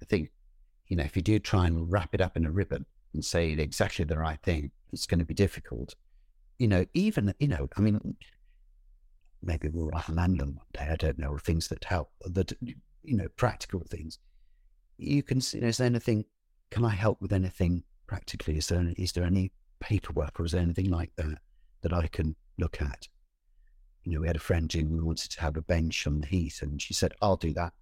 i 0.01 0.05
think 0.05 0.31
you 0.87 0.97
know 0.97 1.03
if 1.03 1.15
you 1.15 1.21
do 1.21 1.39
try 1.39 1.67
and 1.67 1.91
wrap 1.91 2.13
it 2.13 2.21
up 2.21 2.35
in 2.35 2.45
a 2.45 2.51
ribbon 2.51 2.85
and 3.13 3.23
say 3.23 3.51
exactly 3.51 4.05
the 4.05 4.17
right 4.17 4.41
thing 4.41 4.71
it's 4.91 5.05
going 5.05 5.19
to 5.19 5.25
be 5.25 5.33
difficult. 5.33 5.95
You 6.57 6.67
know 6.67 6.85
even 6.93 7.33
you 7.39 7.47
know 7.47 7.69
i 7.75 7.81
mean 7.81 8.15
maybe 9.41 9.69
we'll 9.69 9.87
write 9.87 10.07
a 10.07 10.13
London 10.13 10.55
one 10.55 10.65
day. 10.73 10.89
I 10.91 10.95
don't 10.95 11.19
know, 11.19 11.37
things 11.37 11.67
that 11.69 11.83
help, 11.83 12.11
that, 12.25 12.53
you 12.61 13.17
know, 13.17 13.27
practical 13.35 13.81
things. 13.81 14.19
You 14.97 15.23
can, 15.23 15.41
you 15.53 15.61
know, 15.61 15.67
is 15.67 15.77
there 15.77 15.87
anything, 15.87 16.25
can 16.69 16.85
I 16.85 16.89
help 16.89 17.21
with 17.21 17.33
anything 17.33 17.83
practically? 18.07 18.57
Is 18.57 18.67
there, 18.67 18.93
is 18.97 19.11
there 19.13 19.23
any 19.23 19.51
paperwork 19.79 20.39
or 20.39 20.45
is 20.45 20.51
there 20.51 20.61
anything 20.61 20.89
like 20.89 21.11
that 21.17 21.39
that 21.81 21.93
I 21.93 22.07
can 22.07 22.35
look 22.57 22.81
at? 22.81 23.07
You 24.03 24.13
know, 24.13 24.21
we 24.21 24.27
had 24.27 24.35
a 24.35 24.39
friend 24.39 24.71
who 24.71 25.05
wanted 25.05 25.31
to 25.31 25.41
have 25.41 25.57
a 25.57 25.61
bench 25.61 26.05
on 26.07 26.21
the 26.21 26.27
heath 26.27 26.61
and 26.61 26.81
she 26.81 26.93
said, 26.93 27.13
I'll 27.21 27.35
do 27.35 27.53
that. 27.53 27.73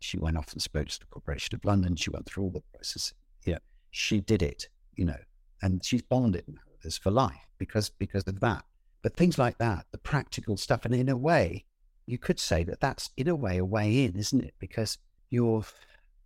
She 0.00 0.18
went 0.18 0.38
off 0.38 0.52
and 0.52 0.62
spoke 0.62 0.88
to 0.88 1.00
the 1.00 1.06
Corporation 1.06 1.54
of 1.54 1.64
London. 1.64 1.96
She 1.96 2.10
went 2.10 2.26
through 2.26 2.44
all 2.44 2.50
the 2.50 2.62
process. 2.72 3.12
Yeah, 3.44 3.58
she 3.90 4.20
did 4.20 4.42
it, 4.42 4.68
you 4.94 5.04
know, 5.04 5.18
and 5.62 5.84
she's 5.84 6.02
bonded 6.02 6.44
with 6.46 6.86
us 6.86 6.96
for 6.96 7.10
life 7.10 7.46
because, 7.58 7.90
because 7.90 8.24
of 8.24 8.40
that. 8.40 8.64
But 9.02 9.16
things 9.16 9.38
like 9.38 9.58
that, 9.58 9.86
the 9.92 9.98
practical 9.98 10.56
stuff, 10.56 10.84
and 10.84 10.94
in 10.94 11.08
a 11.08 11.16
way, 11.16 11.64
you 12.06 12.18
could 12.18 12.38
say 12.38 12.64
that 12.64 12.80
that's 12.80 13.10
in 13.16 13.28
a 13.28 13.36
way 13.36 13.58
a 13.58 13.64
way 13.64 14.04
in, 14.04 14.16
isn't 14.16 14.44
it? 14.44 14.54
Because 14.58 14.98
you're 15.30 15.64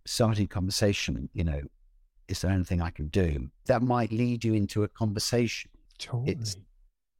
starting 0.05 0.47
conversation, 0.47 1.29
you 1.33 1.43
know, 1.43 1.61
is 2.27 2.41
there 2.41 2.51
anything 2.51 2.81
I 2.81 2.89
can 2.89 3.07
do? 3.07 3.49
That 3.67 3.81
might 3.81 4.11
lead 4.11 4.43
you 4.43 4.53
into 4.53 4.83
a 4.83 4.87
conversation. 4.87 5.71
Totally. 5.99 6.31
It's, 6.31 6.57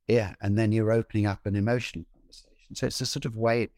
yeah. 0.07 0.33
And 0.41 0.57
then 0.57 0.71
you're 0.71 0.91
opening 0.91 1.25
up 1.25 1.45
an 1.45 1.55
emotional 1.55 2.05
conversation. 2.13 2.75
So 2.75 2.87
it's 2.87 3.01
a 3.01 3.05
sort 3.05 3.25
of 3.25 3.37
way, 3.37 3.69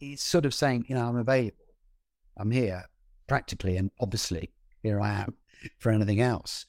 it's 0.00 0.22
sort 0.22 0.44
of 0.44 0.54
saying, 0.54 0.84
you 0.88 0.94
know, 0.94 1.06
I'm 1.08 1.16
available. 1.16 1.56
I'm 2.36 2.50
here 2.50 2.84
practically. 3.26 3.76
And 3.76 3.90
obviously, 4.00 4.50
here 4.82 5.00
I 5.00 5.20
am 5.20 5.34
for 5.78 5.90
anything 5.90 6.20
else. 6.20 6.66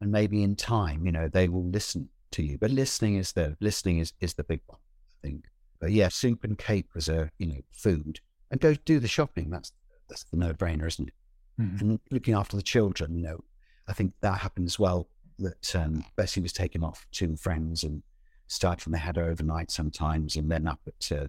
And 0.00 0.10
maybe 0.10 0.42
in 0.42 0.56
time, 0.56 1.06
you 1.06 1.12
know, 1.12 1.28
they 1.28 1.48
will 1.48 1.68
listen 1.68 2.08
to 2.32 2.42
you. 2.42 2.58
But 2.58 2.70
listening 2.70 3.16
is 3.16 3.32
the 3.32 3.56
listening 3.60 3.98
is 3.98 4.12
is 4.20 4.34
the 4.34 4.44
big 4.44 4.60
one, 4.66 4.78
I 5.22 5.26
think. 5.26 5.44
But 5.80 5.92
yeah, 5.92 6.08
soup 6.08 6.44
and 6.44 6.58
cake 6.58 6.94
was 6.94 7.08
a 7.08 7.30
you 7.38 7.46
know 7.46 7.60
food, 7.72 8.20
and 8.50 8.60
go 8.60 8.74
do 8.74 8.98
the 8.98 9.08
shopping. 9.08 9.50
That's 9.50 9.72
that's 10.08 10.24
the 10.24 10.36
no 10.36 10.52
brainer, 10.52 10.86
isn't 10.86 11.08
it? 11.08 11.14
Mm-hmm. 11.60 11.80
And 11.80 12.00
looking 12.10 12.34
after 12.34 12.56
the 12.56 12.62
children, 12.62 13.16
you 13.16 13.22
know, 13.22 13.40
I 13.88 13.92
think 13.92 14.14
that 14.20 14.38
happened 14.38 14.66
as 14.66 14.78
well. 14.78 15.08
That 15.38 15.74
um, 15.74 16.04
Bessie 16.16 16.40
was 16.40 16.52
taken 16.52 16.84
off 16.84 17.06
to 17.12 17.36
friends 17.36 17.82
and 17.84 18.02
started 18.46 18.82
from 18.82 18.92
the 18.92 18.98
header 18.98 19.24
overnight 19.24 19.70
sometimes, 19.70 20.36
and 20.36 20.50
then 20.50 20.66
up 20.66 20.80
at 20.86 21.12
uh, 21.16 21.26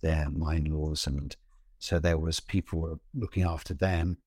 their 0.00 0.26
in-laws, 0.26 1.06
and 1.06 1.36
so 1.78 1.98
there 1.98 2.18
was 2.18 2.40
people 2.40 2.80
were 2.80 2.98
looking 3.14 3.42
after 3.42 3.74
them. 3.74 4.18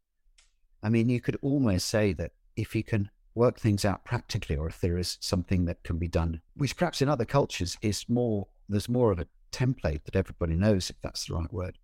I 0.83 0.89
mean, 0.89 1.09
you 1.09 1.19
could 1.19 1.37
almost 1.41 1.87
say 1.87 2.13
that 2.13 2.31
if 2.55 2.75
you 2.75 2.83
can 2.83 3.09
work 3.37 3.59
things 3.59 3.85
out 3.85 4.03
practically, 4.03 4.57
or 4.57 4.67
if 4.67 4.81
there 4.81 4.97
is 4.97 5.17
something 5.21 5.65
that 5.65 5.83
can 5.83 5.97
be 5.97 6.07
done, 6.07 6.41
which 6.55 6.75
perhaps 6.75 7.01
in 7.01 7.07
other 7.07 7.23
cultures 7.23 7.77
is 7.81 8.03
more, 8.09 8.47
there's 8.67 8.89
more 8.89 9.11
of 9.11 9.19
a 9.19 9.27
template 9.51 10.03
that 10.05 10.15
everybody 10.15 10.55
knows, 10.55 10.89
if 10.89 10.99
that's 11.01 11.27
the 11.27 11.35
right 11.35 11.53
word. 11.53 11.77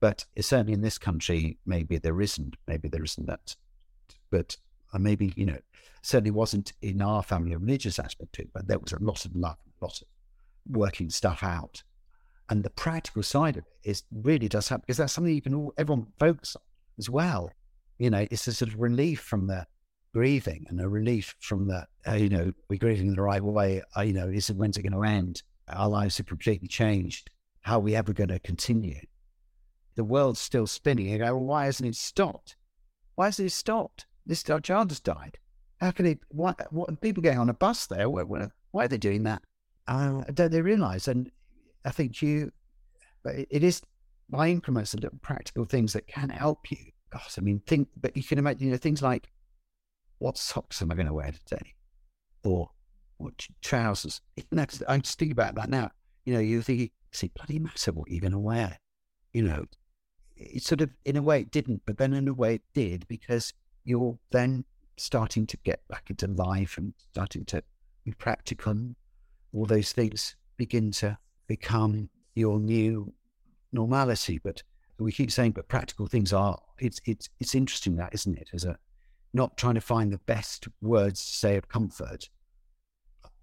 But 0.00 0.24
certainly 0.40 0.72
in 0.72 0.82
this 0.82 0.98
country, 0.98 1.58
maybe 1.66 1.98
there 1.98 2.20
isn't, 2.20 2.56
maybe 2.66 2.88
there 2.88 3.04
isn't 3.04 3.26
that. 3.26 3.56
But 4.30 4.56
uh, 4.92 4.98
maybe, 4.98 5.32
you 5.36 5.46
know, 5.46 5.58
certainly 6.02 6.30
wasn't 6.30 6.72
in 6.80 7.02
our 7.02 7.22
family 7.22 7.54
a 7.54 7.58
religious 7.58 7.98
aspect 7.98 8.34
to 8.34 8.42
it, 8.42 8.50
but 8.54 8.68
there 8.68 8.78
was 8.78 8.92
a 8.92 9.02
lot 9.02 9.24
of 9.24 9.34
love, 9.34 9.56
a 9.80 9.84
lot 9.84 10.00
of 10.00 10.06
working 10.70 11.10
stuff 11.10 11.42
out. 11.42 11.82
And 12.48 12.62
the 12.62 12.70
practical 12.70 13.24
side 13.24 13.56
of 13.56 13.64
it 13.64 13.90
is 13.90 14.04
really 14.12 14.48
does 14.48 14.68
happen 14.68 14.84
because 14.86 14.98
that's 14.98 15.12
something 15.12 15.34
you 15.34 15.42
can 15.42 15.54
all, 15.54 15.74
everyone 15.76 16.06
focus 16.20 16.54
on 16.54 16.62
as 16.98 17.10
well. 17.10 17.50
You 17.98 18.10
know, 18.10 18.26
it's 18.30 18.46
a 18.46 18.52
sort 18.52 18.72
of 18.72 18.78
relief 18.78 19.20
from 19.20 19.48
the 19.48 19.66
grieving 20.16 20.64
and 20.70 20.80
a 20.80 20.88
relief 20.88 21.36
from 21.40 21.68
that. 21.68 21.88
Uh, 22.08 22.14
you 22.14 22.30
know, 22.30 22.50
we're 22.70 22.78
grieving 22.78 23.14
the 23.14 23.20
right 23.20 23.42
way. 23.42 23.82
Uh, 23.94 24.00
you 24.00 24.14
know, 24.14 24.26
is 24.26 24.48
it 24.48 24.56
when's 24.56 24.78
it 24.78 24.82
going 24.82 24.92
to 24.94 25.02
end? 25.02 25.42
Our 25.68 25.90
lives 25.90 26.16
have 26.16 26.26
completely 26.26 26.68
changed. 26.68 27.28
How 27.60 27.76
are 27.76 27.80
we 27.80 27.94
ever 27.94 28.14
going 28.14 28.30
to 28.30 28.38
continue? 28.38 29.00
The 29.94 30.04
world's 30.04 30.40
still 30.40 30.66
spinning. 30.66 31.08
You 31.08 31.18
go, 31.18 31.36
well, 31.36 31.44
why 31.44 31.66
hasn't 31.66 31.90
it 31.90 31.96
stopped? 31.96 32.56
Why 33.16 33.26
hasn't 33.26 33.48
it 33.48 33.52
stopped? 33.52 34.06
This 34.24 34.48
our 34.48 34.58
child 34.58 34.90
has 34.90 35.00
died. 35.00 35.36
How 35.80 35.90
can 35.90 36.06
it? 36.06 36.20
What? 36.28 36.72
What? 36.72 36.98
People 37.02 37.22
getting 37.22 37.38
on 37.38 37.50
a 37.50 37.54
bus 37.54 37.86
there? 37.86 38.08
Why, 38.08 38.22
why 38.22 38.84
are 38.84 38.88
they 38.88 38.96
doing 38.96 39.24
that? 39.24 39.42
Uh, 39.86 40.22
don't 40.32 40.50
they 40.50 40.62
realise? 40.62 41.08
And 41.08 41.30
I 41.84 41.90
think 41.90 42.22
you, 42.22 42.52
it, 43.26 43.62
is 43.62 43.82
by 44.30 44.48
increments 44.48 44.94
of 44.94 45.00
little 45.00 45.18
practical 45.20 45.66
things 45.66 45.92
that 45.92 46.06
can 46.06 46.30
help 46.30 46.70
you. 46.70 46.78
Gosh, 47.10 47.36
I 47.36 47.42
mean, 47.42 47.60
think, 47.66 47.88
but 48.00 48.16
you 48.16 48.22
can 48.22 48.38
imagine, 48.38 48.66
you 48.66 48.70
know, 48.70 48.78
things 48.78 49.02
like 49.02 49.28
what 50.18 50.38
socks 50.38 50.82
am 50.82 50.90
I 50.90 50.94
going 50.94 51.06
to 51.06 51.14
wear 51.14 51.32
today? 51.32 51.74
Or 52.44 52.70
what 53.18 53.46
trousers? 53.62 54.20
I'm 54.52 55.02
just 55.02 55.18
thinking 55.18 55.32
about 55.32 55.54
that 55.56 55.70
now. 55.70 55.90
You 56.24 56.34
know, 56.34 56.40
you 56.40 56.62
think, 56.62 56.92
see, 57.12 57.30
bloody 57.34 57.58
matter 57.58 57.92
what 57.92 58.10
you're 58.10 58.20
going 58.20 58.32
to 58.32 58.38
wear. 58.38 58.78
You 59.32 59.42
know, 59.42 59.64
it 60.36 60.62
sort 60.62 60.80
of, 60.80 60.90
in 61.04 61.16
a 61.16 61.22
way, 61.22 61.40
it 61.40 61.50
didn't, 61.50 61.82
but 61.86 61.98
then 61.98 62.12
in 62.12 62.28
a 62.28 62.34
way, 62.34 62.56
it 62.56 62.62
did 62.74 63.06
because 63.08 63.52
you're 63.84 64.18
then 64.30 64.64
starting 64.96 65.46
to 65.46 65.56
get 65.58 65.86
back 65.88 66.04
into 66.10 66.26
life 66.26 66.78
and 66.78 66.94
starting 67.12 67.44
to 67.46 67.62
be 68.04 68.12
practical. 68.12 68.94
All 69.52 69.66
those 69.66 69.92
things 69.92 70.36
begin 70.56 70.90
to 70.92 71.18
become 71.46 72.08
your 72.34 72.58
new 72.58 73.12
normality. 73.72 74.38
But 74.42 74.62
we 74.98 75.12
keep 75.12 75.30
saying, 75.30 75.52
but 75.52 75.68
practical 75.68 76.06
things 76.06 76.32
are. 76.32 76.58
It's 76.78 77.00
it's 77.04 77.28
it's 77.40 77.54
interesting 77.54 77.96
that, 77.96 78.14
isn't 78.14 78.38
it? 78.38 78.50
As 78.52 78.64
a 78.64 78.78
not 79.36 79.56
trying 79.56 79.74
to 79.74 79.80
find 79.80 80.12
the 80.12 80.20
best 80.26 80.66
words 80.80 81.24
to 81.24 81.36
say 81.36 81.56
of 81.56 81.68
comfort, 81.68 82.28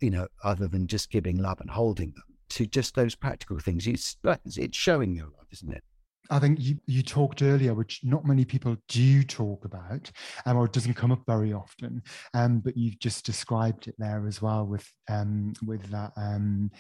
you 0.02 0.10
know, 0.10 0.28
other 0.44 0.68
than 0.68 0.88
just 0.88 1.12
giving 1.12 1.38
love 1.38 1.62
and 1.62 1.70
holding 1.70 2.12
them 2.12 2.24
to 2.50 2.66
just 2.66 2.96
those 2.96 3.16
practical 3.16 3.60
things. 3.60 3.88
It's, 3.88 4.18
it's 4.24 4.78
showing 4.78 5.16
your 5.16 5.28
love, 5.28 5.48
isn't 5.52 5.72
it? 5.72 5.84
I 6.30 6.40
think 6.40 6.60
you, 6.60 6.78
you 6.88 7.04
talked 7.04 7.42
earlier, 7.42 7.74
which 7.74 8.00
not 8.04 8.26
many 8.26 8.46
people 8.46 8.78
do 8.88 9.24
talk 9.24 9.66
about, 9.66 10.10
um, 10.46 10.58
or 10.58 10.66
it 10.66 10.72
doesn't 10.72 10.94
come 10.94 11.12
up 11.12 11.22
very 11.28 11.54
often. 11.54 12.02
Um, 12.34 12.60
but 12.60 12.78
you've 12.78 13.00
just 13.00 13.26
described 13.26 13.88
it 13.88 13.96
there 13.98 14.26
as 14.26 14.42
well 14.42 14.66
with 14.66 14.90
um, 15.10 15.54
with 15.66 15.84
that 15.92 16.12
um, 16.16 16.72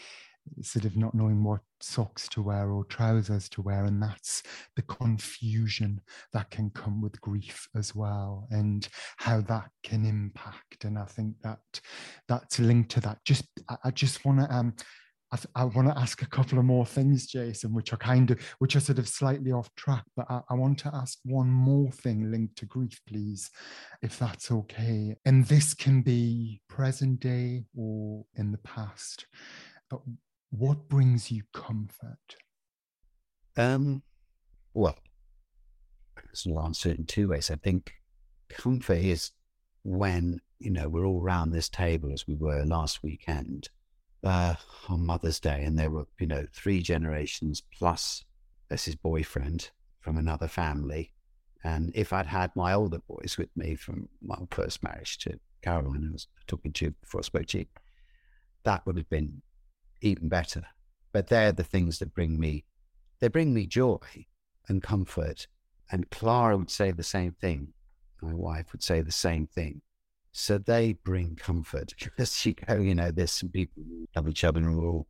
sort 0.61 0.85
of 0.85 0.97
not 0.97 1.13
knowing 1.13 1.43
what 1.43 1.61
socks 1.81 2.27
to 2.29 2.41
wear 2.41 2.71
or 2.71 2.85
trousers 2.85 3.49
to 3.49 3.61
wear 3.61 3.85
and 3.85 4.01
that's 4.01 4.43
the 4.75 4.81
confusion 4.83 5.99
that 6.31 6.49
can 6.49 6.69
come 6.71 7.01
with 7.01 7.19
grief 7.21 7.67
as 7.75 7.93
well 7.95 8.47
and 8.51 8.87
how 9.17 9.41
that 9.41 9.69
can 9.83 10.05
impact 10.05 10.85
and 10.85 10.97
i 10.97 11.05
think 11.05 11.35
that 11.43 11.59
that's 12.27 12.59
linked 12.59 12.91
to 12.91 12.99
that 12.99 13.17
just 13.25 13.45
i 13.83 13.91
just 13.91 14.23
want 14.25 14.39
to 14.39 14.53
um 14.53 14.73
I, 15.33 15.61
I 15.61 15.63
want 15.65 15.87
to 15.87 15.97
ask 15.97 16.21
a 16.21 16.27
couple 16.27 16.59
of 16.59 16.65
more 16.65 16.85
things, 16.85 17.25
Jason, 17.25 17.73
which 17.73 17.91
are 17.91 17.97
kind 17.97 18.29
of, 18.29 18.39
which 18.59 18.75
are 18.75 18.79
sort 18.79 18.99
of 18.99 19.07
slightly 19.07 19.51
off 19.51 19.73
track, 19.75 20.03
but 20.15 20.27
I, 20.29 20.41
I 20.49 20.53
want 20.53 20.77
to 20.79 20.91
ask 20.93 21.17
one 21.23 21.49
more 21.49 21.91
thing 21.91 22.31
linked 22.31 22.55
to 22.57 22.67
grief, 22.67 23.01
please, 23.07 23.49
if 24.03 24.19
that's 24.19 24.51
okay. 24.51 25.15
And 25.25 25.45
this 25.45 25.73
can 25.73 26.03
be 26.03 26.61
present 26.69 27.19
day 27.19 27.63
or 27.75 28.25
in 28.35 28.51
the 28.51 28.59
past. 28.59 29.25
But 29.89 30.01
what 30.55 30.87
brings 30.87 31.31
you 31.31 31.41
comfort? 31.51 32.35
Um, 33.57 34.03
well, 34.73 34.97
I'll 36.47 36.65
answer 36.65 36.89
it 36.89 36.99
in 36.99 37.05
two 37.05 37.29
ways. 37.29 37.49
I 37.49 37.55
think 37.55 37.93
comfort 38.49 38.99
is 38.99 39.31
when 39.83 40.39
you 40.59 40.69
know 40.69 40.87
we're 40.87 41.05
all 41.05 41.21
around 41.21 41.51
this 41.51 41.69
table 41.69 42.13
as 42.13 42.27
we 42.27 42.35
were 42.35 42.63
last 42.65 43.01
weekend 43.01 43.69
uh, 44.23 44.53
on 44.89 45.05
Mother's 45.05 45.39
Day, 45.39 45.63
and 45.63 45.77
there 45.77 45.89
were 45.89 46.05
you 46.19 46.27
know 46.27 46.45
three 46.53 46.81
generations 46.81 47.63
plus 47.75 48.23
this 48.69 48.85
his 48.85 48.95
boyfriend 48.95 49.71
from 50.01 50.17
another 50.17 50.47
family, 50.47 51.13
and 51.63 51.91
if 51.95 52.13
I'd 52.13 52.27
had 52.27 52.55
my 52.55 52.73
older 52.73 52.99
boys 53.07 53.37
with 53.39 53.49
me 53.55 53.75
from 53.75 54.07
my 54.21 54.37
first 54.51 54.83
marriage 54.83 55.17
to 55.19 55.39
Caroline, 55.63 56.07
I 56.09 56.13
was 56.13 56.27
talking 56.45 56.73
to 56.73 56.91
before 56.91 57.21
I 57.21 57.23
spoke 57.23 57.47
to 57.47 57.59
you, 57.59 57.65
that 58.65 58.85
would 58.85 58.97
have 58.97 59.09
been 59.09 59.41
even 60.03 60.29
better. 60.29 60.63
But 61.11 61.27
they're 61.27 61.51
the 61.51 61.63
things 61.63 61.99
that 61.99 62.13
bring 62.13 62.39
me, 62.39 62.65
they 63.19 63.27
bring 63.27 63.53
me 63.53 63.67
joy 63.67 63.99
and 64.67 64.81
comfort. 64.81 65.47
And 65.91 66.09
Clara 66.09 66.57
would 66.57 66.71
say 66.71 66.91
the 66.91 67.03
same 67.03 67.33
thing 67.33 67.73
my 68.23 68.33
wife 68.33 68.71
would 68.71 68.83
say 68.83 69.01
the 69.01 69.11
same 69.11 69.47
thing. 69.47 69.81
So 70.31 70.57
they 70.57 70.93
bring 70.93 71.35
comfort 71.35 71.93
because 71.99 72.45
you 72.45 72.53
go, 72.53 72.75
you 72.75 72.95
know, 72.95 73.11
there's 73.11 73.31
some 73.31 73.49
people 73.49 73.83
who 73.83 74.07
love 74.15 74.27
each 74.27 74.43
other 74.43 74.59
and 74.59 74.77
we're 74.77 74.87
all, 74.87 75.07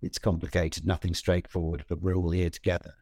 it's 0.00 0.18
complicated, 0.18 0.86
nothing 0.86 1.14
straightforward, 1.14 1.84
but 1.88 2.00
we're 2.00 2.14
all 2.14 2.30
here 2.30 2.50
together. 2.50 2.94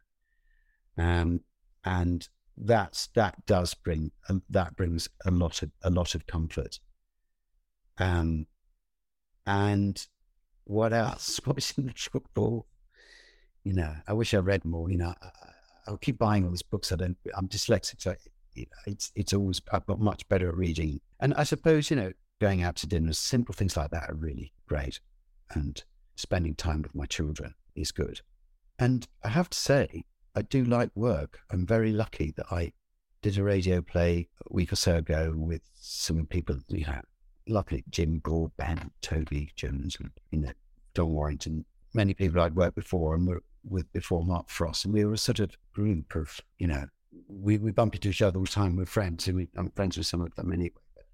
Um, 0.97 1.41
and 1.85 2.27
that's, 2.57 3.07
that 3.15 3.45
does 3.45 3.73
bring, 3.73 4.11
um, 4.29 4.43
that 4.49 4.75
brings 4.75 5.07
a 5.25 5.31
lot 5.31 5.63
of, 5.63 5.71
a 5.83 5.89
lot 5.89 6.15
of 6.15 6.27
comfort. 6.27 6.79
Um, 7.97 8.47
and 9.45 10.05
what 10.65 10.93
else? 10.93 11.39
What's 11.45 11.77
in 11.77 11.87
the 11.87 11.93
football? 11.95 12.67
You 13.63 13.73
know, 13.73 13.93
I 14.07 14.13
wish 14.13 14.33
I 14.33 14.37
read 14.37 14.65
more, 14.65 14.89
you 14.89 14.97
know, 14.97 15.13
I, 15.21 15.29
I'll 15.87 15.97
keep 15.97 16.17
buying 16.17 16.43
all 16.45 16.51
these 16.51 16.63
books. 16.63 16.91
I 16.91 16.95
don't, 16.95 17.17
I'm 17.35 17.47
dyslexic. 17.47 18.01
So 18.01 18.15
it's 18.85 19.11
it's 19.15 19.33
always 19.33 19.61
I've 19.71 19.85
got 19.85 19.99
much 19.99 20.27
better 20.27 20.49
at 20.49 20.55
reading. 20.55 21.01
And 21.19 21.33
I 21.35 21.43
suppose 21.43 21.89
you 21.89 21.95
know 21.95 22.11
going 22.39 22.63
out 22.63 22.75
to 22.77 22.87
dinners, 22.87 23.19
simple 23.19 23.53
things 23.53 23.77
like 23.77 23.91
that 23.91 24.09
are 24.09 24.15
really 24.15 24.51
great, 24.67 24.99
and 25.51 25.83
spending 26.15 26.55
time 26.55 26.81
with 26.81 26.95
my 26.95 27.05
children 27.05 27.53
is 27.75 27.91
good. 27.91 28.21
And 28.79 29.07
I 29.23 29.29
have 29.29 29.49
to 29.51 29.57
say, 29.57 30.05
I 30.35 30.41
do 30.41 30.63
like 30.63 30.89
work. 30.95 31.39
I'm 31.51 31.65
very 31.65 31.91
lucky 31.91 32.33
that 32.37 32.47
I 32.51 32.73
did 33.21 33.37
a 33.37 33.43
radio 33.43 33.81
play 33.81 34.29
a 34.49 34.53
week 34.53 34.73
or 34.73 34.75
so 34.75 34.95
ago 34.95 35.33
with 35.35 35.61
some 35.75 36.25
people, 36.25 36.57
you 36.67 36.85
know, 36.85 37.01
lovely 37.47 37.83
Jim 37.89 38.21
Ben, 38.57 38.91
Toby 39.01 39.51
Jones, 39.55 39.97
and 39.99 40.11
you 40.31 40.39
know, 40.39 40.51
Don 40.93 41.11
Warrington, 41.11 41.65
many 41.93 42.13
people 42.13 42.41
I'd 42.41 42.55
worked 42.55 42.75
before 42.75 43.15
and 43.15 43.27
were 43.27 43.43
with 43.63 43.91
before 43.93 44.23
Mark 44.23 44.49
Frost, 44.49 44.85
and 44.85 44.93
we 44.93 45.05
were 45.05 45.13
a 45.13 45.17
sort 45.17 45.39
of 45.39 45.51
group 45.73 46.15
of, 46.15 46.39
you 46.57 46.67
know, 46.67 46.85
we, 47.27 47.57
we 47.57 47.71
bump 47.71 47.95
into 47.95 48.09
each 48.09 48.21
other 48.21 48.37
all 48.37 48.45
the 48.45 48.51
time. 48.51 48.75
We're 48.75 48.85
friends, 48.85 49.27
and 49.27 49.37
we, 49.37 49.47
I'm 49.55 49.69
friends 49.71 49.97
with 49.97 50.07
some 50.07 50.21
of 50.21 50.33
them 50.35 50.51
anyway. 50.51 50.71
But 50.95 51.05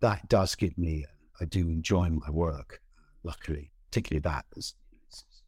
that 0.00 0.28
does 0.28 0.54
give 0.54 0.76
me, 0.76 1.06
I 1.40 1.44
do 1.44 1.68
enjoy 1.68 2.10
my 2.10 2.30
work, 2.30 2.80
luckily, 3.22 3.72
particularly 3.90 4.20
that. 4.22 4.44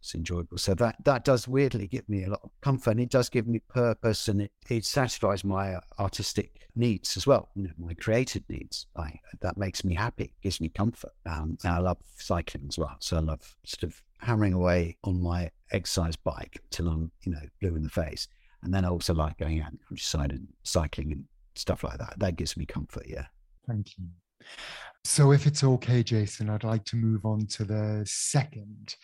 It's, 0.02 0.14
enjoyable. 0.14 0.58
So 0.58 0.74
that, 0.74 0.96
that 1.04 1.24
does 1.24 1.46
weirdly 1.48 1.86
give 1.86 2.08
me 2.08 2.24
a 2.24 2.30
lot 2.30 2.40
of 2.42 2.50
comfort 2.60 2.92
and 2.92 3.00
it 3.00 3.10
does 3.10 3.28
give 3.28 3.46
me 3.46 3.60
purpose 3.60 4.28
and 4.28 4.42
it, 4.42 4.52
it 4.68 4.84
satisfies 4.84 5.44
my 5.44 5.78
artistic 5.98 6.68
needs 6.74 7.16
as 7.16 7.26
well, 7.26 7.48
my 7.78 7.94
creative 7.94 8.42
needs. 8.48 8.86
I, 8.96 9.18
that 9.40 9.56
makes 9.56 9.84
me 9.84 9.94
happy, 9.94 10.34
gives 10.42 10.60
me 10.60 10.68
comfort. 10.68 11.12
Um, 11.26 11.58
and 11.64 11.72
I 11.72 11.78
love 11.78 11.98
cycling 12.16 12.66
as 12.68 12.78
well. 12.78 12.96
So 13.00 13.16
I 13.16 13.20
love 13.20 13.56
sort 13.64 13.84
of 13.84 14.02
hammering 14.18 14.52
away 14.52 14.96
on 15.04 15.22
my 15.22 15.50
exercise 15.70 16.16
bike 16.16 16.60
till 16.70 16.88
I'm, 16.88 17.10
you 17.24 17.32
know, 17.32 17.42
blue 17.60 17.76
in 17.76 17.82
the 17.82 17.90
face. 17.90 18.28
And 18.62 18.72
then 18.72 18.84
I 18.84 18.88
also 18.88 19.14
like 19.14 19.38
going 19.38 19.60
out 19.60 19.72
the 19.72 19.78
countryside 19.88 20.30
and 20.30 20.46
cycling 20.62 21.12
and 21.12 21.24
stuff 21.54 21.82
like 21.82 21.98
that. 21.98 22.14
That 22.18 22.36
gives 22.36 22.56
me 22.56 22.64
comfort. 22.64 23.06
Yeah. 23.08 23.26
Thank 23.66 23.98
you. 23.98 24.04
So, 25.04 25.32
if 25.32 25.46
it's 25.46 25.64
okay, 25.64 26.02
Jason, 26.02 26.48
I'd 26.48 26.64
like 26.64 26.84
to 26.86 26.96
move 26.96 27.24
on 27.24 27.46
to 27.46 27.64
the 27.64 28.02
second 28.06 28.94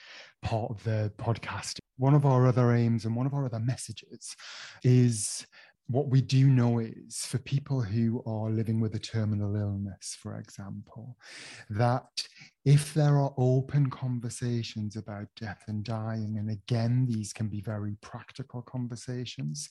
part 0.42 0.70
of 0.70 0.82
the 0.84 1.12
podcast. 1.18 1.78
One 1.96 2.14
of 2.14 2.24
our 2.24 2.46
other 2.46 2.72
aims 2.72 3.04
and 3.04 3.16
one 3.16 3.26
of 3.26 3.34
our 3.34 3.44
other 3.44 3.58
messages 3.58 4.36
is 4.84 5.44
what 5.88 6.08
we 6.08 6.20
do 6.20 6.48
know 6.48 6.78
is 6.78 7.24
for 7.24 7.38
people 7.38 7.80
who 7.80 8.22
are 8.26 8.50
living 8.50 8.78
with 8.78 8.94
a 8.94 8.98
terminal 8.98 9.56
illness, 9.56 10.16
for 10.20 10.38
example, 10.38 11.16
that 11.70 12.04
if 12.68 12.92
there 12.92 13.16
are 13.16 13.32
open 13.38 13.88
conversations 13.88 14.94
about 14.94 15.26
death 15.40 15.64
and 15.68 15.82
dying, 15.82 16.36
and 16.36 16.50
again, 16.50 17.06
these 17.08 17.32
can 17.32 17.48
be 17.48 17.62
very 17.62 17.96
practical 18.02 18.60
conversations, 18.60 19.70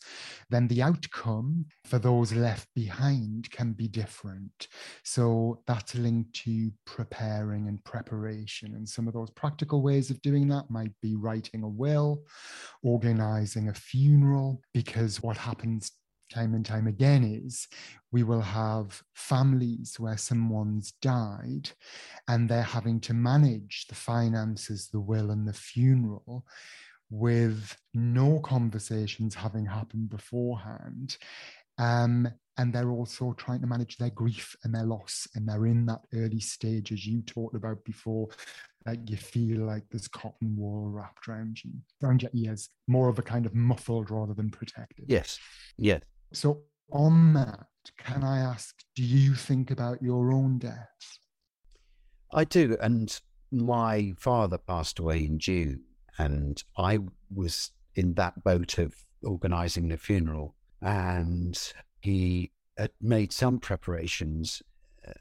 then 0.50 0.68
the 0.68 0.82
outcome 0.82 1.64
for 1.86 2.00
those 2.00 2.34
left 2.34 2.68
behind 2.74 3.52
can 3.52 3.72
be 3.74 3.88
different. 3.88 4.68
So 5.04 5.62
that's 5.68 5.94
linked 5.94 6.34
to 6.46 6.72
preparing 6.88 7.68
and 7.68 7.84
preparation. 7.84 8.74
And 8.74 8.90
some 8.90 9.08
of 9.08 9.14
those 9.14 9.30
practical 9.30 9.84
ways 9.84 10.10
of 10.10 10.20
doing 10.24 10.48
that 10.48 10.72
might 10.72 10.94
be 11.00 11.16
writing 11.16 11.62
a 11.62 11.70
will, 11.70 12.24
organizing 12.82 13.70
a 13.70 13.76
funeral, 13.76 14.60
because 14.74 15.22
what 15.22 15.38
happens 15.38 15.92
time 16.30 16.54
and 16.54 16.66
time 16.66 16.88
again 16.88 17.24
is 17.24 17.68
we 18.12 18.24
will 18.24 18.42
have 18.42 19.02
families 19.14 20.00
where 20.00 20.18
someone's 20.18 20.94
died 21.02 21.70
and 22.28 22.50
they're 22.50 22.62
having 22.62 23.00
to 23.02 23.14
manage 23.14 23.86
the 23.88 23.96
finances, 23.96 24.90
the 24.92 25.00
will, 25.00 25.32
and 25.32 25.48
the 25.48 25.54
funeral 25.54 26.46
with 27.10 27.78
no 27.94 28.40
conversations 28.40 29.34
having 29.34 29.66
happened 29.66 30.10
beforehand. 30.10 31.18
Um, 31.78 32.28
and 32.58 32.74
they're 32.74 32.92
also 32.92 33.34
trying 33.34 33.62
to 33.62 33.68
manage 33.68 33.98
their 33.98 34.10
grief 34.10 34.56
and 34.64 34.74
their 34.74 34.84
loss. 34.84 35.28
And 35.36 35.48
they're 35.48 35.68
in 35.68 35.86
that 35.86 36.02
early 36.14 36.40
stage, 36.40 36.92
as 36.92 37.06
you 37.06 37.22
talked 37.22 37.56
about 37.56 37.84
before, 37.86 38.30
that 38.86 39.10
you 39.10 39.16
feel 39.16 39.60
like 39.60 39.84
there's 39.92 40.08
cotton 40.08 40.56
wool 40.58 40.90
wrapped 40.90 41.28
around 41.28 41.64
you, 41.64 41.72
around 42.02 42.24
your 42.24 42.32
ears, 42.34 42.70
more 42.88 43.10
of 43.10 43.20
a 43.20 43.22
kind 43.22 43.46
of 43.46 43.54
muffled 43.54 44.10
rather 44.10 44.34
than 44.34 44.50
protected. 44.50 45.06
Yes. 45.08 45.40
Yes. 45.78 46.02
So, 46.34 46.62
on 46.92 47.34
that, 47.34 47.68
can 47.98 48.24
I 48.24 48.40
ask, 48.40 48.76
do 48.96 49.04
you 49.04 49.34
think 49.34 49.72
about 49.72 50.02
your 50.02 50.32
own 50.32 50.60
death? 50.60 51.20
I 52.34 52.44
do. 52.44 52.78
And 52.82 53.20
my 53.52 54.14
father 54.18 54.58
passed 54.58 55.00
away 55.00 55.26
in 55.26 55.40
June, 55.40 55.84
and 56.18 56.62
I 56.78 57.00
was 57.34 57.72
in 57.96 58.14
that 58.16 58.44
boat 58.44 58.78
of 58.78 58.96
organizing 59.24 59.88
the 59.88 59.98
funeral. 59.98 60.56
And 60.82 61.58
he 62.02 62.52
had 62.78 62.92
made 63.02 63.34
some 63.34 63.60
preparations 63.60 64.62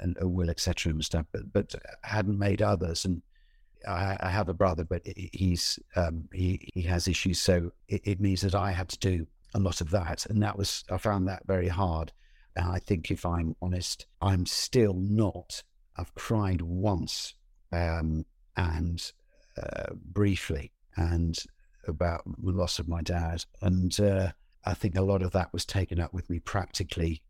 and 0.01 0.17
a 0.21 0.29
will, 0.29 0.51
etc., 0.51 0.93
and 0.93 1.05
stuff, 1.05 1.27
but, 1.33 1.53
but 1.53 1.75
hadn't 2.03 2.39
made 2.39 2.61
others. 2.61 3.05
And 3.05 3.23
I, 3.87 4.17
I 4.21 4.31
have 4.31 4.49
a 4.49 4.55
brother, 4.55 4.85
but 4.85 5.03
he's 5.05 5.79
um, 5.95 6.29
he 6.33 6.71
he 6.75 6.83
has 6.83 7.07
issues, 7.09 7.41
so 7.41 7.71
it, 7.89 8.01
it 8.05 8.21
means 8.21 8.41
that 8.41 8.55
I 8.55 8.73
had 8.73 8.89
to 8.89 8.99
do 8.99 9.27
a 9.55 9.59
lot 9.59 9.81
of 9.81 9.91
that. 9.91 10.27
And 10.27 10.43
that 10.43 10.59
was, 10.59 10.85
I 10.91 10.99
found 10.99 11.29
that 11.29 11.47
very 11.47 11.69
hard. 11.69 12.13
And 12.55 12.71
I 12.71 12.79
think 12.79 13.11
if 13.11 13.25
I'm 13.25 13.55
honest, 13.61 14.07
I'm 14.21 14.47
still 14.47 14.95
not, 14.95 15.63
I've 15.97 16.15
cried 16.15 16.63
once 16.63 17.35
um, 17.73 18.25
and 18.57 19.13
uh, 19.63 19.93
briefly 19.95 20.73
and 20.97 21.37
about 21.87 22.23
the 22.25 22.53
loss 22.53 22.79
of 22.79 22.89
my 22.89 23.03
dad. 23.03 23.45
And 23.63 23.99
uh, 24.01 24.33
I 24.65 24.75
think 24.75 24.97
a 24.97 25.03
lot 25.03 25.23
of 25.23 25.33
that 25.33 25.53
was 25.53 25.65
taken 25.65 26.01
up 26.01 26.13
with 26.13 26.29
me 26.31 26.39
practically 26.39 27.23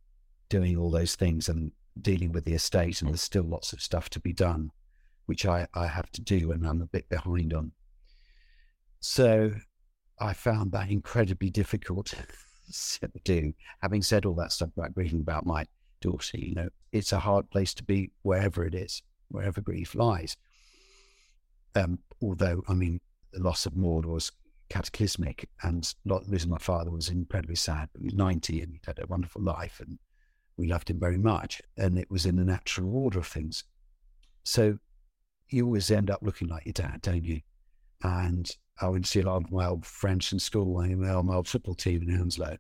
doing 0.48 0.76
all 0.76 0.90
those 0.90 1.16
things 1.16 1.48
and 1.48 1.72
dealing 2.00 2.32
with 2.32 2.44
the 2.44 2.54
estate. 2.54 3.00
And 3.00 3.10
there's 3.10 3.22
still 3.22 3.44
lots 3.44 3.72
of 3.72 3.82
stuff 3.82 4.08
to 4.10 4.20
be 4.20 4.32
done, 4.32 4.70
which 5.26 5.44
I, 5.44 5.66
I 5.74 5.88
have 5.88 6.10
to 6.12 6.20
do 6.20 6.52
and 6.52 6.66
I'm 6.66 6.82
a 6.82 6.86
bit 6.86 7.08
behind 7.08 7.52
on. 7.52 7.72
So 9.00 9.52
I 10.18 10.32
found 10.32 10.72
that 10.72 10.90
incredibly 10.90 11.50
difficult 11.50 12.06
to 12.72 13.10
do. 13.24 13.52
Having 13.82 14.02
said 14.02 14.24
all 14.24 14.34
that 14.34 14.52
stuff 14.52 14.70
about 14.76 14.94
grieving 14.94 15.20
about 15.20 15.46
my 15.46 15.66
daughter, 16.00 16.38
you 16.38 16.54
know, 16.54 16.68
it's 16.92 17.12
a 17.12 17.18
hard 17.18 17.50
place 17.50 17.74
to 17.74 17.84
be 17.84 18.10
wherever 18.22 18.64
it 18.64 18.74
is, 18.74 19.02
wherever 19.28 19.60
grief 19.60 19.94
lies. 19.94 20.36
Um, 21.74 21.98
although, 22.22 22.62
I 22.68 22.74
mean, 22.74 23.00
the 23.32 23.42
loss 23.42 23.66
of 23.66 23.76
Maud 23.76 24.06
was 24.06 24.32
cataclysmic 24.68 25.48
and 25.62 25.94
not 26.04 26.28
losing 26.28 26.50
my 26.50 26.58
father 26.58 26.90
was 26.90 27.08
incredibly 27.08 27.56
sad. 27.56 27.88
He 27.98 28.04
was 28.04 28.14
90 28.14 28.62
and 28.62 28.72
he 28.72 28.80
had 28.86 28.98
a 28.98 29.06
wonderful 29.06 29.42
life 29.42 29.80
and 29.80 29.98
we 30.56 30.68
loved 30.68 30.90
him 30.90 30.98
very 30.98 31.18
much. 31.18 31.60
And 31.76 31.98
it 31.98 32.10
was 32.10 32.26
in 32.26 32.36
the 32.36 32.44
natural 32.44 32.94
order 32.96 33.18
of 33.18 33.26
things. 33.26 33.64
So 34.44 34.78
you 35.50 35.66
always 35.66 35.90
end 35.90 36.10
up 36.10 36.20
looking 36.22 36.48
like 36.48 36.64
your 36.64 36.72
dad, 36.72 37.02
don't 37.02 37.24
you? 37.24 37.42
And 38.06 38.50
I 38.80 38.88
went 38.88 39.04
to 39.04 39.10
see 39.10 39.20
a 39.20 39.26
lot 39.26 39.42
of 39.42 39.50
my 39.50 39.66
old 39.66 39.84
friends 39.84 40.32
in 40.32 40.38
school, 40.38 40.80
and 40.80 41.00
my 41.00 41.12
old 41.12 41.48
football 41.48 41.74
team 41.74 42.02
in 42.02 42.16
Hounslow, 42.16 42.56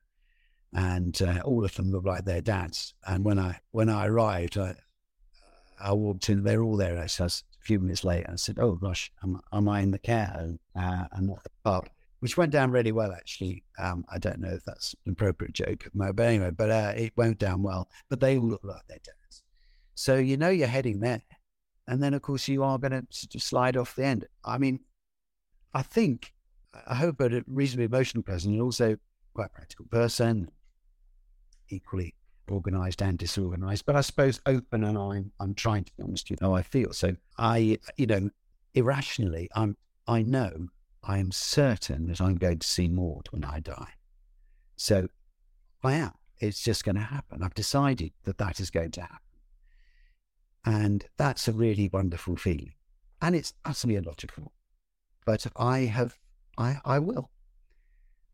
and 0.72 1.20
uh, 1.22 1.40
all 1.44 1.64
of 1.64 1.74
them 1.74 1.90
looked 1.90 2.06
like 2.06 2.24
their 2.24 2.40
dads. 2.40 2.94
And 3.06 3.24
when 3.24 3.38
I 3.38 3.60
when 3.70 3.88
I 3.88 4.06
arrived, 4.06 4.58
I, 4.58 4.74
I 5.80 5.92
walked 5.92 6.28
in, 6.28 6.42
they're 6.42 6.62
all 6.62 6.76
there. 6.76 6.98
I 6.98 7.02
was 7.02 7.20
a 7.20 7.64
few 7.64 7.78
minutes 7.78 8.04
later. 8.04 8.30
I 8.30 8.36
said, 8.36 8.58
"Oh 8.58 8.72
gosh, 8.72 9.12
am, 9.22 9.40
am 9.52 9.68
I 9.68 9.80
in 9.80 9.90
the 9.90 9.98
care 9.98 10.26
home 10.26 10.58
uh, 10.74 11.04
and 11.12 11.28
not 11.28 11.44
the 11.44 11.50
pub?" 11.64 11.88
Which 12.20 12.36
went 12.36 12.50
down 12.50 12.70
really 12.70 12.92
well, 12.92 13.12
actually. 13.12 13.62
Um, 13.78 14.04
I 14.10 14.18
don't 14.18 14.40
know 14.40 14.54
if 14.54 14.64
that's 14.64 14.94
an 15.04 15.12
appropriate 15.12 15.52
joke, 15.52 15.86
but 15.94 16.18
anyway, 16.18 16.50
but 16.50 16.70
uh, 16.70 16.92
it 16.96 17.12
went 17.16 17.38
down 17.38 17.62
well. 17.62 17.88
But 18.08 18.20
they 18.20 18.38
all 18.38 18.48
look 18.48 18.64
like 18.64 18.86
their 18.88 18.98
dads, 18.98 19.42
so 19.94 20.16
you 20.16 20.36
know 20.36 20.48
you're 20.48 20.66
heading 20.66 21.00
there. 21.00 21.22
And 21.88 22.02
then, 22.02 22.14
of 22.14 22.22
course, 22.22 22.48
you 22.48 22.64
are 22.64 22.78
going 22.78 23.06
to 23.08 23.38
slide 23.38 23.76
off 23.76 23.94
the 23.94 24.04
end. 24.04 24.26
I 24.44 24.58
mean, 24.58 24.80
I 25.76 25.82
think 25.82 26.32
I 26.86 26.94
hope 26.94 27.20
a 27.20 27.44
reasonably 27.46 27.84
emotional 27.84 28.22
person 28.22 28.52
and 28.52 28.62
also 28.62 28.96
quite 29.34 29.52
practical 29.52 29.84
person, 29.90 30.50
equally 31.68 32.14
organized 32.48 33.02
and 33.02 33.18
disorganized, 33.18 33.84
but 33.84 33.94
I 33.94 34.00
suppose 34.00 34.40
open 34.46 34.84
and 34.84 34.96
I'm 34.96 35.32
I'm 35.38 35.54
trying 35.54 35.84
to 35.84 35.92
be 35.94 36.02
honest 36.02 36.30
with 36.30 36.40
you 36.40 36.46
how 36.46 36.54
I 36.54 36.62
feel. 36.62 36.94
So 36.94 37.16
I 37.36 37.78
you 37.98 38.06
know, 38.06 38.30
irrationally 38.72 39.50
I'm 39.54 39.76
I 40.06 40.22
know 40.22 40.68
I 41.04 41.18
am 41.18 41.30
certain 41.30 42.06
that 42.06 42.22
I'm 42.22 42.36
going 42.36 42.60
to 42.60 42.66
see 42.66 42.88
Maud 42.88 43.28
when 43.30 43.44
I 43.44 43.60
die. 43.60 43.92
So 44.76 45.08
I 45.84 45.92
am. 45.92 46.12
It's 46.38 46.62
just 46.62 46.84
going 46.84 46.96
to 46.96 47.02
happen. 47.02 47.42
I've 47.42 47.54
decided 47.54 48.12
that 48.24 48.38
that 48.38 48.60
is 48.60 48.70
going 48.70 48.92
to 48.92 49.02
happen. 49.02 49.18
And 50.64 51.04
that's 51.18 51.48
a 51.48 51.52
really 51.52 51.90
wonderful 51.92 52.36
feeling. 52.36 52.72
And 53.20 53.36
it's 53.36 53.52
utterly 53.62 53.96
illogical. 53.96 54.52
But 55.26 55.46
I 55.56 55.80
have, 55.80 56.16
I, 56.56 56.78
I 56.84 57.00
will. 57.00 57.30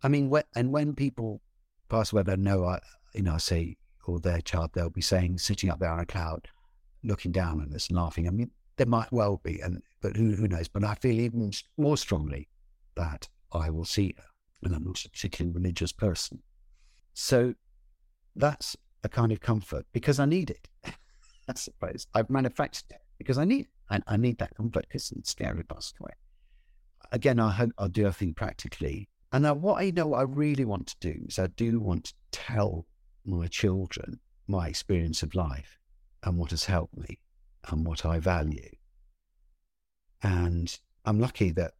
I 0.02 0.08
mean, 0.08 0.28
when, 0.28 0.44
and 0.54 0.70
when 0.70 0.94
people 0.94 1.40
pass 1.88 2.12
away, 2.12 2.22
they 2.22 2.36
know, 2.36 2.64
I, 2.64 2.78
you 3.14 3.22
know, 3.22 3.34
I 3.34 3.38
say, 3.38 3.76
or 4.06 4.20
their 4.20 4.40
child, 4.42 4.70
they'll 4.74 4.90
be 4.90 5.00
saying, 5.00 5.38
sitting 5.38 5.70
up 5.70 5.80
there 5.80 5.90
on 5.90 6.00
a 6.00 6.06
cloud, 6.06 6.48
looking 7.02 7.32
down 7.32 7.62
at 7.62 7.74
us 7.74 7.88
and 7.88 7.96
laughing. 7.96 8.28
I 8.28 8.30
mean, 8.30 8.50
there 8.76 8.86
might 8.86 9.10
well 9.10 9.40
be, 9.42 9.60
and 9.60 9.82
but 10.02 10.16
who, 10.16 10.32
who 10.32 10.48
knows? 10.48 10.68
But 10.68 10.84
I 10.84 10.94
feel 10.96 11.18
even 11.18 11.50
more 11.78 11.96
strongly 11.96 12.48
that 12.96 13.28
I 13.52 13.70
will 13.70 13.84
see 13.84 14.14
her, 14.18 14.24
and 14.62 14.74
I'm 14.74 14.84
not 14.84 15.04
a 15.04 15.10
particularly 15.10 15.54
religious 15.54 15.92
person. 15.92 16.42
So 17.14 17.54
that's 18.36 18.76
a 19.02 19.08
kind 19.08 19.32
of 19.32 19.40
comfort 19.40 19.86
because 19.92 20.18
I 20.20 20.26
need 20.26 20.50
it. 20.50 20.68
I 21.48 21.54
suppose 21.54 22.06
I've 22.14 22.30
manufactured 22.30 22.90
it 22.90 23.02
because 23.18 23.38
I 23.38 23.44
need 23.44 23.68
I, 23.90 24.00
I 24.06 24.16
need 24.16 24.38
that 24.38 24.54
comfort 24.54 24.86
because 24.88 25.10
it's 25.12 25.30
scary 25.30 25.64
passed 25.64 25.96
away. 26.00 26.12
Again, 27.12 27.38
I 27.38 27.50
hope 27.50 27.72
I'll 27.76 27.88
do 27.88 28.06
everything 28.06 28.32
practically. 28.32 29.08
And 29.32 29.42
now 29.42 29.52
what 29.52 29.82
I 29.82 29.90
know 29.90 30.08
what 30.08 30.20
I 30.20 30.22
really 30.22 30.64
want 30.64 30.86
to 30.88 30.96
do 31.00 31.24
is 31.28 31.38
I 31.38 31.46
do 31.46 31.78
want 31.78 32.04
to 32.06 32.14
tell 32.32 32.86
my 33.24 33.46
children 33.46 34.18
my 34.48 34.66
experience 34.68 35.22
of 35.22 35.34
life 35.34 35.78
and 36.24 36.38
what 36.38 36.50
has 36.50 36.64
helped 36.64 36.96
me 36.96 37.18
and 37.68 37.86
what 37.86 38.06
I 38.06 38.18
value. 38.18 38.70
And 40.22 40.76
I'm 41.04 41.20
lucky 41.20 41.50
that 41.50 41.72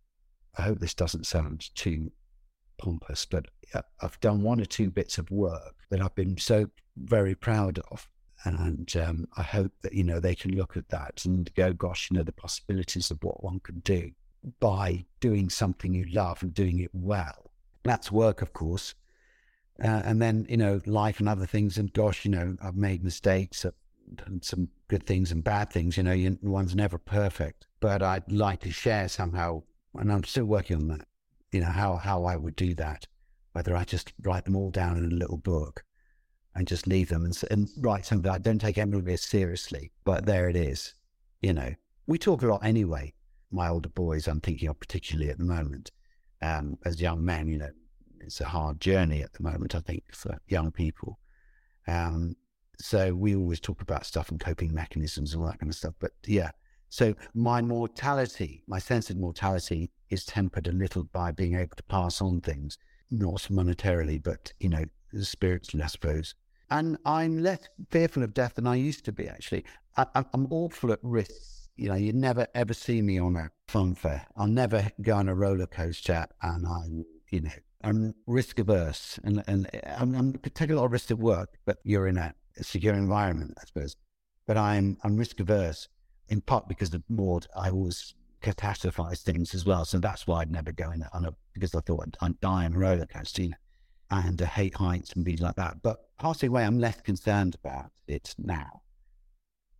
I 0.58 0.62
hope 0.62 0.80
this 0.80 0.94
doesn't 0.94 1.26
sound 1.26 1.74
too 1.74 2.12
pompous, 2.76 3.24
but 3.24 3.46
I've 4.02 4.20
done 4.20 4.42
one 4.42 4.60
or 4.60 4.66
two 4.66 4.90
bits 4.90 5.16
of 5.16 5.30
work 5.30 5.76
that 5.88 6.02
I've 6.02 6.14
been 6.14 6.36
so 6.36 6.68
very 6.96 7.34
proud 7.34 7.78
of. 7.90 8.06
And 8.44 8.94
um, 8.96 9.28
I 9.36 9.42
hope 9.42 9.72
that, 9.82 9.94
you 9.94 10.04
know, 10.04 10.20
they 10.20 10.34
can 10.34 10.56
look 10.56 10.76
at 10.76 10.88
that 10.90 11.24
and 11.24 11.52
go, 11.54 11.72
gosh, 11.72 12.10
you 12.10 12.18
know, 12.18 12.24
the 12.24 12.32
possibilities 12.32 13.10
of 13.10 13.22
what 13.22 13.42
one 13.42 13.60
can 13.60 13.80
do 13.80 14.10
by 14.60 15.04
doing 15.20 15.48
something 15.48 15.94
you 15.94 16.06
love 16.12 16.42
and 16.42 16.52
doing 16.54 16.80
it 16.80 16.90
well. 16.92 17.50
That's 17.84 18.12
work, 18.12 18.42
of 18.42 18.52
course, 18.52 18.94
uh, 19.82 20.02
and 20.04 20.20
then, 20.20 20.46
you 20.48 20.56
know, 20.56 20.80
life 20.86 21.20
and 21.20 21.28
other 21.28 21.46
things. 21.46 21.78
And 21.78 21.92
gosh, 21.92 22.24
you 22.24 22.30
know, 22.30 22.56
I've 22.62 22.76
made 22.76 23.02
mistakes, 23.02 23.64
I've 23.64 23.74
done 24.14 24.40
some 24.42 24.68
good 24.88 25.06
things 25.06 25.32
and 25.32 25.42
bad 25.42 25.70
things. 25.70 25.96
You 25.96 26.02
know, 26.02 26.12
you, 26.12 26.38
one's 26.42 26.74
never 26.74 26.98
perfect. 26.98 27.66
But 27.80 28.02
I'd 28.02 28.30
like 28.30 28.60
to 28.60 28.70
share 28.70 29.08
somehow, 29.08 29.62
and 29.94 30.12
I'm 30.12 30.24
still 30.24 30.44
working 30.44 30.76
on 30.76 30.88
that, 30.88 31.06
you 31.50 31.60
know, 31.60 31.66
how, 31.66 31.96
how 31.96 32.24
I 32.24 32.36
would 32.36 32.56
do 32.56 32.74
that. 32.74 33.06
Whether 33.52 33.76
I 33.76 33.84
just 33.84 34.12
write 34.22 34.44
them 34.44 34.56
all 34.56 34.70
down 34.70 34.96
in 34.96 35.04
a 35.04 35.14
little 35.14 35.36
book 35.36 35.84
and 36.54 36.66
just 36.66 36.86
leave 36.86 37.08
them 37.08 37.24
and, 37.24 37.38
and 37.50 37.68
write 37.78 38.06
something. 38.06 38.30
I 38.30 38.38
don't 38.38 38.60
take 38.60 38.78
everybody 38.78 39.16
seriously, 39.16 39.92
but 40.04 40.26
there 40.26 40.48
it 40.48 40.56
is. 40.56 40.94
You 41.40 41.52
know, 41.52 41.74
we 42.06 42.18
talk 42.18 42.42
a 42.42 42.46
lot 42.46 42.64
anyway. 42.64 43.12
My 43.52 43.68
older 43.68 43.88
boys, 43.90 44.26
I'm 44.26 44.40
thinking 44.40 44.68
of 44.68 44.80
particularly 44.80 45.30
at 45.30 45.38
the 45.38 45.44
moment, 45.44 45.90
um, 46.40 46.78
as 46.84 47.00
young 47.00 47.24
men, 47.24 47.48
you 47.48 47.58
know, 47.58 47.70
it's 48.20 48.40
a 48.40 48.46
hard 48.46 48.80
journey 48.80 49.22
at 49.22 49.32
the 49.34 49.42
moment, 49.42 49.74
I 49.74 49.80
think, 49.80 50.04
for 50.12 50.38
young 50.48 50.70
people. 50.70 51.18
Um, 51.86 52.34
so 52.78 53.14
we 53.14 53.36
always 53.36 53.60
talk 53.60 53.82
about 53.82 54.06
stuff 54.06 54.30
and 54.30 54.40
coping 54.40 54.72
mechanisms 54.72 55.34
and 55.34 55.42
all 55.42 55.48
that 55.48 55.60
kind 55.60 55.70
of 55.70 55.76
stuff. 55.76 55.94
But 56.00 56.12
yeah, 56.26 56.50
so 56.88 57.14
my 57.34 57.62
mortality, 57.62 58.62
my 58.66 58.78
sense 58.78 59.10
of 59.10 59.16
mortality 59.16 59.90
is 60.10 60.24
tempered 60.24 60.66
a 60.66 60.72
little 60.72 61.04
by 61.04 61.30
being 61.30 61.54
able 61.54 61.76
to 61.76 61.82
pass 61.84 62.20
on 62.20 62.40
things, 62.40 62.76
not 63.10 63.48
monetarily, 63.50 64.22
but, 64.22 64.52
you 64.60 64.68
know, 64.68 64.84
spiritually, 65.20 65.82
I 65.82 65.86
suppose. 65.86 66.34
And 66.70 66.98
I'm 67.04 67.38
less 67.42 67.60
fearful 67.90 68.22
of 68.22 68.34
death 68.34 68.54
than 68.54 68.66
I 68.66 68.76
used 68.76 69.04
to 69.04 69.12
be, 69.12 69.28
actually. 69.28 69.64
I, 69.96 70.06
am 70.34 70.48
awful 70.50 70.92
at 70.92 70.98
risk. 71.02 71.61
You 71.76 71.88
know, 71.88 71.94
you 71.94 72.12
never 72.12 72.46
ever 72.54 72.74
see 72.74 73.02
me 73.02 73.18
on 73.18 73.36
a 73.36 73.50
funfair. 73.68 74.26
I'll 74.36 74.46
never 74.46 74.90
go 75.00 75.16
on 75.16 75.28
a 75.28 75.34
roller 75.34 75.66
coaster 75.66 76.26
and 76.42 76.66
I'm, 76.66 77.04
you 77.30 77.40
know, 77.40 77.50
I'm 77.82 78.14
risk 78.26 78.58
averse 78.58 79.18
and, 79.24 79.42
and 79.46 79.68
I'm, 79.96 80.14
I'm 80.14 80.32
take 80.54 80.70
a 80.70 80.74
lot 80.74 80.84
of 80.84 80.92
risk 80.92 81.10
at 81.10 81.18
work, 81.18 81.54
but 81.64 81.78
you're 81.84 82.06
in 82.06 82.18
a, 82.18 82.34
secure 82.60 82.94
environment, 82.94 83.54
I 83.60 83.64
suppose. 83.64 83.96
But 84.46 84.58
I'm 84.58 84.98
I'm 85.02 85.16
risk 85.16 85.40
averse 85.40 85.88
in 86.28 86.42
part 86.42 86.68
because 86.68 86.92
of 86.92 87.02
Maud. 87.08 87.46
I 87.56 87.70
always 87.70 88.14
catastrophize 88.42 89.22
things 89.22 89.54
as 89.54 89.64
well, 89.64 89.84
so 89.84 89.98
that's 89.98 90.26
why 90.26 90.40
I'd 90.40 90.50
never 90.50 90.72
go 90.72 90.90
in 90.90 91.04
on 91.12 91.24
a 91.24 91.34
because 91.54 91.74
I 91.74 91.80
thought 91.80 92.02
I'd, 92.02 92.16
I'd 92.20 92.40
die 92.40 92.64
on 92.66 92.74
a 92.74 92.78
roller 92.78 93.06
coaster 93.06 93.48
and 94.12 94.42
I 94.42 94.44
hate 94.44 94.74
heights 94.74 95.12
and 95.12 95.24
things 95.24 95.40
like 95.40 95.56
that. 95.56 95.82
But 95.82 95.96
passing 96.18 96.50
away, 96.50 96.64
I'm 96.64 96.78
less 96.78 97.00
concerned 97.00 97.54
about 97.54 97.90
it 98.06 98.34
now. 98.38 98.82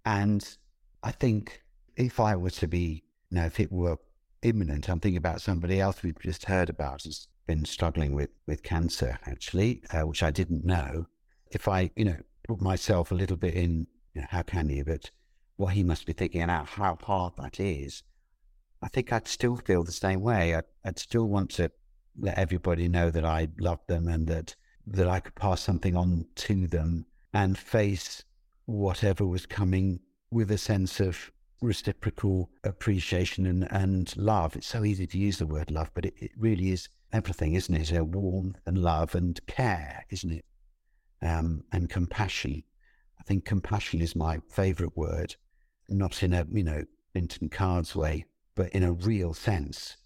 And 0.07 0.57
I 1.03 1.13
think 1.13 1.63
if 1.97 2.21
I 2.21 2.37
were 2.37 2.51
to 2.51 2.69
be, 2.69 3.03
you 3.31 3.39
know, 3.39 3.45
if 3.45 3.61
it 3.61 3.73
were 3.73 3.97
imminent, 4.43 4.89
I'm 4.89 5.01
thinking 5.01 5.19
about 5.19 5.41
somebody 5.41 5.81
else 5.81 6.03
we've 6.03 6.19
just 6.19 6.47
heard 6.47 6.71
about 6.71 7.05
has 7.05 7.29
been 7.47 7.65
struggling 7.65 8.15
with, 8.15 8.31
with 8.47 8.63
cancer, 8.63 9.19
actually, 9.27 9.83
uh, 9.93 10.07
which 10.07 10.23
I 10.23 10.31
didn't 10.31 10.65
know. 10.65 11.07
If 11.51 11.69
I, 11.69 11.91
you 11.97 12.05
know, 12.05 12.17
put 12.47 12.61
myself 12.61 13.13
a 13.13 13.17
little 13.17 13.37
bit 13.37 13.55
in, 13.55 13.87
you 14.15 14.23
know, 14.23 14.27
how 14.31 14.43
can 14.43 14.69
you, 14.69 14.85
but 14.85 15.11
what 15.57 15.75
he 15.75 15.83
must 15.83 16.07
be 16.07 16.13
thinking 16.13 16.43
and 16.43 16.51
how 16.51 16.99
hard 17.03 17.35
that 17.39 17.61
is, 17.61 18.03
I 18.83 18.89
think 18.89 19.13
I'd 19.13 19.29
still 19.29 19.57
feel 19.57 19.85
the 19.85 19.93
same 19.93 20.21
way. 20.21 20.55
I'd, 20.55 20.65
I'd 20.85 20.99
still 20.99 21.29
want 21.29 21.51
to 21.53 21.71
let 22.19 22.39
everybody 22.39 22.89
know 22.89 23.11
that 23.11 23.25
I 23.25 23.49
loved 23.59 23.89
them 23.89 24.09
and 24.09 24.27
that, 24.29 24.57
that 24.87 25.09
I 25.09 25.21
could 25.21 25.35
pass 25.35 25.61
something 25.61 25.97
on 25.97 26.27
to 26.37 26.67
them 26.67 27.07
and 27.33 27.57
face 27.57 28.25
whatever 28.67 29.27
was 29.27 29.47
coming 29.47 30.01
with 30.31 30.51
a 30.51 30.59
sense 30.59 31.01
of 31.01 31.31
reciprocal 31.63 32.51
appreciation 32.65 33.47
and, 33.47 33.71
and 33.71 34.15
love. 34.17 34.57
It's 34.57 34.67
so 34.67 34.85
easy 34.85 35.07
to 35.07 35.19
use 35.19 35.39
the 35.39 35.47
word 35.47 35.71
love, 35.71 35.91
but 35.95 36.05
it, 36.05 36.15
it 36.19 36.33
really 36.37 36.71
is 36.71 36.89
everything, 37.13 37.55
isn't 37.55 37.75
it? 37.75 37.93
A 37.93 38.05
warmth 38.05 38.59
and 38.67 38.79
love 38.79 39.15
and 39.15 39.45
care, 39.47 40.05
isn't 40.11 40.33
it? 40.33 40.45
Um, 41.23 41.65
and 41.73 41.89
compassion. 41.89 42.65
I 43.21 43.23
think 43.23 43.45
compassion 43.45 44.01
is 44.01 44.17
my 44.17 44.41
favourite 44.51 44.97
word, 44.97 45.37
not 45.89 46.23
in 46.23 46.33
a 46.33 46.45
you 46.51 46.65
know 46.65 46.85
Clinton 47.13 47.49
Cards 47.49 47.95
way, 47.95 48.25
but 48.57 48.71
in 48.71 48.83
a 48.83 48.93
real 48.93 49.33
sense. 49.33 49.97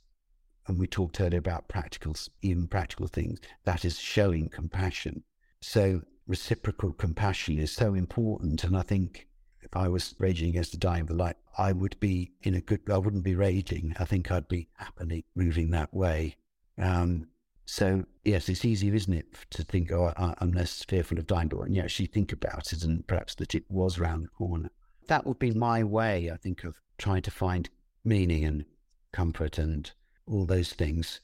And 0.69 0.79
we 0.79 0.87
talked 0.87 1.21
earlier 1.21 1.39
about 1.39 1.69
practical, 1.69 2.15
even 2.43 2.67
practical 2.67 3.07
things. 3.07 3.39
That 3.65 3.85
is 3.85 3.99
showing 3.99 4.49
compassion. 4.49 5.23
So 5.63 6.03
reciprocal 6.27 6.93
compassion 6.93 7.59
is 7.59 7.73
so 7.73 7.95
important, 7.95 8.65
and 8.65 8.77
I 8.77 8.83
think 8.83 9.29
if 9.67 9.77
I 9.77 9.89
was 9.89 10.15
raging 10.19 10.49
against 10.49 10.73
the 10.73 10.79
dying 10.79 11.03
of 11.03 11.09
the 11.09 11.15
light, 11.15 11.37
I 11.59 11.73
would 11.73 11.99
be 12.01 12.33
in 12.43 12.55
a 12.55 12.61
good. 12.61 12.81
I 12.91 12.99
wouldn't 12.99 13.25
be 13.25 13.35
raging. 13.35 13.95
I 13.99 14.05
think 14.05 14.31
I'd 14.31 14.49
be 14.49 14.69
happily 14.75 15.25
moving 15.35 15.71
that 15.71 15.93
way. 15.93 16.37
Um, 16.79 17.29
so 17.65 18.05
yes, 18.25 18.49
it's 18.49 18.65
easier, 18.65 18.95
isn't 18.95 19.13
it, 19.13 19.27
to 19.51 19.65
think, 19.65 19.91
oh, 19.91 20.13
I, 20.17 20.35
am 20.41 20.53
less 20.53 20.85
fearful 20.85 21.19
of 21.19 21.27
dying, 21.27 21.49
but 21.49 21.59
when 21.59 21.75
you 21.75 21.83
actually 21.83 22.07
think 22.07 22.33
about 22.33 22.73
it, 22.73 22.85
and 22.85 23.05
perhaps 23.07 23.35
that 23.37 23.55
it 23.55 23.65
was 23.69 23.99
round 23.99 24.25
the 24.25 24.29
corner. 24.29 24.71
That 25.09 25.27
would 25.27 25.39
be 25.39 25.51
my 25.51 25.83
way, 25.83 26.31
I 26.31 26.37
think, 26.37 26.63
of 26.63 26.81
trying 26.99 27.23
to 27.23 27.31
find 27.31 27.69
meaning 28.05 28.45
and 28.45 28.65
comfort 29.13 29.59
and 29.59 29.91
all 30.27 30.47
those 30.47 30.73
things. 30.73 31.21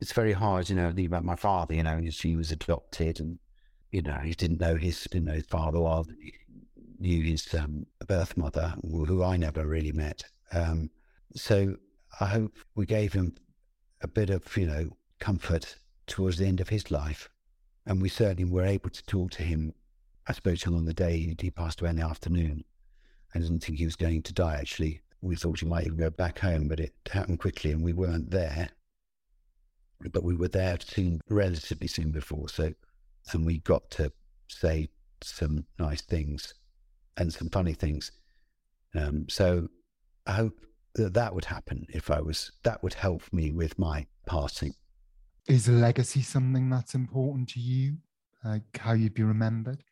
It's 0.00 0.12
very 0.12 0.32
hard, 0.32 0.68
you 0.68 0.76
know, 0.76 0.88
about 0.88 1.24
my 1.24 1.36
father, 1.36 1.74
you 1.74 1.82
know, 1.82 1.98
he 1.98 2.36
was 2.36 2.52
adopted 2.52 3.20
and, 3.20 3.38
you 3.90 4.02
know, 4.02 4.18
he 4.22 4.34
didn't 4.34 4.60
know 4.60 4.76
his, 4.76 5.00
didn't 5.10 5.26
know 5.26 5.34
his 5.34 5.46
father 5.46 5.80
well, 5.80 6.06
he 6.20 6.32
knew 7.02 7.22
his 7.22 7.52
um, 7.54 7.86
birth 8.06 8.36
mother, 8.36 8.74
who 8.82 9.22
I 9.22 9.36
never 9.36 9.66
really 9.66 9.92
met. 9.92 10.22
Um, 10.52 10.90
so 11.34 11.76
I 12.20 12.26
hope 12.26 12.56
we 12.74 12.86
gave 12.86 13.12
him 13.12 13.34
a 14.02 14.08
bit 14.08 14.30
of, 14.30 14.56
you 14.56 14.66
know, 14.66 14.96
comfort 15.18 15.76
towards 16.06 16.38
the 16.38 16.46
end 16.46 16.60
of 16.60 16.68
his 16.68 16.90
life. 16.90 17.28
And 17.86 18.00
we 18.00 18.08
certainly 18.08 18.44
were 18.44 18.64
able 18.64 18.90
to 18.90 19.04
talk 19.06 19.32
to 19.32 19.42
him. 19.42 19.74
I 20.28 20.32
suppose, 20.32 20.64
on 20.66 20.84
the 20.84 20.94
day 20.94 21.34
he 21.38 21.50
passed 21.50 21.80
away 21.80 21.90
in 21.90 21.96
the 21.96 22.06
afternoon. 22.06 22.64
I 23.34 23.40
didn't 23.40 23.60
think 23.60 23.78
he 23.78 23.84
was 23.84 23.96
going 23.96 24.22
to 24.22 24.32
die, 24.32 24.54
actually. 24.54 25.00
We 25.20 25.36
thought 25.36 25.60
he 25.60 25.66
might 25.66 25.86
even 25.86 25.98
go 25.98 26.10
back 26.10 26.38
home, 26.38 26.68
but 26.68 26.80
it 26.80 26.94
happened 27.10 27.40
quickly 27.40 27.72
and 27.72 27.82
we 27.82 27.92
weren't 27.92 28.30
there. 28.30 28.68
But 30.12 30.22
we 30.22 30.34
were 30.34 30.48
there 30.48 30.78
soon, 30.80 31.20
relatively 31.28 31.88
soon 31.88 32.12
before. 32.12 32.48
So, 32.48 32.72
and 33.32 33.46
we 33.46 33.58
got 33.58 33.90
to 33.92 34.12
say 34.48 34.88
some 35.22 35.64
nice 35.78 36.02
things 36.02 36.54
and 37.16 37.32
some 37.32 37.48
funny 37.48 37.74
things. 37.74 38.12
Um, 38.94 39.26
so 39.28 39.68
I 40.26 40.32
hope 40.32 40.60
that 40.94 41.14
that 41.14 41.34
would 41.34 41.46
happen 41.46 41.86
if 41.88 42.10
I 42.10 42.20
was, 42.20 42.52
that 42.62 42.82
would 42.82 42.94
help 42.94 43.22
me 43.32 43.50
with 43.50 43.78
my 43.78 44.06
passing. 44.26 44.74
Is 45.48 45.68
legacy 45.68 46.22
something 46.22 46.70
that's 46.70 46.94
important 46.94 47.48
to 47.50 47.60
you? 47.60 47.96
Like 48.44 48.78
how 48.78 48.92
you'd 48.92 49.14
be 49.14 49.22
remembered? 49.22 49.82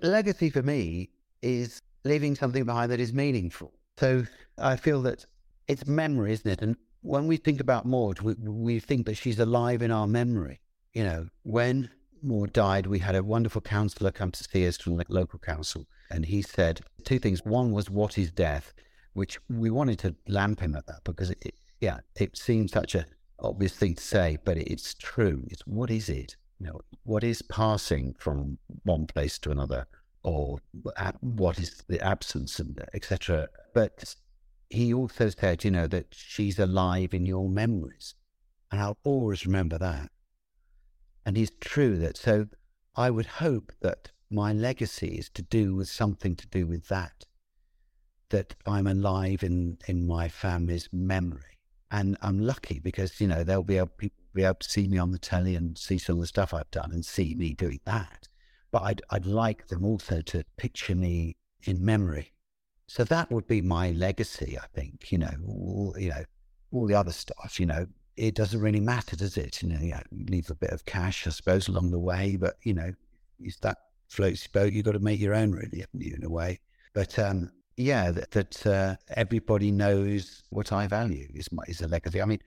Legacy 0.00 0.50
for 0.50 0.62
me 0.62 1.10
is 1.42 1.80
leaving 2.04 2.34
something 2.34 2.64
behind 2.64 2.90
that 2.90 3.00
is 3.00 3.12
meaningful. 3.12 3.72
So 3.98 4.24
I 4.58 4.76
feel 4.76 5.02
that 5.02 5.24
it's 5.68 5.86
memory, 5.86 6.32
isn't 6.32 6.50
it? 6.50 6.62
And 6.62 6.76
when 7.02 7.26
we 7.26 7.36
think 7.36 7.60
about 7.60 7.86
Maud, 7.86 8.20
we, 8.20 8.34
we 8.34 8.80
think 8.80 9.06
that 9.06 9.16
she's 9.16 9.38
alive 9.38 9.82
in 9.82 9.90
our 9.90 10.06
memory. 10.06 10.60
You 10.92 11.04
know, 11.04 11.26
when 11.42 11.90
Maud 12.22 12.52
died, 12.52 12.86
we 12.86 12.98
had 12.98 13.14
a 13.14 13.22
wonderful 13.22 13.60
counsellor 13.60 14.10
come 14.10 14.30
to 14.32 14.44
see 14.44 14.66
us 14.66 14.76
from 14.76 14.96
the 14.96 15.04
local 15.08 15.38
council, 15.38 15.86
and 16.10 16.26
he 16.26 16.42
said 16.42 16.80
two 17.04 17.18
things. 17.18 17.44
One 17.44 17.72
was, 17.72 17.90
"What 17.90 18.18
is 18.18 18.30
death?" 18.30 18.72
which 19.12 19.38
we 19.48 19.70
wanted 19.70 19.98
to 19.98 20.14
lamp 20.28 20.60
him 20.60 20.76
at 20.76 20.86
that 20.86 21.02
because, 21.04 21.30
it, 21.30 21.54
yeah, 21.80 21.98
it 22.14 22.36
seems 22.36 22.72
such 22.72 22.94
a 22.94 23.06
obvious 23.40 23.74
thing 23.74 23.94
to 23.94 24.02
say, 24.02 24.38
but 24.44 24.56
it's 24.56 24.94
true. 24.94 25.44
It's 25.50 25.66
what 25.66 25.90
is 25.90 26.08
it? 26.08 26.36
You 26.58 26.66
know, 26.66 26.80
what 27.04 27.24
is 27.24 27.42
passing 27.42 28.14
from 28.18 28.58
one 28.84 29.06
place 29.06 29.38
to 29.40 29.50
another, 29.50 29.86
or 30.22 30.58
what 31.20 31.58
is 31.58 31.82
the 31.88 32.00
absence, 32.00 32.58
and 32.58 32.78
etc. 32.92 33.48
But 33.74 34.14
he 34.68 34.92
also 34.92 35.30
said, 35.30 35.64
you 35.64 35.70
know, 35.70 35.86
that 35.86 36.08
she's 36.12 36.58
alive 36.58 37.14
in 37.14 37.24
your 37.24 37.48
memories, 37.48 38.14
and 38.70 38.80
I'll 38.80 38.98
always 39.04 39.46
remember 39.46 39.78
that. 39.78 40.10
And 41.24 41.36
he's 41.36 41.50
true 41.60 41.98
that. 41.98 42.16
So 42.16 42.48
I 42.94 43.10
would 43.10 43.26
hope 43.26 43.72
that 43.80 44.10
my 44.30 44.52
legacy 44.52 45.18
is 45.18 45.28
to 45.30 45.42
do 45.42 45.74
with 45.74 45.88
something 45.88 46.36
to 46.36 46.46
do 46.48 46.66
with 46.66 46.88
that, 46.88 47.26
that 48.30 48.54
I'm 48.66 48.86
alive 48.86 49.42
in 49.42 49.78
in 49.88 50.06
my 50.06 50.28
family's 50.28 50.88
memory 50.92 51.50
and 51.90 52.16
I'm 52.22 52.38
lucky 52.38 52.78
because 52.78 53.20
you 53.20 53.26
know 53.26 53.42
they'll 53.42 53.62
be 53.62 53.78
able 53.78 53.88
people 53.88 54.16
be 54.32 54.44
able 54.44 54.54
to 54.54 54.70
see 54.70 54.86
me 54.86 54.96
on 54.98 55.10
the 55.10 55.18
telly 55.18 55.56
and 55.56 55.76
see 55.76 55.98
some 55.98 56.16
of 56.16 56.20
the 56.20 56.26
stuff 56.26 56.54
I've 56.54 56.70
done 56.70 56.92
and 56.92 57.04
see 57.04 57.34
me 57.34 57.52
doing 57.52 57.80
that. 57.84 58.28
But 58.70 58.82
I'd 58.82 59.02
I'd 59.10 59.26
like 59.26 59.66
them 59.66 59.84
also 59.84 60.20
to 60.22 60.44
picture 60.56 60.94
me 60.94 61.36
in 61.64 61.84
memory. 61.84 62.32
So 62.86 63.04
that 63.04 63.30
would 63.30 63.46
be 63.46 63.60
my 63.60 63.90
legacy, 63.90 64.58
I 64.60 64.66
think. 64.72 65.10
You 65.10 65.18
know, 65.18 65.34
all, 65.46 65.94
you 65.98 66.10
know, 66.10 66.24
all 66.72 66.86
the 66.86 66.94
other 66.94 67.12
stuff. 67.12 67.58
You 67.58 67.66
know, 67.66 67.86
it 68.16 68.34
doesn't 68.36 68.60
really 68.60 68.80
matter, 68.80 69.16
does 69.16 69.36
it? 69.36 69.62
You 69.62 69.70
know, 69.70 69.80
you 69.80 69.94
leave 70.28 70.50
a 70.50 70.54
bit 70.54 70.70
of 70.70 70.84
cash, 70.84 71.26
I 71.26 71.30
suppose, 71.30 71.66
along 71.66 71.90
the 71.90 71.98
way. 71.98 72.36
But 72.36 72.54
you 72.62 72.74
know, 72.74 72.92
is 73.40 73.56
that 73.62 73.78
floats 74.10 74.46
your 74.46 74.62
boat? 74.62 74.72
You've 74.72 74.84
got 74.84 74.92
to 74.92 74.98
make 74.98 75.20
your 75.20 75.34
own, 75.34 75.52
really, 75.52 75.80
haven't 75.80 76.00
you, 76.00 76.14
in 76.14 76.24
a 76.24 76.30
way? 76.30 76.60
But 76.92 77.18
um, 77.18 77.50
yeah, 77.76 78.10
that, 78.10 78.30
that 78.32 78.66
uh, 78.66 78.96
everybody 79.16 79.70
knows 79.70 80.42
what 80.50 80.72
I 80.72 80.86
value 80.86 81.28
is 81.34 81.50
my, 81.52 81.62
is 81.68 81.80
a 81.80 81.88
legacy. 81.88 82.20
I 82.20 82.26
mean, 82.26 82.40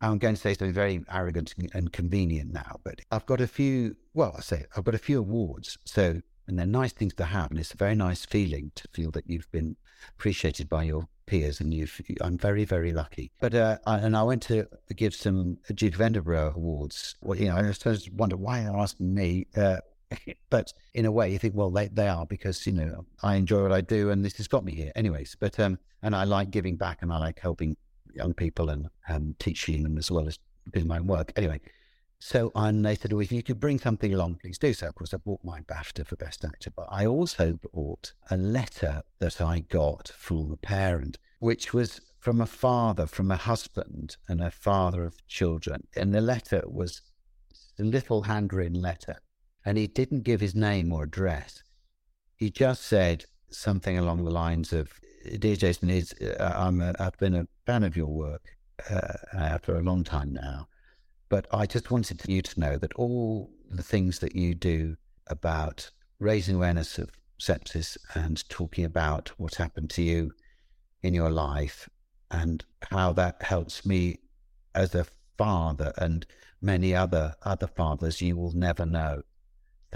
I'm 0.00 0.18
going 0.18 0.34
to 0.34 0.40
say 0.40 0.52
something 0.52 0.74
very 0.74 1.02
arrogant 1.10 1.54
and 1.72 1.92
convenient 1.92 2.52
now, 2.52 2.80
but 2.84 3.00
I've 3.10 3.26
got 3.26 3.40
a 3.40 3.46
few. 3.46 3.96
Well, 4.12 4.34
I 4.36 4.40
say 4.40 4.64
I've 4.76 4.84
got 4.84 4.94
a 4.94 4.98
few 4.98 5.20
awards. 5.20 5.78
So, 5.84 6.20
and 6.46 6.58
they're 6.58 6.66
nice 6.66 6.92
things 6.92 7.14
to 7.14 7.24
have, 7.24 7.50
and 7.50 7.58
it's 7.58 7.72
a 7.72 7.76
very 7.76 7.94
nice 7.94 8.24
feeling 8.26 8.72
to 8.74 8.88
feel 8.92 9.10
that 9.12 9.28
you've 9.28 9.50
been 9.50 9.76
appreciated 10.10 10.68
by 10.68 10.84
your 10.84 11.08
peers, 11.26 11.60
and 11.60 11.72
you've. 11.72 11.98
I'm 12.20 12.36
very, 12.36 12.64
very 12.64 12.92
lucky. 12.92 13.32
But 13.40 13.54
uh, 13.54 13.78
I, 13.86 13.98
and 13.98 14.16
I 14.16 14.22
went 14.22 14.42
to 14.44 14.68
give 14.94 15.14
some 15.14 15.58
Duke 15.74 15.98
Edinburgh 15.98 16.52
awards. 16.54 17.16
Well, 17.22 17.38
you 17.38 17.46
know, 17.46 17.56
I 17.56 17.72
just 17.72 18.12
wonder 18.12 18.36
why 18.36 18.62
they're 18.62 18.76
asking 18.76 19.14
me. 19.14 19.46
Uh, 19.56 19.78
but 20.50 20.72
in 20.94 21.04
a 21.04 21.12
way, 21.12 21.30
you 21.30 21.38
think, 21.38 21.54
well, 21.54 21.70
they, 21.70 21.88
they 21.88 22.08
are 22.08 22.26
because, 22.26 22.66
you 22.66 22.72
know, 22.72 23.04
I 23.22 23.36
enjoy 23.36 23.62
what 23.62 23.72
I 23.72 23.80
do 23.80 24.10
and 24.10 24.24
this 24.24 24.36
has 24.36 24.48
got 24.48 24.64
me 24.64 24.74
here 24.74 24.92
anyways. 24.94 25.36
But, 25.38 25.58
um, 25.60 25.78
and 26.02 26.14
I 26.14 26.24
like 26.24 26.50
giving 26.50 26.76
back 26.76 26.98
and 27.02 27.12
I 27.12 27.18
like 27.18 27.40
helping 27.40 27.76
young 28.14 28.34
people 28.34 28.70
and 28.70 28.88
um, 29.08 29.34
teaching 29.38 29.82
them 29.82 29.98
as 29.98 30.10
well 30.10 30.26
as 30.26 30.38
doing 30.72 30.86
my 30.86 30.98
own 30.98 31.06
work. 31.06 31.32
Anyway, 31.36 31.60
so 32.18 32.50
and 32.54 32.84
they 32.84 32.94
said, 32.94 33.12
well, 33.12 33.22
if 33.22 33.30
you 33.30 33.42
could 33.42 33.60
bring 33.60 33.78
something 33.78 34.14
along, 34.14 34.36
please 34.36 34.58
do 34.58 34.72
so. 34.72 34.88
Of 34.88 34.94
course, 34.94 35.12
I 35.12 35.18
bought 35.18 35.44
my 35.44 35.60
BAFTA 35.60 36.06
for 36.06 36.16
Best 36.16 36.44
Actor, 36.44 36.70
but 36.74 36.88
I 36.90 37.06
also 37.06 37.58
bought 37.72 38.12
a 38.30 38.36
letter 38.36 39.02
that 39.18 39.40
I 39.40 39.60
got 39.60 40.08
from 40.16 40.52
a 40.52 40.56
parent, 40.56 41.18
which 41.40 41.74
was 41.74 42.00
from 42.18 42.40
a 42.40 42.46
father, 42.46 43.06
from 43.06 43.30
a 43.30 43.36
husband 43.36 44.16
and 44.28 44.40
a 44.40 44.50
father 44.50 45.04
of 45.04 45.26
children. 45.28 45.86
And 45.94 46.14
the 46.14 46.20
letter 46.20 46.62
was 46.66 47.02
a 47.78 47.82
little 47.82 48.22
handwritten 48.22 48.80
letter 48.80 49.20
and 49.66 49.76
he 49.76 49.88
didn't 49.88 50.22
give 50.22 50.40
his 50.40 50.54
name 50.54 50.92
or 50.92 51.02
address. 51.02 51.62
He 52.36 52.50
just 52.50 52.84
said 52.84 53.24
something 53.50 53.98
along 53.98 54.24
the 54.24 54.30
lines 54.30 54.72
of, 54.72 54.92
"Dear 55.40 55.56
Jason, 55.56 55.90
is 55.90 56.14
uh, 56.22 56.52
I'm 56.54 56.80
a, 56.80 56.94
I've 57.00 57.18
been 57.18 57.34
a 57.34 57.48
fan 57.66 57.82
of 57.82 57.96
your 57.96 58.06
work 58.06 58.44
uh, 58.88 59.58
for 59.58 59.76
a 59.76 59.82
long 59.82 60.04
time 60.04 60.32
now, 60.32 60.68
but 61.28 61.48
I 61.52 61.66
just 61.66 61.90
wanted 61.90 62.22
you 62.28 62.42
to 62.42 62.60
know 62.60 62.78
that 62.78 62.94
all 62.94 63.50
the 63.68 63.82
things 63.82 64.20
that 64.20 64.36
you 64.36 64.54
do 64.54 64.96
about 65.26 65.90
raising 66.20 66.54
awareness 66.56 66.96
of 66.98 67.10
sepsis 67.40 67.98
and 68.14 68.48
talking 68.48 68.84
about 68.84 69.30
what 69.36 69.56
happened 69.56 69.90
to 69.90 70.02
you 70.02 70.32
in 71.02 71.12
your 71.12 71.30
life 71.30 71.88
and 72.30 72.64
how 72.90 73.12
that 73.12 73.42
helps 73.42 73.84
me 73.84 74.18
as 74.74 74.94
a 74.94 75.06
father 75.36 75.92
and 75.98 76.24
many 76.62 76.94
other 76.94 77.34
other 77.42 77.66
fathers 77.66 78.22
you 78.22 78.36
will 78.36 78.52
never 78.52 78.86
know 78.86 79.22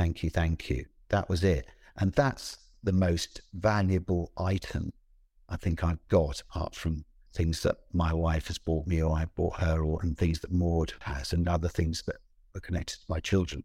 thank 0.01 0.23
you, 0.23 0.31
thank 0.31 0.71
you. 0.71 0.87
That 1.11 1.29
was 1.29 1.45
it. 1.45 1.67
And 1.99 2.11
that's 2.15 2.57
the 2.83 2.93
most 2.93 3.43
valuable 3.53 4.33
item 4.39 4.95
I 5.51 5.57
think 5.57 5.85
I've 5.85 6.09
got, 6.09 6.41
apart 6.41 6.75
from 6.75 7.05
things 7.35 7.63
that 7.65 7.77
my 7.93 8.15
wife 8.15 8.47
has 8.47 8.57
bought 8.57 8.87
me 8.87 9.03
or 9.03 9.15
I 9.15 9.27
bought 9.27 9.61
her, 9.61 9.83
or 9.83 10.01
and 10.01 10.17
things 10.17 10.41
that 10.41 10.53
Maud 10.53 10.95
has, 11.01 11.35
and 11.35 11.47
other 11.47 11.69
things 11.69 12.03
that 12.07 12.17
are 12.57 12.61
connected 12.61 13.01
to 13.01 13.05
my 13.11 13.21
children. 13.21 13.63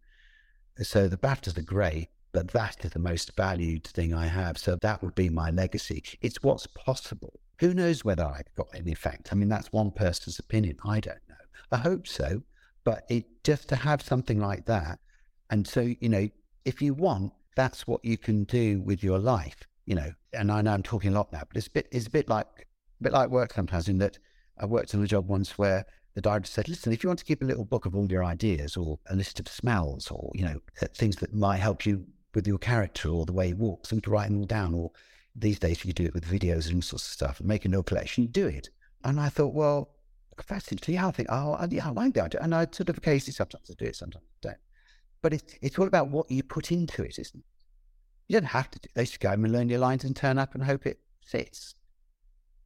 So 0.82 1.08
the 1.08 1.16
BAFTAs 1.16 1.58
are 1.58 1.62
great, 1.62 2.10
but 2.34 2.50
that 2.50 2.84
is 2.84 2.92
the 2.92 3.00
most 3.00 3.34
valued 3.38 3.86
thing 3.86 4.14
I 4.14 4.28
have. 4.28 4.58
So 4.58 4.78
that 4.82 5.02
would 5.02 5.16
be 5.16 5.30
my 5.30 5.52
legacy. 5.52 6.04
It's 6.20 6.44
what's 6.44 6.68
possible. 6.68 7.40
Who 7.62 7.74
knows 7.74 8.04
whether 8.04 8.26
I've 8.26 8.54
got 8.58 8.68
any 8.76 8.92
effect? 8.92 9.30
I 9.32 9.36
mean, 9.36 9.48
that's 9.48 9.72
one 9.72 9.92
person's 9.92 10.38
opinion. 10.38 10.80
I 10.84 11.00
don't 11.00 11.30
know. 11.30 11.46
I 11.72 11.78
hope 11.78 12.06
so. 12.06 12.42
But 12.84 13.06
it 13.10 13.24
just 13.46 13.70
to 13.70 13.78
have 13.78 14.02
something 14.02 14.40
like 14.40 14.66
that 14.66 15.00
and 15.50 15.68
so, 15.68 15.82
you 15.82 16.10
know, 16.10 16.30
if 16.66 16.82
you 16.82 16.94
want, 16.94 17.34
that's 17.56 17.88
what 17.88 18.04
you 18.04 18.18
can 18.18 18.44
do 18.46 18.82
with 18.82 19.04
your 19.04 19.20
life, 19.20 19.68
you 19.86 19.96
know. 19.96 20.12
And 20.34 20.52
I 20.52 20.62
know 20.62 20.72
I'm 20.72 20.84
talking 20.84 21.12
a 21.12 21.16
lot 21.16 21.32
now, 21.32 21.44
but 21.48 21.58
it's 21.58 21.68
a 21.68 21.72
bit, 21.72 21.88
it's 21.92 22.08
a 22.08 22.10
bit 22.10 22.28
like, 22.28 22.48
a 23.00 23.04
bit 23.04 23.14
like 23.14 23.30
work 23.30 23.54
sometimes 23.54 23.88
in 23.88 23.98
that 24.00 24.18
I 24.58 24.66
worked 24.66 24.94
on 24.96 25.04
a 25.04 25.08
job 25.08 25.28
once 25.28 25.58
where 25.58 25.86
the 26.16 26.22
director 26.22 26.50
said, 26.50 26.70
listen, 26.70 26.94
if 26.94 27.04
you 27.04 27.10
want 27.10 27.20
to 27.20 27.26
keep 27.26 27.42
a 27.42 27.46
little 27.46 27.66
book 27.66 27.86
of 27.86 27.96
all 27.96 28.10
your 28.10 28.24
ideas 28.24 28.78
or 28.78 29.00
a 29.10 29.16
list 29.16 29.40
of 29.40 29.48
smells 29.48 30.10
or, 30.10 30.32
you 30.34 30.46
know, 30.46 30.60
things 30.94 31.18
that 31.18 31.34
might 31.34 31.58
help 31.58 31.86
you 31.86 32.06
with 32.34 32.48
your 32.48 32.58
character 32.58 33.10
or 33.10 33.26
the 33.26 33.34
way 33.34 33.50
you 33.50 33.56
walk, 33.56 33.86
so 33.86 34.00
to 34.00 34.10
write 34.10 34.30
them 34.30 34.40
all 34.40 34.46
down. 34.46 34.74
Or 34.74 34.92
these 35.36 35.60
days 35.60 35.84
you 35.84 35.94
do 35.94 36.06
it 36.06 36.14
with 36.14 36.26
videos 36.26 36.68
and 36.68 36.76
all 36.76 36.82
sorts 36.82 37.08
of 37.08 37.14
stuff 37.14 37.40
and 37.40 37.48
make 37.48 37.66
a 37.66 37.70
note 37.70 37.86
collection, 37.88 38.28
do 38.28 38.48
it. 38.48 38.70
And 39.04 39.20
I 39.20 39.30
thought, 39.30 39.54
well, 39.54 39.92
fascinating. 40.42 40.96
Yeah, 40.96 41.08
I 41.08 41.12
think, 41.12 41.30
oh, 41.32 41.68
yeah, 41.70 41.88
I 41.88 41.92
like 41.92 42.14
that. 42.16 42.36
And 42.36 42.56
I 42.56 42.68
sort 42.72 42.90
of 42.90 42.98
occasionally, 42.98 43.34
sometimes 43.34 43.70
I 43.70 43.74
do 43.78 43.86
it, 43.86 43.96
sometimes 43.96 44.26
I 44.44 44.50
don't. 44.50 44.58
But 45.26 45.34
it's, 45.34 45.56
it's 45.60 45.80
all 45.80 45.88
about 45.88 46.12
what 46.12 46.30
you 46.30 46.44
put 46.44 46.72
into 46.72 47.02
it, 47.02 47.18
isn't 47.18 47.40
it? 47.40 47.46
You 48.28 48.40
don't 48.40 48.50
have 48.50 48.70
to 48.70 48.78
do 48.78 48.90
just 48.96 49.20
go 49.20 49.32
and 49.32 49.52
learn 49.52 49.70
your 49.70 49.80
lines 49.80 50.04
and 50.04 50.16
turn 50.16 50.38
up 50.38 50.54
and 50.54 50.64
hope 50.64 50.86
it 50.86 51.00
fits. 51.26 51.74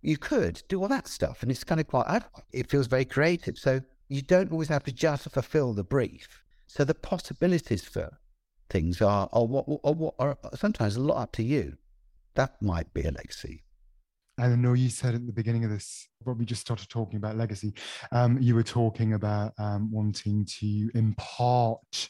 You 0.01 0.17
could 0.17 0.61
do 0.67 0.81
all 0.81 0.89
that 0.89 1.07
stuff, 1.07 1.41
and 1.41 1.49
it's 1.49 1.63
kind 1.63 1.79
of 1.79 1.87
quite, 1.87 2.21
it 2.51 2.69
feels 2.69 2.87
very 2.87 3.05
creative. 3.05 3.57
So 3.57 3.79
you 4.09 4.21
don't 4.21 4.51
always 4.51 4.67
have 4.67 4.83
to 4.83 4.91
just 4.91 5.29
fulfill 5.29 5.71
the 5.71 5.85
brief. 5.85 6.43
So 6.67 6.83
the 6.83 6.95
possibilities 6.95 7.85
for 7.85 8.19
things 8.69 9.01
are, 9.01 9.29
are 9.31 9.45
what, 9.45 9.65
are 9.85 9.93
what 9.93 10.15
are 10.19 10.37
sometimes 10.53 10.97
a 10.97 11.01
lot 11.01 11.21
up 11.21 11.31
to 11.35 11.43
you. 11.43 11.77
That 12.35 12.61
might 12.61 12.93
be 12.93 13.03
a 13.03 13.11
legacy. 13.11 13.63
And 14.39 14.53
I 14.53 14.55
know 14.55 14.73
you 14.73 14.89
said 14.89 15.15
at 15.15 15.25
the 15.25 15.33
beginning 15.33 15.65
of 15.65 15.69
this, 15.69 16.07
but 16.25 16.37
we 16.37 16.45
just 16.45 16.61
started 16.61 16.87
talking 16.87 17.17
about 17.17 17.35
legacy. 17.35 17.73
Um, 18.13 18.37
you 18.39 18.55
were 18.55 18.63
talking 18.63 19.13
about 19.13 19.51
um, 19.59 19.91
wanting 19.91 20.45
to 20.59 20.89
impart 20.95 22.09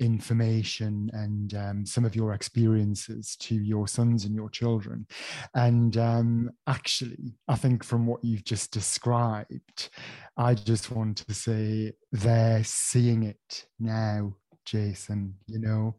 information 0.00 1.08
and 1.12 1.54
um, 1.54 1.86
some 1.86 2.04
of 2.04 2.16
your 2.16 2.34
experiences 2.34 3.36
to 3.36 3.54
your 3.54 3.86
sons 3.86 4.24
and 4.24 4.34
your 4.34 4.50
children. 4.50 5.06
And 5.54 5.96
um, 5.96 6.50
actually, 6.66 7.36
I 7.46 7.54
think 7.54 7.84
from 7.84 8.06
what 8.06 8.24
you've 8.24 8.44
just 8.44 8.72
described, 8.72 9.90
I 10.36 10.54
just 10.54 10.90
want 10.90 11.18
to 11.18 11.34
say 11.34 11.92
they're 12.10 12.64
seeing 12.64 13.22
it 13.22 13.66
now 13.78 14.34
Jason, 14.70 15.34
you 15.46 15.58
know, 15.58 15.96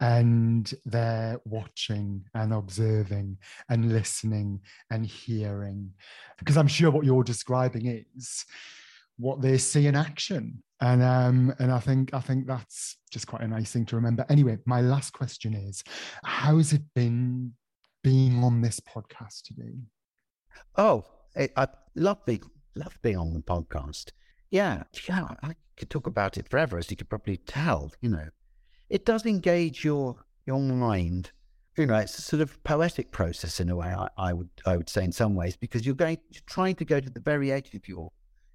and 0.00 0.72
they're 0.84 1.40
watching 1.44 2.24
and 2.34 2.52
observing 2.52 3.38
and 3.68 3.92
listening 3.92 4.60
and 4.90 5.06
hearing. 5.06 5.92
Because 6.38 6.56
I'm 6.56 6.68
sure 6.68 6.90
what 6.90 7.04
you're 7.04 7.24
describing 7.24 8.06
is 8.16 8.44
what 9.18 9.40
they 9.40 9.58
see 9.58 9.86
in 9.86 9.96
action. 9.96 10.62
And 10.80 11.02
um, 11.02 11.54
and 11.58 11.72
I 11.72 11.78
think 11.78 12.12
I 12.12 12.20
think 12.20 12.46
that's 12.46 12.98
just 13.10 13.26
quite 13.26 13.42
a 13.42 13.48
nice 13.48 13.72
thing 13.72 13.86
to 13.86 13.96
remember. 13.96 14.26
Anyway, 14.28 14.58
my 14.66 14.80
last 14.80 15.12
question 15.12 15.54
is 15.54 15.82
how's 16.22 16.72
it 16.72 16.82
been 16.94 17.52
being 18.04 18.44
on 18.44 18.60
this 18.60 18.80
podcast 18.80 19.42
today? 19.44 19.78
Oh, 20.76 21.04
I 21.34 21.68
love 21.94 22.24
being 22.26 22.42
love 22.74 22.98
being 23.02 23.16
on 23.16 23.32
the 23.32 23.40
podcast. 23.40 24.12
Yeah, 24.50 24.84
yeah, 25.08 25.28
I 25.42 25.54
could 25.76 25.90
talk 25.90 26.06
about 26.06 26.36
it 26.36 26.48
forever, 26.48 26.78
as 26.78 26.90
you 26.90 26.96
could 26.96 27.08
probably 27.08 27.36
tell. 27.36 27.92
You 28.00 28.10
know, 28.10 28.28
it 28.88 29.04
does 29.04 29.26
engage 29.26 29.84
your 29.84 30.16
your 30.46 30.60
mind. 30.60 31.32
You 31.76 31.86
know, 31.86 31.96
it's 31.96 32.18
a 32.18 32.22
sort 32.22 32.40
of 32.40 32.62
poetic 32.64 33.10
process 33.10 33.60
in 33.60 33.68
a 33.68 33.76
way. 33.76 33.88
I, 33.88 34.08
I 34.16 34.32
would 34.32 34.48
I 34.64 34.76
would 34.76 34.88
say 34.88 35.04
in 35.04 35.12
some 35.12 35.34
ways 35.34 35.56
because 35.56 35.84
you're 35.84 35.94
going 35.94 36.18
you're 36.30 36.42
trying 36.46 36.76
to 36.76 36.84
go 36.84 37.00
to 37.00 37.10
the 37.10 37.20
very 37.20 37.52
edge 37.52 37.74
of 37.74 37.88
your 37.88 38.10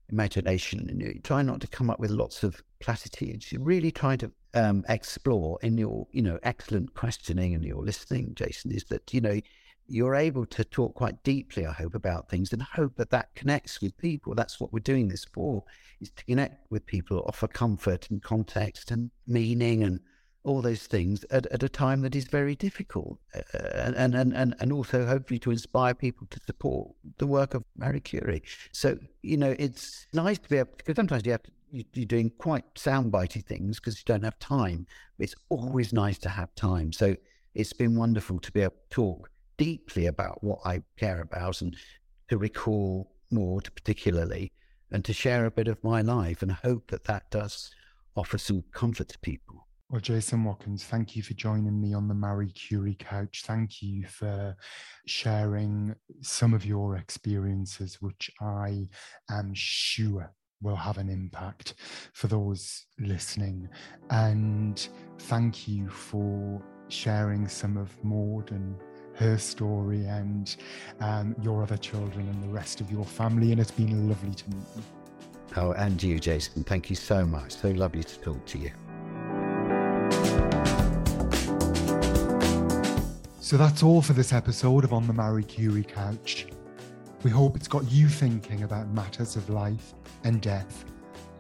imagination 0.10 0.90
and 0.90 1.02
you 1.02 1.20
try 1.24 1.42
not 1.42 1.62
to 1.62 1.68
come 1.68 1.90
up 1.90 2.00
with 2.00 2.12
lots 2.12 2.44
of 2.44 2.62
platitudes. 2.80 3.52
You're 3.52 3.62
really 3.62 3.92
trying 3.92 4.18
to 4.20 4.32
um, 4.54 4.84
explore 4.90 5.60
in 5.62 5.78
your 5.78 6.08
you 6.12 6.22
know 6.22 6.40
excellent 6.44 6.94
questioning 6.94 7.54
and 7.54 7.64
your 7.64 7.84
listening, 7.84 8.34
Jason. 8.36 8.72
Is 8.72 8.86
that 8.86 9.14
you 9.14 9.22
know 9.22 9.40
you're 9.88 10.16
able 10.16 10.46
to 10.46 10.64
talk 10.64 10.96
quite 10.96 11.22
deeply, 11.24 11.66
I 11.66 11.74
hope, 11.74 11.96
about 11.96 12.30
things 12.30 12.54
and 12.54 12.62
hope 12.62 12.96
that 12.96 13.10
that 13.10 13.36
connects 13.36 13.82
with 13.82 13.98
people. 13.98 14.36
That's 14.36 14.60
what 14.60 14.72
we're 14.72 14.80
doing 14.80 15.10
this 15.10 15.26
for, 15.26 15.64
is 16.00 16.12
to 16.12 16.26
connect 16.26 16.72
with 16.72 16.86
people, 16.86 17.26
offer 17.28 17.48
comfort 17.48 18.10
and 18.10 18.22
context 18.22 18.92
and 18.92 19.12
meaning 19.28 19.84
and 19.84 20.00
all 20.44 20.62
those 20.62 20.88
things 20.88 21.24
at, 21.30 21.46
at 21.48 21.62
a 21.62 21.70
time 21.70 22.02
that 22.02 22.16
is 22.16 22.26
very 22.26 22.56
difficult. 22.56 23.20
Uh, 23.36 23.92
and, 23.96 24.16
and, 24.16 24.34
and, 24.34 24.56
and 24.60 24.72
also 24.72 25.06
hopefully 25.06 25.40
to 25.40 25.52
inspire 25.52 25.94
people 25.94 26.26
to 26.32 26.40
support 26.48 26.90
the 27.18 27.28
work 27.28 27.54
of 27.54 27.64
Marie 27.78 28.00
Curie. 28.00 28.42
So, 28.72 28.98
you 29.22 29.38
know, 29.38 29.56
it's 29.60 30.08
nice 30.14 30.40
to 30.40 30.50
be 30.50 30.58
able, 30.58 30.72
because 30.78 30.96
sometimes 30.96 31.26
you 31.26 31.34
have 31.34 31.44
to, 31.44 31.52
you're 31.72 32.06
doing 32.06 32.32
quite 32.38 32.74
soundbitey 32.76 33.46
things 33.46 33.80
because 33.80 33.98
you 33.98 34.04
don't 34.06 34.24
have 34.24 34.40
time. 34.40 34.88
It's 35.20 35.36
always 35.50 35.94
nice 35.94 36.18
to 36.20 36.30
have 36.30 36.54
time. 36.56 36.92
So 36.92 37.16
it's 37.54 37.74
been 37.74 37.96
wonderful 37.96 38.40
to 38.40 38.52
be 38.52 38.62
able 38.62 38.74
to 38.74 38.96
talk 38.96 39.30
deeply 39.58 40.06
about 40.06 40.44
what 40.44 40.60
I 40.66 40.84
care 40.98 41.22
about 41.22 41.62
and 41.62 41.76
to 42.30 42.38
recall 42.38 43.12
more 43.30 43.62
to 43.62 43.72
particularly 43.72 44.52
and 44.92 45.06
to 45.06 45.14
share 45.14 45.46
a 45.46 45.52
bit 45.52 45.68
of 45.68 45.84
my 45.84 46.02
life 46.02 46.42
and 46.42 46.52
hope 46.52 46.92
that 46.92 47.06
that 47.06 47.30
does 47.30 47.72
offer 48.16 48.38
some 48.38 48.64
comfort 48.74 49.08
to 49.10 49.20
people. 49.20 49.68
Well, 49.90 50.02
Jason 50.02 50.46
Watkins, 50.46 50.86
thank 50.86 51.18
you 51.18 51.24
for 51.24 51.34
joining 51.34 51.82
me 51.82 51.94
on 51.94 52.08
the 52.08 52.14
Marie 52.14 52.52
Curie 52.52 52.96
couch. 52.98 53.44
Thank 53.46 53.82
you 53.82 54.06
for 54.08 54.56
sharing 55.06 55.94
some 56.22 56.54
of 56.54 56.66
your 56.66 56.96
experiences, 56.96 58.02
which 58.02 58.32
I 58.40 58.88
am 59.30 59.52
sure 59.54 60.34
will 60.62 60.78
have 60.78 60.98
an 60.98 61.10
impact 61.10 61.74
for 62.14 62.28
those 62.28 62.86
listening. 63.00 63.68
And 64.10 64.88
thank 65.20 65.68
you 65.68 65.90
for 65.90 66.62
sharing 66.88 67.48
some 67.48 67.76
of 67.76 67.92
Maud 68.02 68.52
and 68.52 68.76
her 69.16 69.38
story 69.38 70.06
and 70.06 70.56
um, 71.00 71.36
your 71.42 71.64
other 71.64 71.78
children 71.78 72.28
and 72.28 72.44
the 72.44 72.50
rest 72.50 72.82
of 72.82 72.92
your 72.92 73.06
family. 73.06 73.52
And 73.52 73.62
it's 73.62 73.72
been 73.72 74.10
lovely 74.10 74.34
to 74.34 74.50
meet 74.50 74.66
you. 74.76 74.84
Oh, 75.58 75.74
and 75.74 76.02
you, 76.02 76.20
Jason. 76.20 76.64
Thank 76.64 76.90
you 76.90 76.96
so 76.96 77.26
much. 77.26 77.54
So 77.54 77.70
lovely 77.72 78.04
to 78.04 78.20
talk 78.20 78.46
to 78.46 78.58
you. 78.58 78.72
So 83.40 83.58
that's 83.58 83.84
all 83.84 84.02
for 84.02 84.14
this 84.14 84.32
episode 84.32 84.86
of 84.86 84.94
On 84.94 85.06
the 85.08 85.14
Marie 85.14 85.44
Curie 85.44 85.84
Couch. 85.84 86.48
We 87.24 87.30
hope 87.30 87.58
it's 87.58 87.68
got 87.68 87.92
you 87.92 88.08
thinking 88.08 88.64
about 88.64 88.88
matters 88.90 89.36
of 89.36 89.50
life 89.50 89.94
and 90.24 90.42
death, 90.42 90.86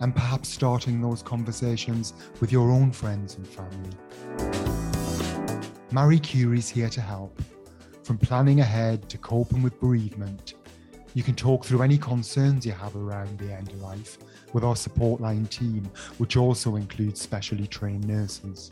and 0.01 0.13
perhaps 0.13 0.49
starting 0.49 0.99
those 0.99 1.23
conversations 1.23 2.13
with 2.41 2.51
your 2.51 2.69
own 2.69 2.91
friends 2.91 3.37
and 3.37 3.47
family. 3.47 3.91
Marie 5.91 6.19
Curie's 6.19 6.67
here 6.67 6.89
to 6.89 7.01
help 7.01 7.41
from 8.03 8.17
planning 8.17 8.59
ahead 8.59 9.09
to 9.09 9.17
coping 9.17 9.61
with 9.61 9.79
bereavement, 9.79 10.55
you 11.13 11.23
can 11.23 11.35
talk 11.35 11.65
through 11.65 11.81
any 11.81 11.97
concerns 11.97 12.65
you 12.65 12.71
have 12.71 12.95
around 12.95 13.37
the 13.37 13.53
end 13.53 13.69
of 13.69 13.81
life 13.81 14.17
with 14.53 14.63
our 14.63 14.75
support 14.75 15.21
line 15.21 15.45
team, 15.47 15.89
which 16.17 16.37
also 16.37 16.75
includes 16.75 17.21
specially 17.21 17.67
trained 17.67 18.07
nurses. 18.07 18.71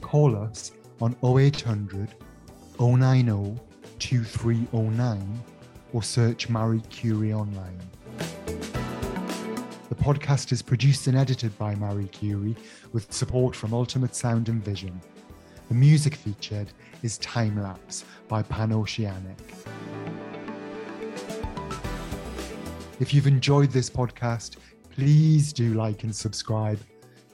Call 0.00 0.34
us 0.36 0.72
on 1.00 1.14
0800 1.22 2.08
090 2.78 3.60
2309 3.98 5.42
or 5.92 6.02
search 6.02 6.48
Marie 6.48 6.82
Curie 6.88 7.32
online. 7.32 7.78
The 9.88 9.94
podcast 9.94 10.52
is 10.52 10.62
produced 10.62 11.06
and 11.06 11.16
edited 11.16 11.56
by 11.58 11.74
Marie 11.74 12.06
Curie 12.06 12.56
with 12.92 13.12
support 13.12 13.54
from 13.54 13.74
Ultimate 13.74 14.14
Sound 14.14 14.48
and 14.48 14.64
Vision. 14.64 15.00
The 15.70 15.76
music 15.76 16.16
featured 16.16 16.72
is 17.04 17.16
Time 17.18 17.62
Lapse 17.62 18.04
by 18.26 18.42
PanOceanic. 18.42 19.38
If 22.98 23.14
you've 23.14 23.28
enjoyed 23.28 23.70
this 23.70 23.88
podcast, 23.88 24.56
please 24.90 25.52
do 25.52 25.74
like 25.74 26.02
and 26.02 26.12
subscribe. 26.14 26.80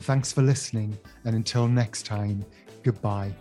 Thanks 0.00 0.34
for 0.34 0.42
listening, 0.42 0.98
and 1.24 1.34
until 1.34 1.66
next 1.66 2.04
time, 2.04 2.44
goodbye. 2.82 3.32